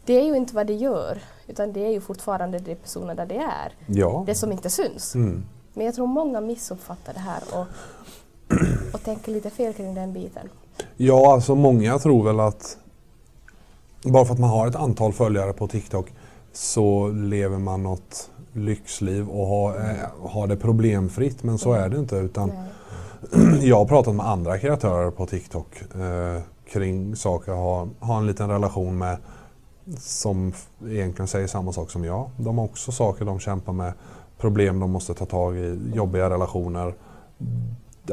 Det 0.05 0.13
är 0.13 0.23
ju 0.23 0.37
inte 0.37 0.55
vad 0.55 0.67
de 0.67 0.73
gör, 0.73 1.21
utan 1.47 1.73
det 1.73 1.85
är 1.85 1.91
ju 1.91 2.01
fortfarande 2.01 2.59
de 2.59 2.75
personer 2.75 3.15
där 3.15 3.25
de 3.25 3.35
är. 3.35 3.73
Ja. 3.87 4.23
Det 4.25 4.35
som 4.35 4.51
inte 4.51 4.69
syns. 4.69 5.15
Mm. 5.15 5.43
Men 5.73 5.85
jag 5.85 5.95
tror 5.95 6.07
många 6.07 6.41
missuppfattar 6.41 7.13
det 7.13 7.19
här 7.19 7.41
och, 7.53 7.65
och 8.93 9.03
tänker 9.03 9.31
lite 9.31 9.49
fel 9.49 9.73
kring 9.73 9.93
den 9.93 10.13
biten. 10.13 10.49
Ja, 10.97 11.33
alltså 11.33 11.55
många 11.55 11.99
tror 11.99 12.23
väl 12.23 12.39
att 12.39 12.77
bara 14.03 14.25
för 14.25 14.33
att 14.33 14.39
man 14.39 14.49
har 14.49 14.67
ett 14.67 14.75
antal 14.75 15.13
följare 15.13 15.53
på 15.53 15.67
TikTok 15.67 16.13
så 16.53 17.07
lever 17.07 17.57
man 17.57 17.83
något 17.83 18.29
lyxliv 18.53 19.29
och 19.29 19.47
har, 19.47 19.75
eh, 19.75 20.29
har 20.29 20.47
det 20.47 20.55
problemfritt. 20.55 21.43
Men 21.43 21.57
så 21.57 21.73
är 21.73 21.89
det 21.89 21.97
inte. 21.97 22.15
Utan 22.15 22.51
jag 23.61 23.77
har 23.77 23.85
pratat 23.85 24.15
med 24.15 24.27
andra 24.27 24.57
kreatörer 24.57 25.11
på 25.11 25.25
TikTok 25.25 25.81
eh, 25.95 26.41
kring 26.71 27.15
saker 27.15 27.51
jag 27.51 27.59
har, 27.59 27.89
har 27.99 28.17
en 28.17 28.27
liten 28.27 28.49
relation 28.49 28.97
med 28.97 29.17
som 29.97 30.53
egentligen 30.87 31.27
säger 31.27 31.47
samma 31.47 31.73
sak 31.73 31.91
som 31.91 32.03
jag. 32.03 32.29
De 32.37 32.57
har 32.57 32.65
också 32.65 32.91
saker 32.91 33.25
de 33.25 33.39
kämpar 33.39 33.73
med, 33.73 33.93
problem 34.37 34.79
de 34.79 34.91
måste 34.91 35.13
ta 35.13 35.25
tag 35.25 35.57
i, 35.57 35.79
jobbiga 35.93 36.29
relationer. 36.29 36.93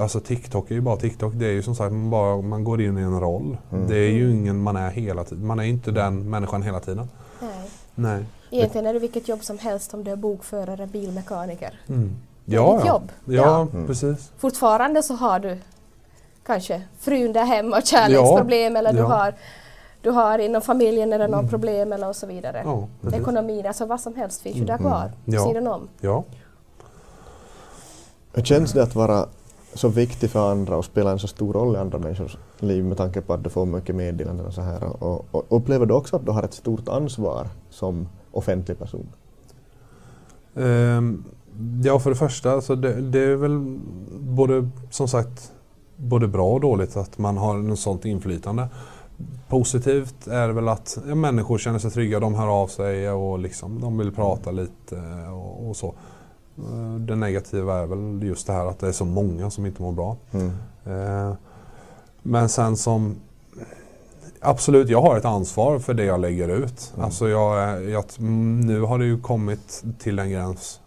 Alltså 0.01 0.21
TikTok 0.21 0.71
är 0.71 0.75
ju 0.75 0.81
bara 0.81 0.97
TikTok. 0.97 1.33
Det 1.37 1.47
är 1.47 1.53
ju 1.53 1.63
som 1.63 1.75
sagt 1.75 1.93
man, 1.93 2.11
bara, 2.11 2.43
man 2.43 2.65
går 2.65 2.81
in 2.81 2.99
i 2.99 3.01
en 3.01 3.21
roll. 3.21 3.57
Mm. 3.73 3.89
Det 3.89 3.97
är 3.97 4.11
ju 4.11 4.33
ingen 4.33 4.63
man 4.63 4.77
är 4.77 4.91
hela 4.91 5.25
tiden. 5.25 5.47
Man 5.47 5.59
är 5.59 5.65
inte 5.65 5.91
den 5.91 6.31
människan 6.31 6.63
hela 6.63 6.81
tiden. 6.81 7.09
Nej. 7.41 7.71
Nej. 7.95 8.25
Egentligen 8.51 8.87
är 8.87 8.93
det 8.93 8.99
vilket 8.99 9.29
jobb 9.29 9.45
som 9.45 9.59
helst 9.59 9.95
om 9.95 10.05
du 10.05 10.11
är 10.11 10.17
bokförare, 10.17 10.87
bilmekaniker. 10.87 11.81
Mm. 11.89 12.17
Det 12.45 12.57
är 12.57 12.61
Ja, 12.61 12.77
ditt 12.77 12.87
ja. 12.87 12.93
jobb. 12.93 13.13
Ja, 13.25 13.33
Ja. 13.35 13.61
Mm. 13.73 13.87
precis. 13.87 14.33
Fortfarande 14.39 15.03
så 15.03 15.15
har 15.15 15.39
du 15.41 15.59
kanske 16.47 16.83
frun 16.99 17.33
där 17.33 17.45
hemma 17.45 17.77
och 17.77 17.87
kärleksproblem 17.87 18.77
eller 18.77 18.93
du, 18.93 18.99
ja. 18.99 19.07
har, 19.07 19.35
du 20.01 20.11
har 20.11 20.39
inom 20.39 20.63
familjen 20.63 21.13
eller 21.13 21.29
något 21.29 21.39
Mm. 21.39 21.51
problem 21.51 21.93
eller 21.93 22.09
och 22.09 22.17
så 22.17 22.27
vidare. 22.27 22.63
Ja, 22.65 22.89
precis. 23.03 23.21
Ekonomin, 23.21 23.67
alltså 23.67 23.87
vad 23.87 24.01
som 24.01 24.15
helst 24.15 24.43
finns 24.43 24.57
ju 24.57 24.65
där 24.65 24.75
Mm. 24.79 24.87
kvar, 24.91 25.13
Ja. 25.25 25.47
sidan 25.47 25.67
om. 25.67 25.89
Ja. 26.01 26.25
Hur 28.33 28.43
känns 28.43 28.73
det 28.73 28.83
att 28.83 28.95
vara 28.95 29.27
så 29.75 29.89
viktig 29.89 30.31
för 30.31 30.51
andra 30.51 30.77
och 30.77 30.85
spela 30.85 31.11
en 31.11 31.19
så 31.19 31.27
stor 31.29 31.53
roll 31.53 31.77
i 31.77 31.79
andra 31.79 31.99
människors 31.99 32.37
liv 32.59 32.85
med 32.85 32.97
tanke 32.97 33.21
på 33.21 33.33
att 33.35 33.45
du 33.45 33.51
får 33.51 33.67
mycket 33.67 33.95
meddelanden 33.95 34.47
och 34.47 34.55
så 34.55 34.61
här? 34.61 35.03
Och, 35.05 35.27
och 35.31 35.45
upplever 35.49 35.87
du 35.87 35.95
också 35.95 36.17
att 36.17 36.25
du 36.27 36.31
har 36.33 36.43
ett 36.43 36.55
stort 36.55 36.89
ansvar 36.89 37.47
som 37.71 38.09
offentlig 38.33 38.79
person? 38.79 39.07
Ehm, 40.55 41.25
ja, 41.85 41.99
för 41.99 42.11
det 42.11 42.17
första 42.17 42.61
så 42.61 42.75
det, 42.75 43.01
det 43.01 43.21
är 43.21 43.37
väl 43.37 43.79
både 44.21 44.69
som 44.91 45.09
sagt 45.09 45.53
både 45.97 46.29
bra 46.29 46.53
och 46.53 46.61
dåligt 46.61 46.97
att 46.97 47.19
man 47.19 47.37
har 47.37 47.59
något 47.59 47.79
sånt 47.79 48.05
inflytande. 48.05 48.69
Positivt 49.49 50.27
är 50.27 50.49
väl 50.49 50.69
att 50.69 50.99
ja, 51.09 51.15
människor 51.15 51.59
känner 51.59 51.79
sig 51.79 51.91
trygga, 51.91 52.21
de 52.21 52.35
hör 52.35 52.63
av 52.63 52.67
sig 52.67 53.11
och 53.11 53.39
liksom, 53.39 53.81
de 53.81 53.99
vill 53.99 54.13
prata 54.13 54.51
lite 54.51 54.97
och, 55.33 55.69
och 55.69 55.77
så. 55.77 55.95
Eh, 56.59 56.95
Det 56.99 57.17
negativa 57.17 57.79
är 57.79 57.87
väl 57.87 58.23
just 58.23 58.47
det 58.47 58.53
här 58.53 58.67
att 58.67 58.79
det 58.79 58.89
är 58.89 58.93
så 58.93 59.05
många 59.05 59.51
som 59.51 59.67
inte 59.67 59.83
mår 59.83 59.93
bra. 59.93 60.17
Mm. 60.33 60.51
Eh, 60.85 61.35
Men 62.23 62.49
sen 62.49 62.77
som 62.77 63.17
Absolut, 64.41 64.89
jag 64.89 65.03
har 65.03 65.17
ett 65.17 65.25
ansvar 65.25 65.79
för 65.79 65.95
det 65.95 66.05
jag 66.05 66.21
lägger 66.21 66.49
ut. 66.49 66.93
Mm. 66.95 67.05
Alltså 67.05 67.29
jag, 67.29 67.63
är- 67.63 67.81
jag, 67.89 68.05
nu 68.65 68.81
har 68.81 68.99
det 68.99 69.05
ju 69.05 69.21
kommit 69.21 69.85
till 69.99 70.19
en 70.19 70.31
gräns 70.31 70.81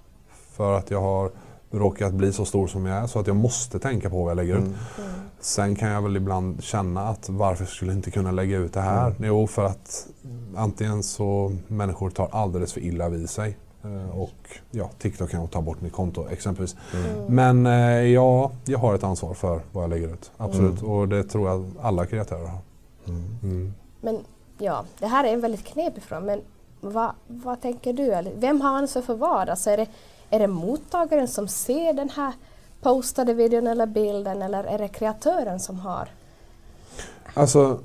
för 0.51 0.74
att 0.78 0.91
jag 0.91 1.01
har 1.01 1.32
råkat 1.72 2.14
bli 2.14 2.34
så 2.34 2.45
stor 2.45 2.68
som 2.68 2.86
jag 2.86 2.97
är 3.04 3.08
så 3.08 3.20
att 3.20 3.28
jag 3.28 3.36
måste 3.36 3.80
tänka 3.80 4.10
på 4.10 4.22
vad 4.24 4.32
jag 4.32 4.36
lägger 4.36 4.54
ut. 4.56 4.60
Mm. 4.64 4.74
Sen 5.39 5.76
kan 5.76 5.89
jag 5.89 6.01
väl 6.01 6.18
ibland 6.18 6.64
känna 6.64 7.08
att 7.08 7.30
varför 7.30 7.66
skulle 7.66 7.91
jag 7.91 7.97
inte 7.97 8.12
kunna 8.12 8.32
lägga 8.32 8.58
ut 8.58 8.74
det 8.74 8.82
här? 8.82 9.08
Mm. 9.10 9.24
Jo, 9.24 9.47
för 9.47 9.66
att 9.66 10.08
antingen 10.56 11.04
så 11.04 11.56
människor 11.68 12.10
tar 12.10 12.28
alldeles 12.32 12.74
för 12.74 12.82
illa 12.82 13.10
vid 13.10 13.30
sig 13.30 13.58
eh, 13.84 14.20
och 14.20 14.60
ja, 14.72 14.89
TikTok 14.99 15.30
kan 15.32 15.47
ta 15.47 15.62
bort 15.62 15.82
mitt 15.82 15.93
konto 15.93 16.28
exempelvis. 16.30 16.76
Mm. 16.93 17.26
Men 17.36 17.66
eh, 17.66 18.08
ja, 18.12 18.51
jag 18.66 18.80
har 18.80 18.95
ett 18.95 19.04
ansvar 19.04 19.34
för 19.34 19.62
vad 19.72 19.84
jag 19.84 19.89
lägger 19.89 20.08
ut. 20.08 20.32
Absolut. 20.38 20.82
Mm. 20.82 20.91
Och 20.91 21.08
det 21.08 21.24
tror 21.24 21.49
jag 21.49 21.72
alla 21.82 22.06
kreatörer 22.06 22.47
har. 22.47 22.60
Mm. 23.08 23.74
Men 24.01 24.18
ja, 24.58 24.86
det 24.99 25.08
här 25.08 25.24
är 25.24 25.34
en 25.34 25.41
väldigt 25.41 25.66
knepig 25.66 26.04
fråga, 26.04 26.22
men 26.22 26.41
vad, 26.82 27.12
vad 27.28 27.62
tänker 27.62 27.93
du? 27.93 28.04
Eller 28.14 28.32
Vem 28.36 28.62
har 28.62 28.78
ansvar 28.78 29.01
för 29.01 29.16
vad? 29.16 29.49
Alltså 29.49 29.70
är, 29.70 29.78
det, 29.78 29.88
är 30.30 30.39
det 30.39 30.47
mottagaren 30.47 31.28
som 31.28 31.47
ser 31.47 31.93
den 31.93 32.10
här 32.10 32.34
postade 32.82 33.34
videon 33.34 33.68
eller 33.68 33.86
bilden 33.86 34.41
eller 34.41 34.64
är 34.64 34.78
det 34.78 34.88
kreatören 34.88 35.60
som 35.60 35.80
har? 35.80 36.08
Alltså, 37.34 37.80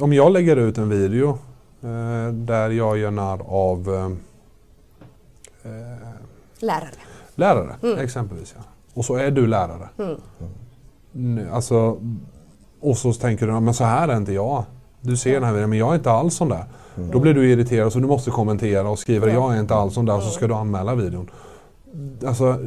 om 0.00 0.12
jag 0.12 0.32
lägger 0.32 0.56
ut 0.56 0.78
en 0.78 0.88
video 0.88 1.28
eh, 1.82 2.32
där 2.32 2.70
jag 2.70 2.98
gör 2.98 3.10
narr 3.10 3.42
av 3.46 3.94
eh, 3.94 4.04
eh, 5.72 5.98
Lärare. 6.58 6.90
lärare, 7.34 7.76
Mm. 7.82 7.98
exempelvis. 7.98 8.54
Ja. 8.56 8.62
Och 8.94 9.04
så 9.04 9.16
är 9.16 9.30
du 9.30 9.46
lärare. 9.46 9.88
Mm. 11.14 11.48
Alltså, 11.52 11.98
och 12.90 12.96
så 12.98 13.12
tänker 13.12 13.46
du, 13.46 13.60
men 13.60 13.74
så 13.74 13.84
här 13.84 14.08
är 14.08 14.16
inte 14.16 14.32
jag. 14.32 14.64
Du 15.00 15.16
ser 15.16 15.34
den 15.34 15.42
här 15.44 15.52
videon, 15.52 15.70
men 15.70 15.78
jag 15.78 15.90
är 15.90 15.94
inte 15.94 16.10
alls 16.10 16.34
sån 16.34 16.48
där. 16.48 16.64
Då 17.12 17.18
blir 17.20 17.34
du 17.34 17.50
irriterad 17.50 17.92
så 17.92 17.98
du 17.98 18.06
måste 18.06 18.30
kommentera 18.30 18.88
och 18.88 18.98
skriva, 18.98 19.26
Ja. 19.26 19.32
jag 19.32 19.56
är 19.56 19.60
inte 19.60 19.74
alls 19.74 19.94
sån 19.94 20.06
där, 20.06 20.20
så 20.20 20.30
ska 20.30 20.46
du 20.46 20.54
anmäla 20.54 20.94
videon. 20.94 21.30
Alltså, 22.26 22.58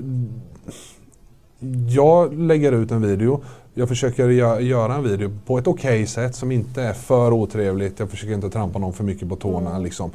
jag 1.89 2.34
lägger 2.34 2.72
ut 2.72 2.91
en 2.91 3.01
video. 3.01 3.41
Jag 3.74 3.88
försöker 3.88 4.28
gö- 4.30 4.59
göra 4.59 4.95
en 4.95 5.03
video 5.03 5.32
på 5.45 5.57
ett 5.57 5.68
okej 5.68 6.07
sätt 6.07 6.36
som 6.36 6.51
inte 6.51 6.82
är 6.84 6.93
för 6.93 7.32
otrevligt. 7.34 7.99
Jag 7.99 8.09
försöker 8.09 8.34
inte 8.34 8.49
trampa 8.49 8.80
någon 8.80 8.93
för 8.93 9.03
mycket 9.03 9.30
på 9.30 9.36
tårna. 9.36 9.70
Mm. 9.70 9.84
Liksom. 9.84 10.11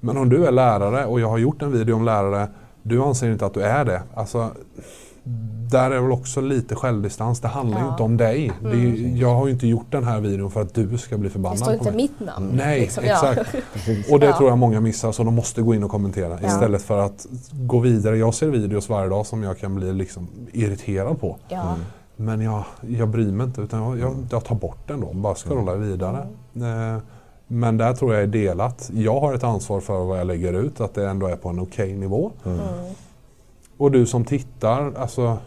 Men 0.00 0.16
om 0.16 0.28
du 0.28 0.46
är 0.46 0.50
lärare 0.52 1.06
och 1.06 1.20
jag 1.20 1.28
har 1.28 1.38
gjort 1.38 1.62
en 1.62 1.72
video 1.72 1.96
om 1.96 2.04
lärare, 2.04 2.48
du 2.82 3.02
anser 3.02 3.30
inte 3.32 3.46
att 3.46 3.54
du 3.54 3.62
är 3.62 3.84
det. 3.84 4.02
Alltså, 4.14 4.50
där 5.70 5.90
är 5.90 6.00
väl 6.00 6.12
också 6.12 6.40
lite 6.40 6.74
självdistans. 6.74 7.40
Det 7.40 7.48
handlar 7.48 7.78
ju 7.78 7.84
Ja. 7.84 7.90
inte 7.92 8.02
om 8.02 8.16
dig. 8.16 8.52
Det 8.62 8.68
är, 8.68 8.74
ju- 8.74 8.98
Mm. 9.06 9.16
jag 9.16 9.34
har 9.34 9.46
ju 9.46 9.52
inte 9.52 9.66
gjort 9.66 9.86
den 9.92 10.04
här 10.04 10.20
videon 10.20 10.50
för 10.50 10.62
att 10.62 10.74
du 10.74 10.98
ska 10.98 11.18
bli 11.18 11.28
Det 11.28 11.32
förbannad 11.32 11.58
står 11.58 11.66
på 11.66 11.72
inte 11.72 11.84
mig. 11.84 11.96
mitt 11.96 12.20
namn. 12.20 12.50
Nej, 12.52 12.80
liksom. 12.80 13.04
Ja. 13.06 13.12
exakt. 13.32 13.54
Och 14.12 14.20
det 14.20 14.26
Ja. 14.26 14.36
tror 14.36 14.48
jag 14.48 14.58
många 14.58 14.80
missar 14.80 15.12
så 15.12 15.24
de 15.24 15.34
måste 15.34 15.62
gå 15.62 15.74
in 15.74 15.84
och 15.84 15.90
kommentera 15.90 16.38
Ja. 16.42 16.48
istället 16.48 16.82
för 16.82 16.98
att 16.98 17.26
gå 17.52 17.78
vidare. 17.78 18.16
Jag 18.18 18.34
ser 18.34 18.48
videos 18.48 18.88
varje 18.88 19.08
dag 19.08 19.26
som 19.26 19.42
jag 19.42 19.58
kan 19.58 19.74
bli 19.74 19.92
liksom 19.92 20.28
irriterad 20.52 21.20
på. 21.20 21.36
Ja. 21.48 21.74
Men 22.16 22.40
jag, 22.40 22.64
jag 22.88 23.08
bryr 23.08 23.32
mig 23.32 23.46
inte 23.46 23.60
utan 23.60 23.82
jag, 23.82 23.98
jag, 23.98 24.16
jag 24.30 24.44
tar 24.44 24.54
bort 24.54 24.78
den 24.88 25.00
då. 25.00 25.12
Bara 25.12 25.34
scrollar 25.34 25.76
vidare. 25.76 26.18
Eh, 26.54 27.02
Men 27.52 27.76
där 27.76 27.92
tror 27.94 28.14
jag 28.14 28.22
är 28.22 28.26
delat. 28.26 28.90
Jag 28.94 29.20
har 29.20 29.34
ett 29.34 29.44
ansvar 29.44 29.80
för 29.80 30.04
vad 30.04 30.18
jag 30.20 30.26
lägger 30.26 30.52
ut, 30.52 30.80
att 30.80 30.94
det 30.94 31.08
ändå 31.10 31.26
är 31.26 31.36
på 31.36 31.48
en 31.48 31.60
okej 31.60 31.94
nivå. 31.96 32.30
Mm. 33.80 33.84
Mm. 33.84 33.86
Och 33.86 33.90
du 33.90 34.06
som 34.06 34.24
tittar, 34.24 34.92
alltså 34.96 35.38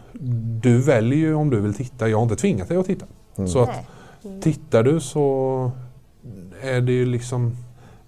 du 0.62 0.78
väljer 0.82 1.18
ju 1.18 1.34
om 1.34 1.50
du 1.50 1.60
vill 1.60 1.74
titta. 1.74 2.08
Jag 2.08 2.16
har 2.18 2.22
inte 2.22 2.36
tvingat 2.36 2.68
dig 2.68 2.76
att 2.76 2.86
titta. 2.86 3.06
Mm. 3.36 3.48
Så 3.50 3.62
att. 3.62 3.70
Mm. 4.24 4.40
Tittar 4.40 4.82
du 4.82 5.00
så 5.00 5.70
är 6.62 6.80
det 6.80 6.92
ju 6.92 7.06
liksom... 7.06 7.56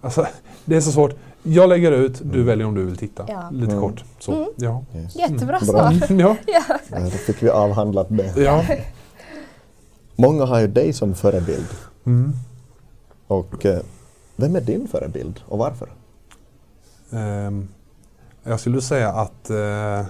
Alltså, 0.00 0.26
det 0.64 0.76
är 0.76 0.80
så 0.80 0.92
svårt. 0.92 1.14
Jag 1.42 1.68
lägger 1.68 1.92
ut, 1.92 2.18
du 2.24 2.34
Mm. 2.34 2.46
väljer 2.46 2.66
om 2.66 2.74
du 2.74 2.84
vill 2.84 2.96
titta. 2.96 3.24
Ja. 3.28 3.50
Lite 3.52 3.72
Mm. 3.72 3.80
kort. 3.80 4.04
Så. 4.18 4.32
Mm. 4.32 4.48
Ja. 4.56 4.84
Yes. 4.94 5.16
Jättebra 5.16 5.46
Bra. 5.46 5.60
svar. 5.60 5.92
ja. 6.20 6.36
Ja. 6.46 6.62
Ja, 6.90 6.98
då 7.00 7.10
fick 7.10 7.42
vi 7.42 7.48
avhandlat 7.50 8.06
det. 8.10 8.32
ja. 8.42 8.64
Många 10.16 10.44
har 10.44 10.60
ju 10.60 10.66
dig 10.66 10.92
som 10.92 11.14
förebild. 11.14 11.66
Mm. 12.06 12.32
Och 13.26 13.66
eh, 13.66 13.80
vem 14.36 14.56
är 14.56 14.60
din 14.60 14.88
förebild 14.88 15.40
och 15.48 15.58
varför? 15.58 15.88
Ehm, 17.12 17.68
jag 18.46 18.60
skulle 18.60 18.80
säga 18.80 19.08
att 19.12 19.50
eh, 19.50 20.06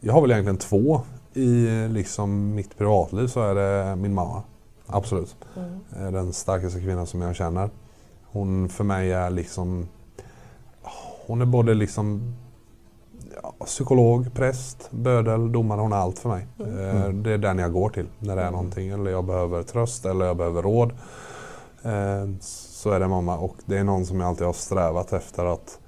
jag 0.00 0.12
har 0.12 0.20
väl 0.20 0.30
egentligen 0.30 0.58
två. 0.58 1.00
I 1.34 1.68
liksom 1.88 2.54
mitt 2.54 2.78
privatliv 2.78 3.26
så 3.26 3.40
är 3.42 3.54
det 3.54 3.96
min 3.96 4.14
mamma. 4.14 4.42
Absolut. 4.86 5.36
Mm. 5.56 5.80
är 6.06 6.12
den 6.12 6.32
starkaste 6.32 6.80
kvinnan 6.80 7.06
som 7.06 7.20
jag 7.20 7.36
känner. 7.36 7.70
Hon 8.24 8.68
för 8.68 8.84
mig 8.84 9.12
är 9.12 9.30
liksom 9.30 9.88
Hon 11.26 11.40
är 11.40 11.46
både 11.46 11.74
liksom 11.74 12.34
ja, 13.42 13.54
psykolog, 13.66 14.34
präst, 14.34 14.90
bödel, 14.90 15.52
domare. 15.52 15.80
Hon 15.80 15.92
är 15.92 15.96
allt 15.96 16.18
för 16.18 16.28
mig. 16.28 16.46
Eh, 16.58 17.08
Det 17.08 17.32
är 17.32 17.38
den 17.38 17.58
jag 17.58 17.72
går 17.72 17.88
till 17.88 18.06
när 18.18 18.36
det 18.36 18.42
är 18.42 18.50
någonting 18.50 18.88
eller 18.88 19.10
jag 19.10 19.24
behöver 19.24 19.62
tröst 19.62 20.04
eller 20.06 20.24
jag 20.24 20.36
behöver 20.36 20.62
råd. 20.62 20.92
Eh, 21.82 22.30
Så 22.40 22.90
är 22.90 23.00
det 23.00 23.08
mamma 23.08 23.38
och 23.38 23.56
det 23.64 23.78
är 23.78 23.84
någon 23.84 24.06
som 24.06 24.20
jag 24.20 24.28
alltid 24.28 24.46
har 24.46 24.52
strävat 24.52 25.12
efter 25.12 25.44
att 25.44 25.78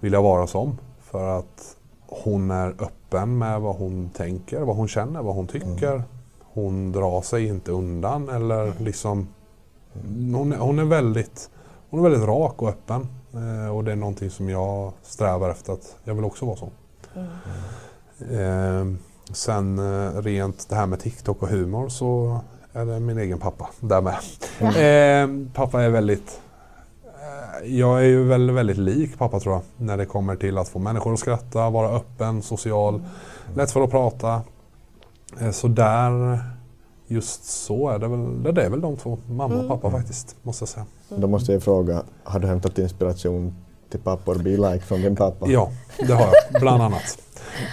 vilja 0.00 0.20
vara 0.20 0.46
som. 0.46 0.78
För 1.14 1.38
att 1.38 1.76
hon 2.06 2.50
är 2.50 2.74
öppen 2.78 3.38
med 3.38 3.60
vad 3.60 3.76
hon 3.76 4.10
tänker, 4.14 4.60
vad 4.60 4.76
hon 4.76 4.88
känner, 4.88 5.22
vad 5.22 5.34
hon 5.34 5.46
tycker. 5.46 6.02
Hon 6.40 6.92
drar 6.92 7.22
sig 7.22 7.46
inte 7.46 7.72
undan 7.72 8.28
eller 8.28 8.72
liksom 8.78 9.28
hon 10.32 10.52
är, 10.52 10.56
hon 10.56 10.78
är, 10.78 10.84
väldigt, 10.84 11.50
hon 11.90 12.00
är 12.00 12.10
väldigt 12.10 12.28
rak 12.28 12.62
och 12.62 12.68
öppen. 12.68 13.06
Eh, 13.32 13.76
och 13.76 13.84
det 13.84 13.92
är 13.92 13.96
någonting 13.96 14.30
som 14.30 14.48
jag 14.48 14.92
strävar 15.02 15.50
efter 15.50 15.72
att 15.72 15.96
jag 16.04 16.14
vill 16.14 16.24
också 16.24 16.46
vara 16.46 16.56
så. 16.56 16.70
Mm. 17.14 17.30
Eh, 18.30 18.98
sen 19.32 19.78
eh, 19.78 20.22
rent 20.22 20.68
det 20.68 20.76
här 20.76 20.86
med 20.86 21.00
TikTok 21.00 21.42
och 21.42 21.48
humor 21.48 21.88
så 21.88 22.40
är 22.72 22.84
det 22.84 23.00
min 23.00 23.18
egen 23.18 23.38
pappa 23.38 23.70
där 23.80 24.00
med. 24.00 24.14
Eh, 24.60 25.50
pappa 25.54 25.82
är 25.82 25.90
väldigt 25.90 26.40
jag 27.64 27.98
är 28.00 28.04
ju 28.04 28.24
väldigt, 28.24 28.56
väldigt 28.56 28.78
lik 28.78 29.18
pappa 29.18 29.40
tror 29.40 29.54
jag 29.54 29.62
när 29.76 29.96
det 29.96 30.06
kommer 30.06 30.36
till 30.36 30.58
att 30.58 30.68
få 30.68 30.78
människor 30.78 31.12
att 31.12 31.18
skratta, 31.18 31.70
vara 31.70 31.88
öppen, 31.88 32.42
social, 32.42 33.02
lätt 33.56 33.70
för 33.70 33.80
att 33.84 33.90
prata. 33.90 34.42
Eh, 35.40 35.50
så 35.50 35.68
där, 35.68 36.38
just 37.06 37.44
så 37.44 37.88
är 37.88 37.98
det 37.98 38.08
väl, 38.08 38.42
det 38.54 38.64
är 38.64 38.70
väl 38.70 38.80
de 38.80 38.96
två, 38.96 39.18
mamma 39.28 39.44
och 39.54 39.64
Mm. 39.64 39.68
pappa 39.68 39.90
faktiskt, 39.90 40.36
måste 40.42 40.62
jag 40.62 40.68
säga. 40.68 40.86
Då 41.08 41.26
måste 41.26 41.52
jag 41.52 41.62
fråga, 41.62 42.02
har 42.24 42.40
du 42.40 42.46
hämtat 42.46 42.78
inspiration 42.78 43.54
till 43.90 44.00
pappor 44.00 44.34
Be 44.34 44.50
Like 44.72 44.84
från 44.84 45.02
din 45.02 45.16
pappa? 45.16 45.46
Ja, 45.48 45.70
det 46.06 46.12
har 46.12 46.20
jag, 46.50 46.60
bland 46.60 46.82
annat. 46.82 47.18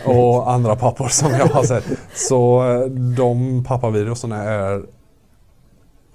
Och 0.05 0.51
andra 0.51 0.75
pappor 0.75 1.07
som 1.07 1.31
jag 1.31 1.45
har 1.45 1.63
sett. 1.63 1.83
Så 2.15 2.71
eh, 2.71 2.85
de 3.17 3.63
pappavideorna 3.67 4.43
är, 4.43 4.83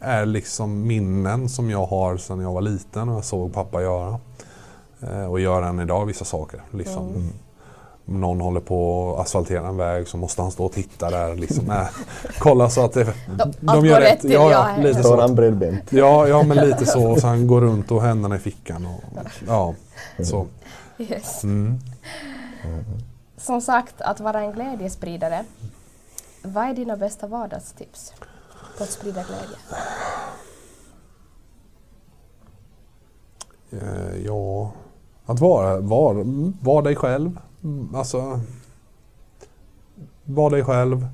är 0.00 0.26
liksom 0.26 0.86
minnen 0.86 1.48
som 1.48 1.70
jag 1.70 1.86
har 1.86 2.16
sedan 2.16 2.40
jag 2.40 2.52
var 2.52 2.60
liten 2.60 3.08
och 3.08 3.16
jag 3.16 3.24
såg 3.24 3.54
pappa 3.54 3.82
göra. 3.82 4.18
Eh, 5.02 5.24
Och 5.24 5.40
gör 5.40 5.62
än 5.62 5.80
idag 5.80 6.06
vissa 6.06 6.24
saker. 6.24 6.60
Liksom. 6.70 7.08
Mm. 7.08 7.32
Om 8.08 8.20
någon 8.20 8.40
håller 8.40 8.60
på 8.60 9.12
att 9.14 9.26
asfaltera 9.26 9.68
en 9.68 9.76
väg 9.76 10.08
så 10.08 10.16
måste 10.16 10.42
han 10.42 10.50
stå 10.50 10.64
och 10.64 10.72
titta 10.72 11.10
där. 11.10 11.34
Liksom. 11.34 11.70
Äh, 11.70 11.86
kolla 12.38 12.70
så 12.70 12.84
att 12.84 12.92
det, 12.92 13.14
de 13.60 13.76
går 13.76 13.86
gör 13.86 14.00
rätt 14.00 14.24
rätt. 14.24 14.32
Ja, 14.32 14.50
ja, 14.50 14.82
lite 14.82 15.02
så. 15.02 15.20
han 15.20 15.34
bredbent? 15.34 15.92
Ja, 15.92 16.28
ja, 16.28 16.42
men 16.42 16.56
lite 16.56 16.86
så. 16.86 17.10
Och 17.10 17.18
sen 17.18 17.46
går 17.46 17.60
runt 17.60 17.90
och 17.90 18.02
händerna 18.02 18.36
i 18.36 18.38
fickan. 18.38 18.86
Och, 18.86 19.24
ja, 19.46 19.74
så. 20.24 20.46
Yes. 20.98 21.44
Mm. 21.44 21.78
Som 23.36 23.60
sagt, 23.60 24.00
att 24.00 24.20
vara 24.20 24.40
en 24.40 24.52
glädjespridare. 24.52 25.44
Vad 26.42 26.64
är 26.64 26.74
dina 26.74 26.96
bästa 26.96 27.26
vardagstips 27.26 28.12
på 28.78 28.82
att 28.82 28.90
sprida 28.90 29.22
glädje? 29.22 29.56
Eh, 33.70 34.16
ja, 34.26 34.72
att 35.26 35.40
vara, 35.40 35.80
vara, 35.80 36.24
vara 36.62 36.82
dig 36.82 36.96
själv. 36.96 37.38
Mm, 37.64 37.94
Alltså, 37.94 38.40
vara 40.24 40.50
dig 40.50 40.64
själv. 40.64 41.08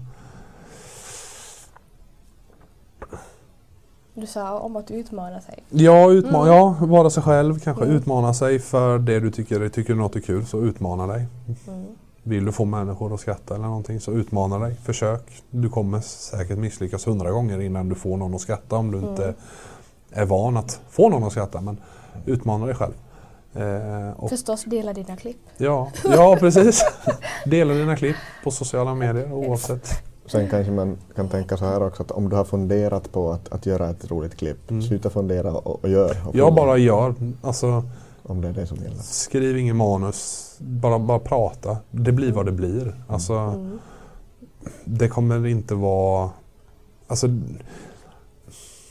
Du 4.15 4.27
sa 4.27 4.59
om 4.59 4.77
att 4.77 4.91
utmana 4.91 5.41
sig. 5.41 5.65
Ja, 5.71 6.11
utma- 6.13 6.43
Mm. 6.43 6.47
ja, 6.57 6.77
vara 6.81 7.11
sig 7.11 7.23
själv. 7.23 7.59
Kanske 7.61 7.85
Mm. 7.85 7.97
utmana 7.97 8.35
sig 8.35 8.59
för 8.59 8.99
det 8.99 9.21
du 9.21 9.31
tycker. 9.31 9.69
Tycker 9.69 9.93
du 9.95 9.99
något 10.01 10.17
är 10.17 10.21
kul 10.21 10.47
så 10.47 10.61
utmana 10.61 11.07
dig. 11.07 11.27
Mm. 11.69 11.87
Vill 12.23 12.45
du 12.45 12.53
få 12.53 12.65
människor 12.65 13.15
att 13.15 13.21
skratta 13.21 13.55
eller 13.55 13.65
någonting 13.65 14.01
så 14.01 14.13
utmana 14.13 14.59
dig. 14.59 14.75
Försök. 14.85 15.43
Du 15.51 15.69
kommer 15.69 16.01
säkert 16.01 16.59
misslyckas 16.59 17.07
hundra 17.07 17.31
gånger 17.31 17.61
innan 17.61 17.89
du 17.89 17.95
får 17.95 18.17
någon 18.17 18.35
att 18.35 18.41
skratta 18.41 18.77
om 18.77 18.91
du 18.91 18.99
Mm. 18.99 19.11
inte 19.11 19.35
är 20.13 20.25
van 20.25 20.57
att 20.57 20.81
få 20.91 21.09
någon 21.09 21.25
att 21.25 21.33
skratta. 21.33 21.61
Men 21.61 21.77
utmana 22.27 22.67
dig 22.67 22.75
själv. 22.75 22.93
Eh, 23.55 24.11
och 24.17 24.29
Förstås 24.31 24.65
dela 24.65 24.93
dina 24.93 25.17
klipp. 25.17 25.37
Ja, 25.57 25.91
ja 26.05 26.37
precis. 26.41 26.85
Dela 27.47 27.75
dina 27.75 27.97
klipp 27.97 28.17
på 28.45 28.51
sociala 28.51 28.95
medier 28.95 29.33
oavsett. 29.33 29.89
Sen 30.27 30.49
kanske 30.51 30.73
man 30.73 30.99
kan 31.17 31.29
tänka 31.29 31.57
så 31.57 31.65
här 31.65 31.83
också 31.83 32.03
att 32.03 32.11
om 32.11 32.29
du 32.29 32.37
har 32.37 32.45
funderat 32.45 33.13
på 33.13 33.33
att, 33.33 33.53
att 33.53 33.67
göra 33.67 33.91
ett 33.91 34.11
roligt 34.11 34.37
klipp, 34.37 34.71
Mm. 34.71 34.83
sluta 34.83 35.11
fundera 35.11 35.53
och, 35.53 35.85
och 35.85 35.89
gör. 35.91 36.17
Och 36.29 36.37
Jag 36.37 36.55
bara 36.55 36.77
gör. 36.79 37.15
Alltså, 37.43 37.83
Om 38.23 38.41
det 38.41 38.49
är 38.49 38.53
det 38.53 38.67
som 38.67 38.77
gäller. 38.77 38.97
Skriv 39.03 39.57
ingen 39.59 39.77
manus, 39.77 40.55
bara, 40.59 40.99
bara 40.99 41.19
prata. 41.19 41.77
Det 41.91 42.13
blir 42.13 42.33
vad 42.33 42.47
det 42.47 42.53
blir. 42.53 43.05
Alltså, 43.09 43.35
Mm. 43.35 43.79
Det 44.85 45.09
kommer 45.09 45.47
inte 45.47 45.75
vara... 45.75 46.31
Alltså, 47.07 47.29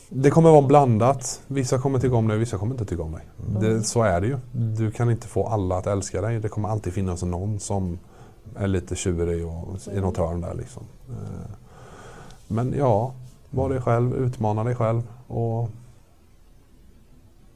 det 0.09 0.29
kommer 0.29 0.51
vara 0.51 0.61
blandat. 0.61 1.41
Vissa 1.47 1.79
kommer 1.79 1.99
tycka 1.99 2.15
om 2.15 2.27
dig, 2.27 2.37
vissa 2.37 2.57
kommer 2.57 2.73
inte 2.73 2.85
tycka 2.85 3.03
om 3.03 3.11
dig. 3.11 3.21
Det, 3.61 3.83
så 3.83 4.01
är 4.03 4.21
det 4.21 4.27
ju. 4.27 4.37
Du 4.51 4.91
kan 4.91 5.11
inte 5.11 5.27
få 5.27 5.47
alla 5.47 5.77
att 5.77 5.87
älska 5.87 6.21
dig. 6.21 6.39
Det 6.39 6.49
kommer 6.49 6.69
alltid 6.69 6.93
finnas 6.93 7.23
någon 7.23 7.59
som 7.59 7.99
är 8.55 8.67
lite 8.67 8.95
tjurig 8.95 9.47
och 9.47 9.87
i 9.93 10.01
något 10.01 10.17
hörn 10.17 10.41
där. 10.41 10.53
Liksom. 10.53 10.83
Eh, 11.09 11.51
Men 12.47 12.73
ja, 12.77 13.13
var 13.49 13.69
dig 13.69 13.81
själv, 13.81 14.13
utmana 14.15 14.63
dig 14.63 14.75
själv 14.75 15.01
och 15.27 15.69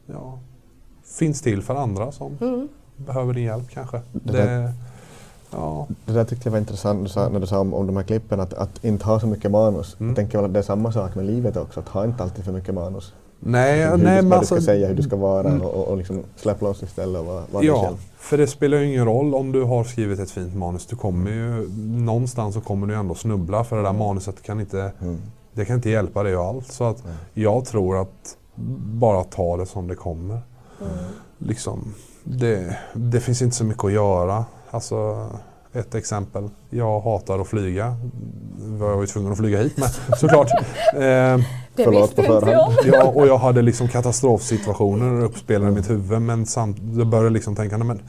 ja, 0.06 0.40
finns 1.06 1.42
till 1.42 1.62
för 1.64 1.76
andra 1.76 2.12
som 2.12 2.38
Mm. 2.42 2.68
behöver 2.98 3.34
din 3.34 3.44
hjälp 3.44 3.70
kanske. 3.74 3.98
Det 4.12 4.32
Det, 4.32 4.38
där- 4.38 4.74
ja, 5.52 5.88
Det 6.06 6.14
där 6.14 6.24
tyckte 6.24 6.48
jag 6.48 6.52
var 6.52 6.60
intressant 6.60 7.04
du 7.04 7.10
sa, 7.10 7.30
när 7.30 7.40
du 7.40 7.48
sa 7.48 7.60
om, 7.60 7.74
om 7.74 7.88
de 7.88 7.96
här 7.98 8.04
klippen, 8.04 8.40
att, 8.40 8.54
att 8.54 8.84
inte 8.86 9.06
ha 9.06 9.20
så 9.20 9.28
mycket 9.28 9.52
manus. 9.52 9.96
Mm. 10.00 10.10
Jag 10.10 10.16
tänker 10.16 10.38
väl 10.38 10.46
att 10.46 10.54
det 10.54 10.60
är 10.60 10.64
samma 10.64 10.92
sak 10.92 11.16
med 11.16 11.26
livet 11.26 11.58
också, 11.58 11.80
att 11.80 11.88
ha 11.90 12.06
inte 12.06 12.24
alltid 12.24 12.46
för 12.46 12.52
mycket 12.52 12.74
manus. 12.74 13.14
nej, 13.40 13.82
hur 13.82 13.90
nej 13.90 13.98
du, 13.98 14.04
men 14.04 14.30
vad 14.30 14.40
alltså, 14.40 14.56
du 14.56 14.62
ska 14.62 14.66
säga, 14.72 14.88
hur 14.88 14.96
du 14.96 15.04
ska 15.04 15.16
vara 15.16 15.50
Mm. 15.50 15.62
och, 15.62 15.74
och, 15.74 15.88
och 15.88 15.98
liksom 15.98 16.24
släpp 16.36 16.62
loss 16.62 16.84
istället 16.84 17.20
och 17.22 17.26
vara, 17.26 17.44
vara 17.52 17.62
dig 17.62 17.68
Ja, 17.68 17.82
själv. 17.86 17.96
för 18.18 18.38
det 18.38 18.48
spelar 18.48 18.78
ju 18.78 18.86
ingen 18.88 19.06
roll 19.06 19.36
om 19.36 19.52
du 19.52 19.64
har 19.64 19.84
skrivit 19.84 20.20
ett 20.20 20.32
fint 20.32 20.56
manus. 20.56 20.86
Du 20.86 20.96
kommer 20.96 21.32
ju, 21.32 21.70
någonstans 21.88 22.56
så 22.56 22.62
kommer 22.62 22.88
du 22.88 22.96
ändå 22.96 23.16
snubbla 23.16 23.64
för 23.64 23.78
det 23.78 23.84
där 23.84 23.94
manuset 23.94 24.42
kan 24.42 24.60
inte, 24.60 24.92
Mm. 25.02 25.18
det 25.54 25.66
kan 25.66 25.76
inte 25.76 25.90
hjälpa 25.90 26.24
dig 26.24 26.36
allt. 26.36 26.68
Så 26.72 26.84
att 26.84 27.04
Nej. 27.06 27.14
jag 27.34 27.66
tror 27.66 28.02
att 28.02 28.38
bara 28.80 29.24
ta 29.24 29.58
det 29.58 29.66
som 29.66 29.88
det 29.88 29.96
kommer. 29.96 30.40
Mm. 30.82 30.94
Liksom, 31.38 31.94
det, 32.24 32.78
det 32.94 33.20
finns 33.20 33.42
inte 33.42 33.56
så 33.56 33.64
mycket 33.64 33.84
att 33.84 33.92
göra. 33.92 34.46
Alltså, 34.72 35.30
ett 35.74 35.96
exempel. 35.96 36.50
Jag 36.70 37.00
hatar 37.02 37.40
att 37.40 37.48
flyga. 37.48 37.96
Jag 38.80 38.96
var 38.96 39.02
ju 39.02 39.08
tvungen 39.08 39.32
att 39.32 39.38
flyga 39.38 39.58
hit 39.62 39.78
med 39.78 39.90
såklart. 40.20 40.52
Eh, 40.94 41.00
Det 41.76 41.90
visste 41.90 42.22
inte 42.22 42.50
jag. 42.52 42.74
Ja, 42.86 43.04
och 43.04 43.28
jag 43.28 43.38
hade 43.38 43.62
liksom 43.62 43.88
katastrofsituationer 43.88 45.24
uppspelade 45.24 45.72
i 45.72 45.76
mitt 45.76 45.90
huvud 45.90 46.22
men 46.22 46.46
samt, 46.46 46.78
jag 46.98 47.08
började 47.08 47.30
liksom 47.30 47.56
tänka, 47.56 47.78
nej 47.78 47.88
men 47.88 48.02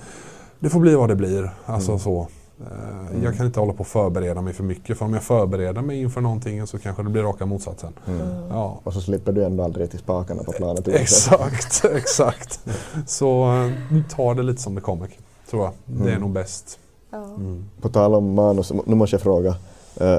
det 0.59 0.71
får 0.71 0.81
bli 0.81 0.95
vad 0.95 1.09
det 1.09 1.17
blir. 1.17 1.51
Alltså 1.67 1.91
Mm. 1.91 1.99
så. 2.01 2.29
Eh, 2.61 3.25
Jag 3.25 3.37
kan 3.37 3.47
inte 3.47 3.61
hålla 3.61 3.73
på 3.73 3.81
och 3.81 3.87
förbereda 3.87 4.41
mig 4.43 4.53
för 4.53 4.65
mycket 4.65 4.99
för 4.99 5.05
om 5.05 5.15
jag 5.15 5.23
förbereder 5.23 5.83
mig 5.83 6.01
inför 6.01 6.21
någonting 6.21 6.67
så 6.67 6.79
kanske 6.79 7.03
det 7.03 7.11
blir 7.11 7.23
raka 7.23 7.47
motsatsen. 7.47 7.93
Mm. 8.07 8.21
Ja, 8.51 8.81
Och 8.85 8.93
så 8.93 9.01
slipper 9.01 9.33
du 9.33 9.45
ändå 9.45 9.65
aldrig 9.65 9.91
till 9.91 9.99
spakarna 9.99 10.43
på 10.43 10.53
planet. 10.53 10.89
exakt, 10.95 11.85
exakt. 11.95 12.61
Så 13.07 13.53
eh, 13.53 13.71
ta 14.17 14.35
det 14.35 14.43
lite 14.43 14.63
som 14.63 14.75
det 14.75 14.81
kommer, 14.81 15.09
tror 15.51 15.65
jag. 15.65 15.73
Det 15.85 16.05
är 16.05 16.09
Mm. 16.09 16.21
nog 16.21 16.31
bäst. 16.31 16.79
Mm. 17.13 17.65
På 17.81 17.89
tal 17.89 18.15
om 18.15 18.35
manus, 18.35 18.73
nu 18.87 18.95
måste 18.95 19.15
jag 19.17 19.21
fråga. 19.23 19.49
eh, 19.97 20.19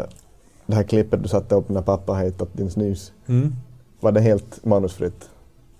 det 0.66 0.76
här 0.76 0.84
klippet 0.84 1.24
du 1.24 1.30
satte 1.30 1.56
upp 1.56 1.70
när 1.70 1.82
pappa 1.82 2.14
hetat 2.14 2.50
din 2.54 2.72
snus, 2.72 3.12
Mm. 3.28 3.56
var 4.00 4.12
det 4.12 4.22
helt 4.22 4.66
manusfritt? 4.66 5.30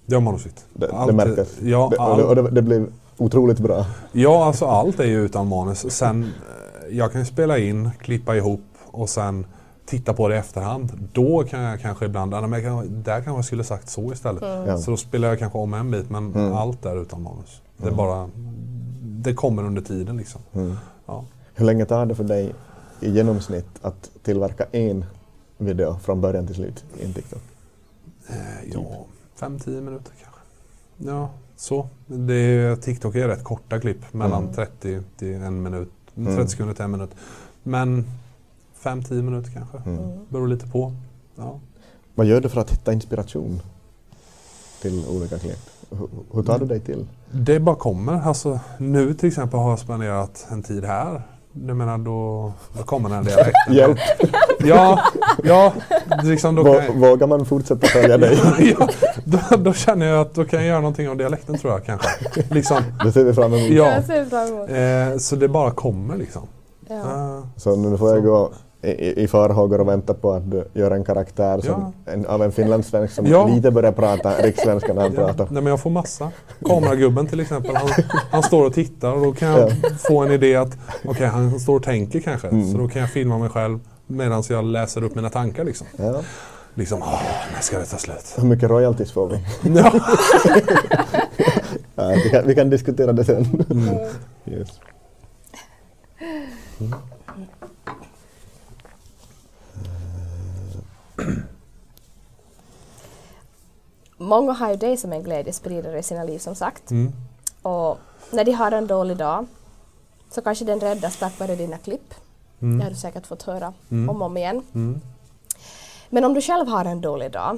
Det 0.06 0.16
har 0.16 0.22
manusfritt. 0.22 0.66
Det, 0.74 0.88
det 1.08 1.14
märktes? 1.14 1.56
Ja, 1.62 1.88
det, 1.92 1.98
och 1.98 2.04
allt- 2.04 2.18
det, 2.18 2.24
och 2.24 2.36
det, 2.36 2.50
det 2.50 2.62
blev 2.62 2.88
otroligt 3.18 3.60
bra. 3.60 3.86
Ja, 4.12 4.46
alltså 4.46 4.66
allt 4.66 5.00
är 5.00 5.06
ju 5.06 5.26
utan 5.26 5.48
manus. 5.48 5.92
Sen, 5.92 6.24
eh, 6.24 6.98
jag 6.98 7.12
kan 7.12 7.22
ju 7.22 7.26
spela 7.26 7.58
in, 7.58 7.90
klippa 8.00 8.36
ihop 8.36 8.62
och 8.86 9.10
sen 9.10 9.46
titta 9.86 10.14
på 10.14 10.28
det 10.28 10.36
i 10.36 10.38
efterhand. 10.38 11.10
Då 11.14 11.44
kan 11.44 11.60
jag 11.62 11.82
kanske 11.82 12.06
ibland, 12.06 12.32
men 12.32 12.52
jag 12.52 12.64
kan, 12.64 13.04
där 13.04 13.14
kanske 13.22 13.32
jag 13.38 13.46
skulle 13.46 13.64
sagt 13.64 13.90
så 13.90 14.14
istället. 14.14 14.42
Ja. 14.68 14.78
Så 14.78 14.92
då 14.92 14.98
spelar 14.98 15.28
jag 15.28 15.40
kanske 15.40 15.58
om 15.58 15.74
en 15.74 15.92
bit, 15.92 16.10
men 16.10 16.36
Mm. 16.36 16.54
allt 16.54 16.86
är 16.86 17.02
utan 17.02 17.22
manus. 17.22 17.62
Det 17.78 17.84
är 17.84 17.88
Mm. 17.88 17.98
bara, 17.98 18.30
det 19.04 19.34
kommer 19.34 19.64
under 19.64 19.82
tiden 19.82 20.18
liksom. 20.18 20.42
Mm. 20.54 20.76
Ja. 21.06 21.24
Hur 21.56 21.66
länge 21.66 21.86
tar 21.86 22.06
det 22.06 22.16
för 22.16 22.24
dig 22.24 22.54
i 23.00 23.10
genomsnitt 23.12 23.68
att 23.82 24.10
tillverka 24.24 24.66
en 24.72 25.06
video 25.58 26.00
från 26.04 26.22
början 26.22 26.46
till 26.48 26.56
slut 26.56 26.86
i 27.00 27.06
en 27.06 27.14
TikTok? 27.14 27.42
Eh, 28.30 28.36
ja, 28.74 29.06
fem, 29.36 29.60
tio 29.60 29.82
minuter 29.82 30.12
kanske. 30.24 30.42
Ja, 30.98 31.30
så. 31.58 31.88
Det 32.06 32.34
är, 32.34 32.76
TikTok 32.76 33.16
är 33.16 33.28
rätt 33.28 33.44
korta 33.44 33.80
klipp, 33.80 34.14
mellan 34.14 34.44
Mm. 34.44 34.54
30 34.56 35.02
till 35.18 35.34
en 35.34 35.64
minut. 35.64 35.92
30 36.16 36.32
Mm. 36.32 36.48
sekunder 36.48 36.74
till 36.74 36.84
en 36.84 36.92
minut. 36.92 37.10
Men 37.64 38.06
fem, 38.74 39.04
tio 39.04 39.22
minuter 39.22 39.52
kanske. 39.52 39.78
Mm. 39.78 40.20
Beror 40.30 40.48
lite 40.48 40.68
på. 40.68 40.94
Ja. 41.36 41.60
Vad 42.16 42.26
gör 42.26 42.42
du 42.42 42.50
för 42.50 42.62
att 42.62 42.72
hitta 42.72 42.94
inspiration 42.94 43.62
till 44.82 45.06
olika 45.10 45.40
klipp? 45.40 45.60
Hur, 45.90 46.08
hur 46.34 46.44
tar 46.44 46.60
du 46.60 46.66
dig 46.66 46.80
till? 46.80 47.08
Det 47.32 47.60
bara 47.60 47.76
kommer. 47.76 48.14
Alltså, 48.14 48.60
nu 48.78 49.14
till 49.14 49.28
exempel 49.28 49.60
har 49.60 49.70
jag 49.70 49.80
spenderat 49.80 50.48
en 50.52 50.64
tid 50.64 50.86
här. 50.86 51.22
Du 51.62 51.74
menar 51.74 51.98
då, 51.98 52.52
då 52.78 52.84
kommer 52.84 53.10
den 53.10 53.24
dialekten. 53.24 53.74
Hjälp! 53.74 53.98
Ja, 54.60 55.00
ja 55.44 55.74
liksom 56.24 56.56
då 56.56 56.64
kan 56.64 56.74
Vå- 56.74 56.84
jag, 56.86 56.94
Vågar 57.10 57.28
man 57.28 57.46
fortsätta 57.46 57.88
följa 57.88 58.18
dig? 58.18 58.40
ja, 58.80 58.88
då, 59.24 59.40
då 59.58 59.74
känner 59.74 60.06
jag 60.06 60.22
att 60.22 60.34
då 60.34 60.46
kan 60.46 60.60
jag 60.60 60.68
göra 60.68 60.80
någonting 60.80 61.10
av 61.10 61.18
dialekten 61.18 61.58
tror 61.58 61.74
jag 61.74 61.86
kanske. 61.86 62.10
Liksom, 62.50 62.78
Det 63.04 63.12
ser 63.12 63.24
vi 63.24 63.34
fram 63.34 63.54
emot. 63.54 63.70
ja. 63.70 63.86
Jag 63.92 64.04
ser 64.04 64.26
fram 64.26 64.48
emot. 64.48 64.70
Eh, 65.14 65.18
så 65.20 65.36
det 65.36 65.48
bara 65.48 65.72
kommer 65.72 66.18
liksom. 66.18 66.42
Ja. 66.90 66.96
Eh, 66.96 67.44
Så 67.58 67.76
nu 67.76 67.98
får 67.98 68.14
jag 68.16 68.24
gå 68.24 68.52
i, 68.82 69.24
i, 69.24 69.28
farhågor 69.28 69.82
och 69.82 69.88
vänta 69.88 70.14
på 70.14 70.32
att 70.32 70.52
du 70.52 70.68
gör 70.74 70.92
en 70.92 71.04
karaktär 71.04 71.62
som 71.62 71.94
en, 72.06 72.26
av 72.26 72.44
en 72.44 72.52
finlandssvensk 72.52 73.14
som 73.14 73.26
Ja. 73.26 73.48
lite 73.48 73.72
börjar 73.72 73.92
prata 73.92 74.34
rikssvenska 74.42 74.94
när 74.94 75.02
han 75.02 75.14
ja, 75.14 75.26
pratar. 75.26 75.48
nej 75.52 75.64
men 75.64 75.70
jag 75.72 75.80
får 75.80 75.90
massa. 75.90 76.32
Kameragubben 76.66 77.28
till 77.28 77.40
exempel, 77.40 77.76
han, 77.76 77.90
han 78.32 78.44
står 78.44 78.66
och 78.66 78.74
tittar 78.74 79.12
och 79.14 79.22
då 79.22 79.34
kan 79.34 79.48
jag 79.48 79.70
Ja. 79.70 79.90
få 80.10 80.20
en 80.24 80.32
idé 80.32 80.56
att 80.56 80.78
okej, 81.06 81.28
han 81.28 81.60
står 81.60 81.76
och 81.76 81.84
tänker 81.84 82.20
kanske. 82.20 82.48
Mm. 82.48 82.72
Så 82.72 82.78
då 82.78 82.88
kan 82.88 83.02
jag 83.02 83.12
filma 83.12 83.38
mig 83.38 83.50
själv 83.50 83.80
medan 84.08 84.44
jag 84.50 84.66
läser 84.66 85.04
upp 85.04 85.16
mina 85.16 85.30
tankar 85.30 85.64
liksom. 85.64 85.88
Ja. 85.98 86.22
Liksom, 86.74 87.02
åh, 87.02 87.22
när 87.54 87.62
ska 87.62 87.80
det 87.80 87.86
ta 87.86 87.98
slut? 87.98 88.34
Hur 88.38 88.44
mycket 88.48 88.70
royalties 88.70 89.12
får 89.12 89.28
vi? 89.30 89.46
Ja. 89.76 89.92
Ja, 92.00 92.14
vi, 92.24 92.30
kan, 92.30 92.48
vi 92.48 92.56
kan 92.56 92.70
diskutera 92.70 93.14
det 93.14 93.26
sen. 93.26 93.66
Mm. 93.72 93.96
Yes. 94.46 94.70
Många 104.18 104.52
har 104.52 104.70
ju 104.70 104.76
dig 104.76 104.98
som 104.98 105.14
en 105.14 105.24
glädjespridare 105.24 106.00
i 106.00 106.04
sina 106.04 106.24
liv 106.24 106.40
som 106.40 106.56
sagt. 106.56 106.92
Mm. 106.92 107.12
Och 107.62 107.98
när 108.32 108.44
de 108.46 108.52
har 108.52 108.72
en 108.72 108.88
dålig 108.88 109.18
dag 109.18 109.46
så 110.32 110.42
kanske 110.42 110.66
den 110.66 110.80
räddas 110.80 111.18
tack 111.18 111.40
vare 111.40 111.56
dina 111.56 111.78
klipp. 111.78 112.10
Det 112.60 112.66
har 112.66 112.74
Mm. 112.74 112.90
du 112.90 112.96
säkert 112.96 113.28
fått 113.28 113.44
höra 113.44 113.74
Mm. 113.90 114.10
om 114.10 114.22
och 114.22 114.26
om 114.26 114.38
igen. 114.38 114.62
Mm. 114.74 115.02
Men 116.10 116.24
om 116.24 116.34
du 116.34 116.42
själv 116.42 116.68
har 116.68 116.86
en 116.86 117.02
dålig 117.02 117.32
dag, 117.32 117.58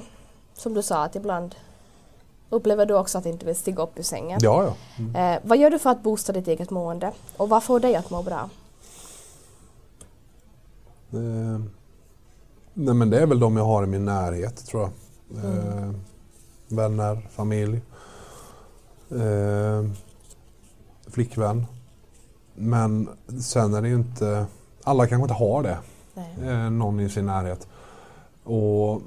som 0.54 0.74
du 0.74 0.82
sa 0.82 1.04
att 1.04 1.16
ibland 1.16 1.54
upplever 2.50 2.86
du 2.86 2.94
också 2.94 3.18
att 3.18 3.24
du 3.24 3.30
inte 3.30 3.46
vill 3.46 3.56
stiga 3.56 3.82
upp 3.82 3.98
ur 3.98 4.02
sängen. 4.02 4.38
Ja, 4.42 4.64
ja. 4.64 4.74
Mm. 4.98 5.16
Eh, 5.34 5.40
vad 5.44 5.58
gör 5.58 5.70
du 5.70 5.78
för 5.78 5.90
att 5.90 6.02
boosta 6.02 6.32
ditt 6.32 6.48
eget 6.48 6.70
mående? 6.70 7.12
Och 7.36 7.48
vad 7.48 7.62
får 7.64 7.80
dig 7.80 7.96
att 7.96 8.10
må 8.10 8.22
bra? 8.22 8.50
Eh, 11.12 11.60
nej 12.74 12.94
men 12.94 13.10
det 13.10 13.20
är 13.22 13.26
väl 13.26 13.40
de 13.40 13.56
jag 13.56 13.64
har 13.64 13.82
i 13.84 13.86
min 13.86 14.04
närhet 14.04 14.66
tror 14.66 14.82
jag. 14.82 14.90
Eh, 15.44 15.90
vänner, 16.72 17.28
familj, 17.30 17.80
eh, 19.10 19.90
flickvän. 21.06 21.66
Men 22.54 23.08
sen 23.42 23.74
är 23.74 23.82
det 23.82 23.88
ju 23.88 23.94
inte, 23.94 24.46
alla 24.84 25.06
kanske 25.06 25.22
inte 25.22 25.44
har 25.44 25.62
det. 25.62 25.78
Eh, 26.42 26.70
någon 26.70 27.00
i 27.00 27.08
sin 27.08 27.26
närhet. 27.26 27.68
Och 28.44 29.02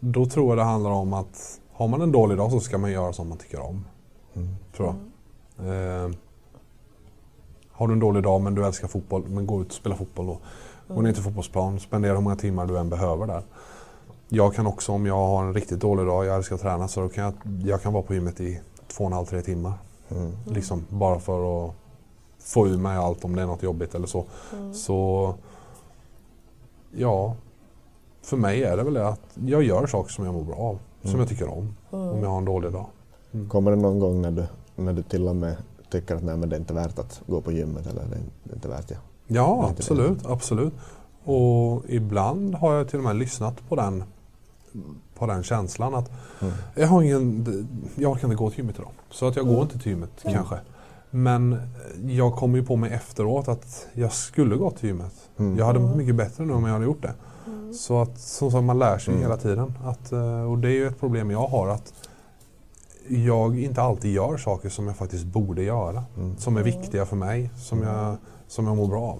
då 0.00 0.26
tror 0.26 0.48
jag 0.48 0.58
det 0.58 0.70
handlar 0.70 0.90
om 0.90 1.12
att 1.12 1.60
har 1.72 1.88
man 1.88 2.00
en 2.00 2.12
dålig 2.12 2.38
dag 2.38 2.50
så 2.50 2.60
ska 2.60 2.78
man 2.78 2.92
göra 2.92 3.12
som 3.12 3.28
man 3.28 3.38
tycker 3.38 3.60
om. 3.60 3.84
Mm. 4.34 4.48
Tror 4.76 4.88
jag. 4.88 4.96
Eh, 5.66 6.10
har 7.72 7.88
du 7.88 7.92
en 7.92 8.00
dålig 8.00 8.22
dag 8.22 8.40
men 8.40 8.54
du 8.54 8.66
älskar 8.66 8.88
fotboll, 8.88 9.24
men 9.28 9.46
gå 9.46 9.60
ut 9.60 9.68
och 9.68 9.74
spela 9.74 9.96
fotboll 9.96 10.26
då. 10.26 10.38
Gå 10.94 11.02
ner 11.02 11.12
till 11.12 11.22
fotbollsplan, 11.22 11.80
spendera 11.80 12.14
hur 12.14 12.20
många 12.20 12.36
timmar 12.36 12.66
du 12.66 12.78
än 12.78 12.88
behöver 12.88 13.26
där. 13.26 13.42
Jag 14.28 14.54
kan 14.54 14.66
också 14.66 14.92
om 14.92 15.06
jag 15.06 15.14
har 15.14 15.44
en 15.44 15.54
riktigt 15.54 15.80
dålig 15.80 16.06
dag, 16.06 16.26
jag 16.26 16.36
älskar 16.36 16.54
att 16.54 16.62
träna, 16.62 16.88
så 16.88 17.00
då 17.00 17.08
kan 17.08 17.24
jag, 17.24 17.34
jag 17.64 17.82
kan 17.82 17.92
vara 17.92 18.02
på 18.02 18.14
gymmet 18.14 18.40
i 18.40 18.60
två 18.88 19.04
och 19.04 19.10
en 19.10 19.12
halv, 19.16 19.26
tre 19.26 19.42
timmar. 19.42 19.72
Mm. 20.08 20.32
Liksom 20.46 20.84
bara 20.88 21.18
för 21.18 21.66
att 21.66 21.74
få 22.38 22.68
ur 22.68 22.78
mig 22.78 22.96
allt 22.96 23.24
om 23.24 23.36
det 23.36 23.42
är 23.42 23.46
något 23.46 23.62
jobbigt 23.62 23.94
eller 23.94 24.06
så. 24.06 24.24
Mm. 24.52 24.74
Så 24.74 25.34
ja, 26.96 27.34
för 28.22 28.36
mig 28.36 28.62
är 28.64 28.76
det 28.76 28.82
väl 28.82 28.94
det 28.94 29.08
att 29.08 29.20
jag 29.46 29.62
gör 29.62 29.86
saker 29.86 30.12
som 30.12 30.24
jag 30.24 30.34
mår 30.34 30.44
bra 30.44 30.56
av. 30.56 30.78
Som 31.02 31.10
Mm. 31.10 31.20
jag 31.20 31.28
tycker 31.28 31.48
om. 31.48 31.74
Om 31.90 32.22
jag 32.22 32.30
har 32.30 32.38
en 32.38 32.44
dålig 32.44 32.72
dag. 32.72 32.86
Kommer 33.48 33.70
det 33.70 33.76
någon 33.76 33.98
gång 33.98 34.22
när 34.22 34.30
du, 34.30 34.44
när 34.76 34.92
du 34.92 35.02
till 35.02 35.28
och 35.28 35.36
med 35.36 35.56
tycker 35.90 36.16
att 36.16 36.22
nej, 36.22 36.36
men 36.36 36.48
det 36.48 36.56
är 36.56 36.60
inte 36.60 36.74
värt 36.74 36.98
att 36.98 37.20
gå 37.26 37.40
på 37.40 37.52
gymmet 37.52 37.86
eller 37.86 38.02
det 38.44 38.52
är 38.52 38.54
inte 38.54 38.68
värt 38.68 38.88
det? 38.88 38.98
Ja, 39.26 39.68
absolut, 39.70 40.26
absolut. 40.26 40.74
Och 41.24 41.82
ibland 41.88 42.54
har 42.54 42.74
jag 42.74 42.88
till 42.88 42.98
och 42.98 43.04
med 43.04 43.16
lyssnat 43.16 43.68
på 43.68 43.76
den 43.76 44.04
på 45.14 45.26
den 45.26 45.42
känslan 45.42 45.94
att 45.94 46.10
jag 46.74 46.88
har 46.88 47.02
ingen, 47.02 47.46
jag 47.94 48.12
orkar 48.12 48.24
inte 48.24 48.36
gå 48.36 48.50
till 48.50 48.58
gymmet 48.58 48.78
idag. 48.78 48.90
Så 49.10 49.26
att 49.28 49.36
jag 49.36 49.46
går 49.46 49.62
inte 49.62 49.78
till 49.78 49.92
gymmet 49.92 50.10
kanske. 50.22 50.58
Men 51.10 51.60
jag 52.06 52.36
kom 52.36 52.54
ju 52.54 52.64
på 52.64 52.76
mig 52.76 52.92
efteråt 52.92 53.48
att 53.48 53.86
jag 53.92 54.12
skulle 54.12 54.56
gå 54.56 54.70
till 54.70 54.88
gymmet. 54.88 55.14
Jag 55.58 55.66
hade 55.66 55.78
mått 55.78 55.96
mycket 55.96 56.14
bättre 56.14 56.44
nu 56.44 56.52
om 56.52 56.64
jag 56.64 56.72
hade 56.72 56.84
gjort 56.84 57.02
det. 57.02 57.14
Så 57.74 58.02
att 58.02 58.18
som 58.18 58.50
sagt, 58.50 58.64
man 58.64 58.78
lär 58.78 58.98
sig 58.98 59.18
hela 59.18 59.36
tiden. 59.36 59.72
Att, 59.84 60.12
eh, 60.12 60.50
och 60.50 60.58
det 60.58 60.68
är 60.68 60.72
ju 60.72 60.86
ett 60.86 61.00
problem 61.00 61.30
jag 61.30 61.46
har 61.46 61.68
att 61.68 61.92
jag 63.08 63.60
inte 63.60 63.82
alltid 63.82 64.12
gör 64.12 64.36
saker 64.36 64.68
som 64.68 64.86
jag 64.86 64.96
faktiskt 64.96 65.24
borde 65.24 65.62
göra. 65.62 66.04
Som 66.38 66.56
är 66.56 66.62
viktiga 66.62 67.06
för 67.06 67.16
mig, 67.16 67.50
som 67.56 67.82
jag, 67.82 68.16
som 68.48 68.66
jag 68.66 68.76
mår 68.76 68.86
bra 68.86 69.02
av. 69.02 69.18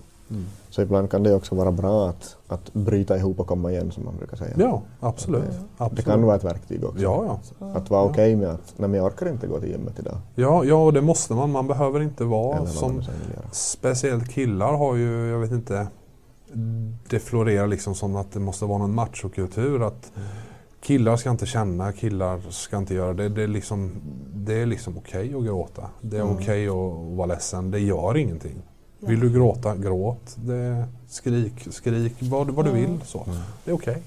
Så 0.71 0.83
ibland 0.83 1.11
kan 1.11 1.23
det 1.23 1.35
också 1.35 1.55
vara 1.55 1.73
bra 1.73 2.09
att, 2.09 2.37
att 2.49 2.75
bryta 2.75 3.17
ihop 3.17 3.41
och 3.41 3.47
komma 3.47 3.73
igen 3.73 3.91
som 3.91 4.05
man 4.05 4.17
brukar 4.17 4.37
säga. 4.37 4.55
Ja, 4.59 4.83
absolut. 5.01 5.43
Det 5.43 5.59
absolut. 5.77 6.05
kan 6.05 6.23
vara 6.23 6.37
ett 6.37 6.45
verktyg 6.45 6.85
också. 6.85 7.03
Ja, 7.03 7.41
ja. 7.59 7.67
Att 7.67 7.91
vara 7.91 8.03
okej 8.03 8.37
med 8.37 8.49
att 8.49 8.75
nej, 8.77 8.89
men 8.89 8.99
jag 8.99 9.07
orkar 9.07 9.29
inte 9.29 9.47
gå 9.47 9.61
till 9.61 9.71
gymmet 9.71 9.99
idag. 9.99 10.17
Ja, 10.35 10.65
ja, 10.65 10.85
och 10.85 10.93
det 10.93 11.01
måste 11.01 11.35
man. 11.35 11.51
Man 11.51 11.67
behöver 11.67 12.01
inte 12.01 12.25
vara 12.25 12.67
som... 12.67 13.03
Speciellt 13.53 14.31
killar 14.31 14.73
har 14.73 14.97
ju, 14.97 15.29
jag 15.29 15.39
vet 15.39 15.53
inte, 15.53 15.87
det 17.09 17.19
florerar 17.19 17.67
liksom 17.67 17.95
som 17.95 18.17
att 18.17 18.33
det 18.33 18.41
måste 18.41 18.65
vara 18.65 18.79
någon 18.79 18.95
machokultur. 18.95 19.87
Att 19.87 20.13
killar 20.81 21.17
ska 21.17 21.31
inte 21.31 21.47
känna, 21.47 21.93
killar 21.93 22.41
ska 22.51 22.77
inte 22.77 22.95
göra 22.95 23.15
det. 23.15 23.29
Det 23.29 23.43
är 23.43 23.49
liksom, 23.49 23.93
det 24.35 24.63
är 24.63 24.67
liksom 24.67 24.99
okej 24.99 25.35
att 25.35 25.45
gråta. 25.45 25.83
Det 26.01 26.17
är 26.17 26.33
okej 26.33 26.69
att 26.69 27.17
vara 27.17 27.27
ledsen. 27.27 27.71
Det 27.71 27.79
gör 27.79 28.17
ingenting. 28.17 28.63
Vill 29.01 29.21
du 29.21 29.31
gråta, 29.31 29.77
gråt. 29.77 30.37
Det, 30.37 30.89
skrik, 31.09 31.69
skrik 31.71 32.15
vad, 32.21 32.51
vad 32.51 32.65
du 32.65 32.71
vill. 32.71 33.01
Så. 33.05 33.27
Det 33.65 33.71
är 33.71 33.75
okej. 33.75 34.03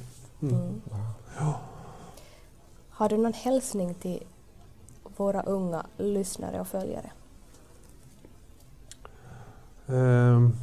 Har 2.90 3.10
du 3.10 3.18
någon 3.18 3.34
hälsning 3.34 3.94
till 3.94 4.24
våra 5.18 5.42
unga 5.42 5.86
lyssnare 5.98 6.60
och 6.60 6.68
följare? 6.68 7.12
Ehm. 9.88 10.54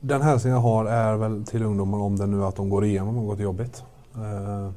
Den 0.00 0.22
hälsning 0.22 0.52
jag 0.52 0.60
har 0.60 0.84
är 0.84 1.16
väl 1.16 1.44
till 1.44 1.62
ungdomar 1.62 1.98
om 1.98 2.16
det 2.16 2.26
nu 2.26 2.44
att 2.44 2.56
de 2.56 2.70
går 2.70 2.84
igenom 2.84 3.14
något 3.14 3.38
jobbigt. 3.38 3.84
Eh, 4.14 4.70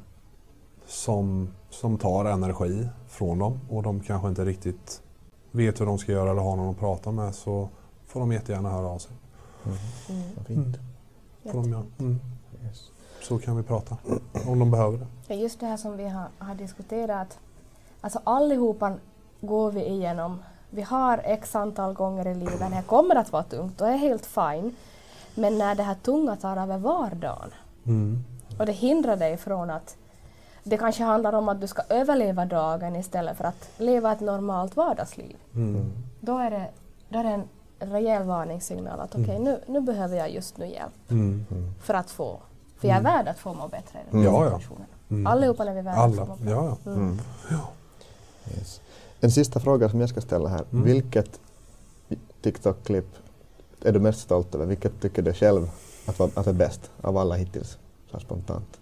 som, 0.86 1.48
som 1.70 1.98
tar 1.98 2.24
energi 2.24 2.88
från 3.08 3.38
dem 3.38 3.60
och 3.70 3.82
de 3.82 4.00
kanske 4.00 4.28
inte 4.28 4.44
riktigt 4.44 5.02
vet 5.50 5.80
hur 5.80 5.86
de 5.86 5.98
ska 5.98 6.12
göra 6.12 6.30
eller 6.30 6.42
har 6.42 6.56
någon 6.56 6.70
att 6.70 6.78
prata 6.78 7.12
med 7.12 7.34
så 7.34 7.68
får 8.06 8.20
de 8.20 8.32
jättegärna 8.32 8.70
höra 8.70 8.86
av 8.88 8.98
sig. 8.98 9.12
Vad 10.36 10.46
fint. 10.46 10.76
Får 11.44 11.52
de 11.52 11.70
göra. 11.70 11.84
Mm. 11.98 12.20
Yes. 12.66 12.90
Så 13.22 13.38
kan 13.38 13.56
vi 13.56 13.62
prata 13.62 13.96
om 14.46 14.58
de 14.58 14.70
behöver 14.70 14.98
det. 14.98 15.06
Ja, 15.26 15.34
just 15.34 15.60
det 15.60 15.66
här 15.66 15.76
som 15.76 15.96
vi 15.96 16.08
har, 16.08 16.26
har 16.38 16.54
diskuterat. 16.54 17.38
Alltså 18.00 18.20
allihopa 18.24 18.94
går 19.40 19.70
vi 19.72 19.84
igenom. 19.86 20.42
Vi 20.70 20.82
har 20.82 21.20
x 21.24 21.54
antal 21.56 21.92
gånger 21.94 22.26
i 22.26 22.34
livet 22.34 22.60
när 22.60 22.70
det 22.70 22.82
kommer 22.86 23.16
att 23.16 23.32
vara 23.32 23.42
tungt 23.42 23.80
och 23.80 23.88
är 23.88 23.96
helt 23.96 24.26
fine. 24.26 24.74
Men 25.34 25.58
när 25.58 25.74
det 25.74 25.82
här 25.82 25.94
tunga 25.94 26.36
tar 26.36 26.56
över 26.56 26.78
vardagen 26.78 27.50
Mm. 27.86 28.24
och 28.58 28.66
det 28.66 28.72
hindrar 28.72 29.16
dig 29.16 29.36
från 29.36 29.70
att 29.70 29.96
det 30.64 30.76
kanske 30.76 31.02
handlar 31.04 31.32
om 31.32 31.48
att 31.48 31.60
du 31.60 31.66
ska 31.66 31.82
överleva 31.88 32.44
dagen 32.46 32.96
istället 32.96 33.36
för 33.36 33.44
att 33.44 33.68
leva 33.78 34.12
ett 34.12 34.20
normalt 34.20 34.76
vardagsliv. 34.76 35.36
Mm. 35.54 35.92
Då 36.20 36.38
är 36.38 36.50
det, 36.50 36.68
då 37.08 37.18
är 37.18 37.24
det 37.24 37.30
en 37.30 37.48
rejäl 37.92 38.22
varningssignal 38.22 39.00
att 39.00 39.14
okej, 39.14 39.38
nu, 39.38 39.60
nu 39.66 39.80
behöver 39.80 40.16
jag 40.16 40.30
just 40.30 40.58
nu 40.58 40.66
hjälp 40.66 41.10
Mm. 41.10 41.44
för 41.82 41.94
att 41.94 42.10
få, 42.10 42.40
för 42.78 42.88
jag 42.88 42.96
är 42.96 43.02
värd 43.02 43.28
att 43.28 43.38
få 43.38 43.54
må 43.54 43.68
bättre 43.68 43.98
i 43.98 44.02
den 44.10 44.22
Ja, 44.22 44.38
här 44.38 44.44
ja. 44.44 44.50
situationen. 44.58 44.86
Mm. 45.10 45.26
Allihopa 45.26 45.64
är 45.64 45.74
vi 45.74 45.80
värda 45.82 45.90
att 46.02 46.14
få 46.16 46.22
Alla, 46.22 46.24
må 46.24 46.36
bättre. 46.36 46.50
ja, 46.50 46.76
ja. 46.84 46.90
Mm. 46.92 47.18
Yes. 48.58 48.80
En 49.20 49.30
sista 49.30 49.60
fråga 49.60 49.88
som 49.88 50.00
jag 50.00 50.08
ska 50.08 50.20
ställa 50.20 50.48
här. 50.48 50.64
Mm. 50.72 50.84
Vilket 50.84 51.40
TikTok-klipp 52.42 53.08
är 53.82 53.92
du 53.92 54.00
mest 54.00 54.20
stolt 54.20 54.54
över? 54.54 54.66
Vilket 54.66 55.00
tycker 55.00 55.22
du 55.22 55.32
själv 55.32 55.70
att, 56.06 56.18
var, 56.18 56.30
att 56.34 56.46
är 56.46 56.52
bäst 56.52 56.90
av 57.02 57.16
alla 57.18 57.34
hittills? 57.34 57.78
Så 58.10 58.20
spontant. 58.20 58.80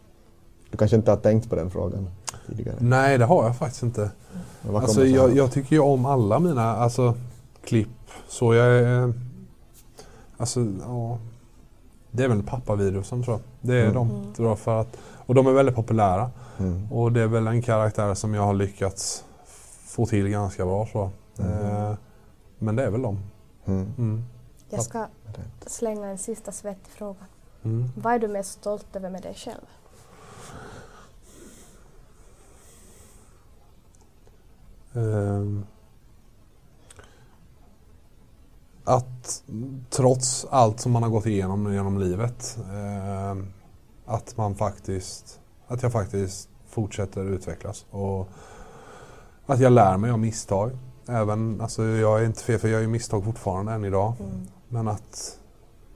Du 0.73 0.79
kanske 0.79 0.97
inte 0.97 1.11
har 1.11 1.19
tänkt 1.19 1.51
på 1.51 1.57
den 1.57 1.71
frågan 1.71 2.09
tidigare? 2.47 2.77
Nej, 2.81 3.19
det 3.19 3.25
har 3.25 3.45
jag 3.45 3.57
faktiskt 3.57 3.83
inte. 3.83 4.11
Alltså, 4.75 4.95
så 4.95 5.07
jag, 5.07 5.37
jag 5.37 5.53
tycker 5.53 5.77
ju 5.77 5.83
om 5.83 6.07
alla 6.07 6.39
mina 6.39 6.77
alltså, 6.77 7.15
klipp. 7.65 7.89
Så 8.29 8.55
jag 8.55 8.67
är... 8.67 9.13
Alltså, 10.37 10.61
ja. 10.87 11.19
Det 12.11 12.25
är 12.25 12.29
väl 12.29 12.43
pappavideosen 12.43 13.23
tror 13.23 13.37
jag. 13.37 13.69
Det 13.69 13.81
är 13.81 13.83
Mm. 13.83 13.95
de. 13.95 14.35
Tror 14.35 14.49
jag, 14.49 14.59
för 14.59 14.81
att, 14.81 14.97
och 15.27 15.35
de 15.35 15.47
är 15.47 15.53
väldigt 15.53 15.75
populära. 15.75 16.31
Mm. 16.59 16.93
Och 16.93 17.13
det 17.13 17.21
är 17.21 17.27
väl 17.27 17.47
en 17.47 17.63
karaktär 17.63 18.15
som 18.15 18.35
jag 18.35 18.43
har 18.43 18.55
lyckats 18.55 19.25
få 19.87 20.07
till 20.07 20.29
ganska 20.29 20.65
bra 20.65 20.87
tror 20.93 21.11
jag. 21.37 21.47
Eh, 21.47 21.95
men 22.59 22.77
det 22.77 22.85
är 22.85 22.91
väl 22.91 23.03
de. 23.03 23.19
Mm. 23.65 23.93
Mm. 23.99 24.25
Jag 24.71 24.83
ska 24.83 25.07
slänga 25.67 26.09
en 26.09 26.19
sista 26.19 26.53
svettig 26.53 26.93
fråga. 26.93 27.27
Mm. 27.63 27.89
Vad 27.97 28.15
är 28.15 28.19
du 28.19 28.29
mest 28.29 28.53
stolt 28.53 28.97
över 28.97 29.11
med 29.11 29.23
dig 29.23 29.35
själv? 29.35 29.67
Att 38.85 39.45
trots 39.91 40.47
allt 40.51 40.81
som 40.81 40.93
man 40.93 41.03
har 41.03 41.11
gått 41.11 41.27
igenom 41.27 41.73
genom 41.73 41.99
livet 41.99 42.59
ehm, 42.73 43.47
att 44.07 44.37
man 44.37 44.55
faktiskt 44.55 45.41
att 45.67 45.83
jag 45.83 45.93
faktiskt 45.93 46.49
fortsätter 46.67 47.25
utvecklas 47.25 47.87
och 47.91 48.29
att 49.47 49.61
jag 49.61 49.73
lär 49.73 49.97
mig 49.97 50.11
av 50.11 50.19
misstag. 50.19 50.71
Även, 51.07 51.61
alltså 51.61 51.85
jag 51.85 52.21
är 52.21 52.27
inte 52.27 52.43
fel 52.43 52.59
för 52.59 52.69
jag 52.69 52.73
gör 52.73 52.81
ju 52.81 52.89
misstag 52.89 53.25
fortfarande 53.25 53.73
än 53.73 53.85
idag. 53.85 54.15
Men 54.69 54.89
att, 54.89 55.39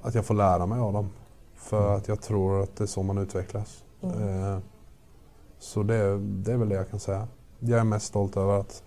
att 0.03 0.15
jag 0.15 0.25
får 0.25 0.35
lära 0.35 0.67
mig 0.67 0.81
av 0.81 0.93
dem. 0.93 1.11
För 1.55 1.97
att 1.97 2.09
jag 2.09 2.21
tror 2.21 2.63
att 2.63 2.77
det 2.77 2.85
är 2.85 2.87
så 2.87 3.03
man 3.03 3.19
utvecklas. 3.19 3.85
Eh, 4.03 4.59
så 5.59 5.83
det, 5.83 6.19
det 6.19 6.53
är 6.53 6.57
väl 6.57 6.69
det 6.69 6.75
jag 6.75 6.91
kan 6.91 7.01
säga. 7.01 7.29
Jag 7.59 7.81
är 7.81 7.85
mest 7.85 8.07
stolt 8.07 8.37
över 8.37 8.61
att 8.61 8.83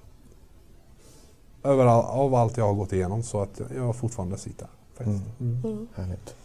över 1.64 1.86
all, 1.86 2.04
av 2.06 2.36
allt 2.36 2.58
jag 2.58 2.66
har 2.68 2.74
gått 2.74 2.94
igenom 2.94 3.24
så 3.24 3.42
att 3.42 3.62
jag 3.76 3.96
fortfarande 3.96 4.38
sitter. 4.38 4.68
Faktiskt. 4.98 5.24
Mm. 5.40 5.88
Härligt. 5.96 6.36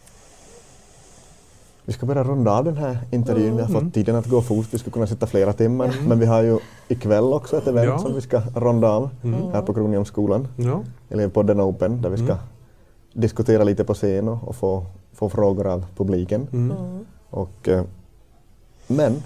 Vi 1.85 1.93
ska 1.93 2.07
börja 2.07 2.25
runda 2.25 2.51
av 2.59 2.65
den 2.65 2.77
här 2.77 2.99
intervjun. 3.11 3.57
Vi 3.57 3.63
har 3.63 3.69
Mm. 3.71 3.85
fått 3.85 3.95
tiden 3.95 4.17
att 4.17 4.27
gå 4.27 4.43
fort. 4.43 4.67
Vi 4.71 4.79
skulle 4.79 4.93
kunna 4.93 5.07
sitta 5.07 5.27
flera 5.27 5.53
timmar. 5.53 5.95
Men 6.09 6.19
vi 6.19 6.27
har 6.27 6.43
ju 6.43 6.59
ikväll 6.89 7.33
också 7.33 7.57
ett 7.59 7.67
event 7.67 7.87
Ja. 7.89 7.99
som 7.99 8.15
vi 8.15 8.21
ska 8.21 8.41
runda 8.55 8.89
av 8.91 9.11
Mm. 9.23 9.53
här 9.53 9.63
på 9.63 9.75
Kronhjälmsskolan. 9.75 10.49
Ja. 10.57 10.81
Elevpodden 11.11 11.61
Open 11.61 12.03
där 12.03 12.11
vi 12.11 12.17
ska 12.17 12.27
Mm. 12.33 12.39
diskutera 13.13 13.65
lite 13.65 13.85
på 13.85 13.95
scen 13.95 14.29
och, 14.29 14.49
och 14.49 14.57
få, 14.57 14.85
få 15.13 15.29
frågor 15.29 15.67
av 15.67 15.85
publiken. 15.97 16.49
Mm. 16.53 16.77
Och, 17.31 17.69
eh, 17.69 17.85
men 18.87 19.23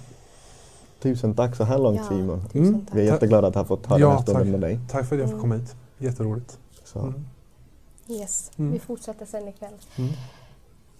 tusen 1.02 1.34
tack 1.34 1.56
så 1.56 1.64
här 1.64 1.78
långt 1.78 1.96
Ja, 1.96 2.08
Simon. 2.08 2.42
Mm. 2.54 2.86
Vi 2.92 3.00
är 3.00 3.04
jätteglada 3.12 3.48
att 3.48 3.54
ha 3.54 3.64
fått 3.64 3.86
ha 3.86 3.98
den 3.98 4.08
här 4.08 4.14
Ja, 4.14 4.22
stunden 4.22 4.42
tack. 4.44 4.50
med 4.52 4.60
dig. 4.60 4.80
Tack 4.90 5.06
för 5.08 5.16
att 5.16 5.20
jag 5.20 5.30
fick 5.30 5.40
komma 5.40 5.54
hit. 5.54 5.76
Jätteroligt. 5.98 6.58
Så, 6.84 6.98
Mm. 6.98 7.24
Yes, 8.08 8.50
Mm. 8.56 8.72
vi 8.72 8.78
fortsätter 8.78 9.26
sen 9.26 9.48
ikväll. 9.48 9.72
Mm. 9.98 10.10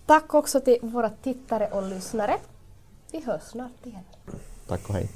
Tack 0.07 0.34
också 0.34 0.61
till 0.61 0.78
våra 0.82 1.11
tittare 1.11 1.66
och 1.72 1.82
lyssnare. 1.82 2.34
Vi 3.12 3.20
hörs 3.24 3.42
snart 3.42 3.86
igen. 3.86 4.03
Tack 4.68 4.88
och 4.88 4.94
hej. 4.94 5.11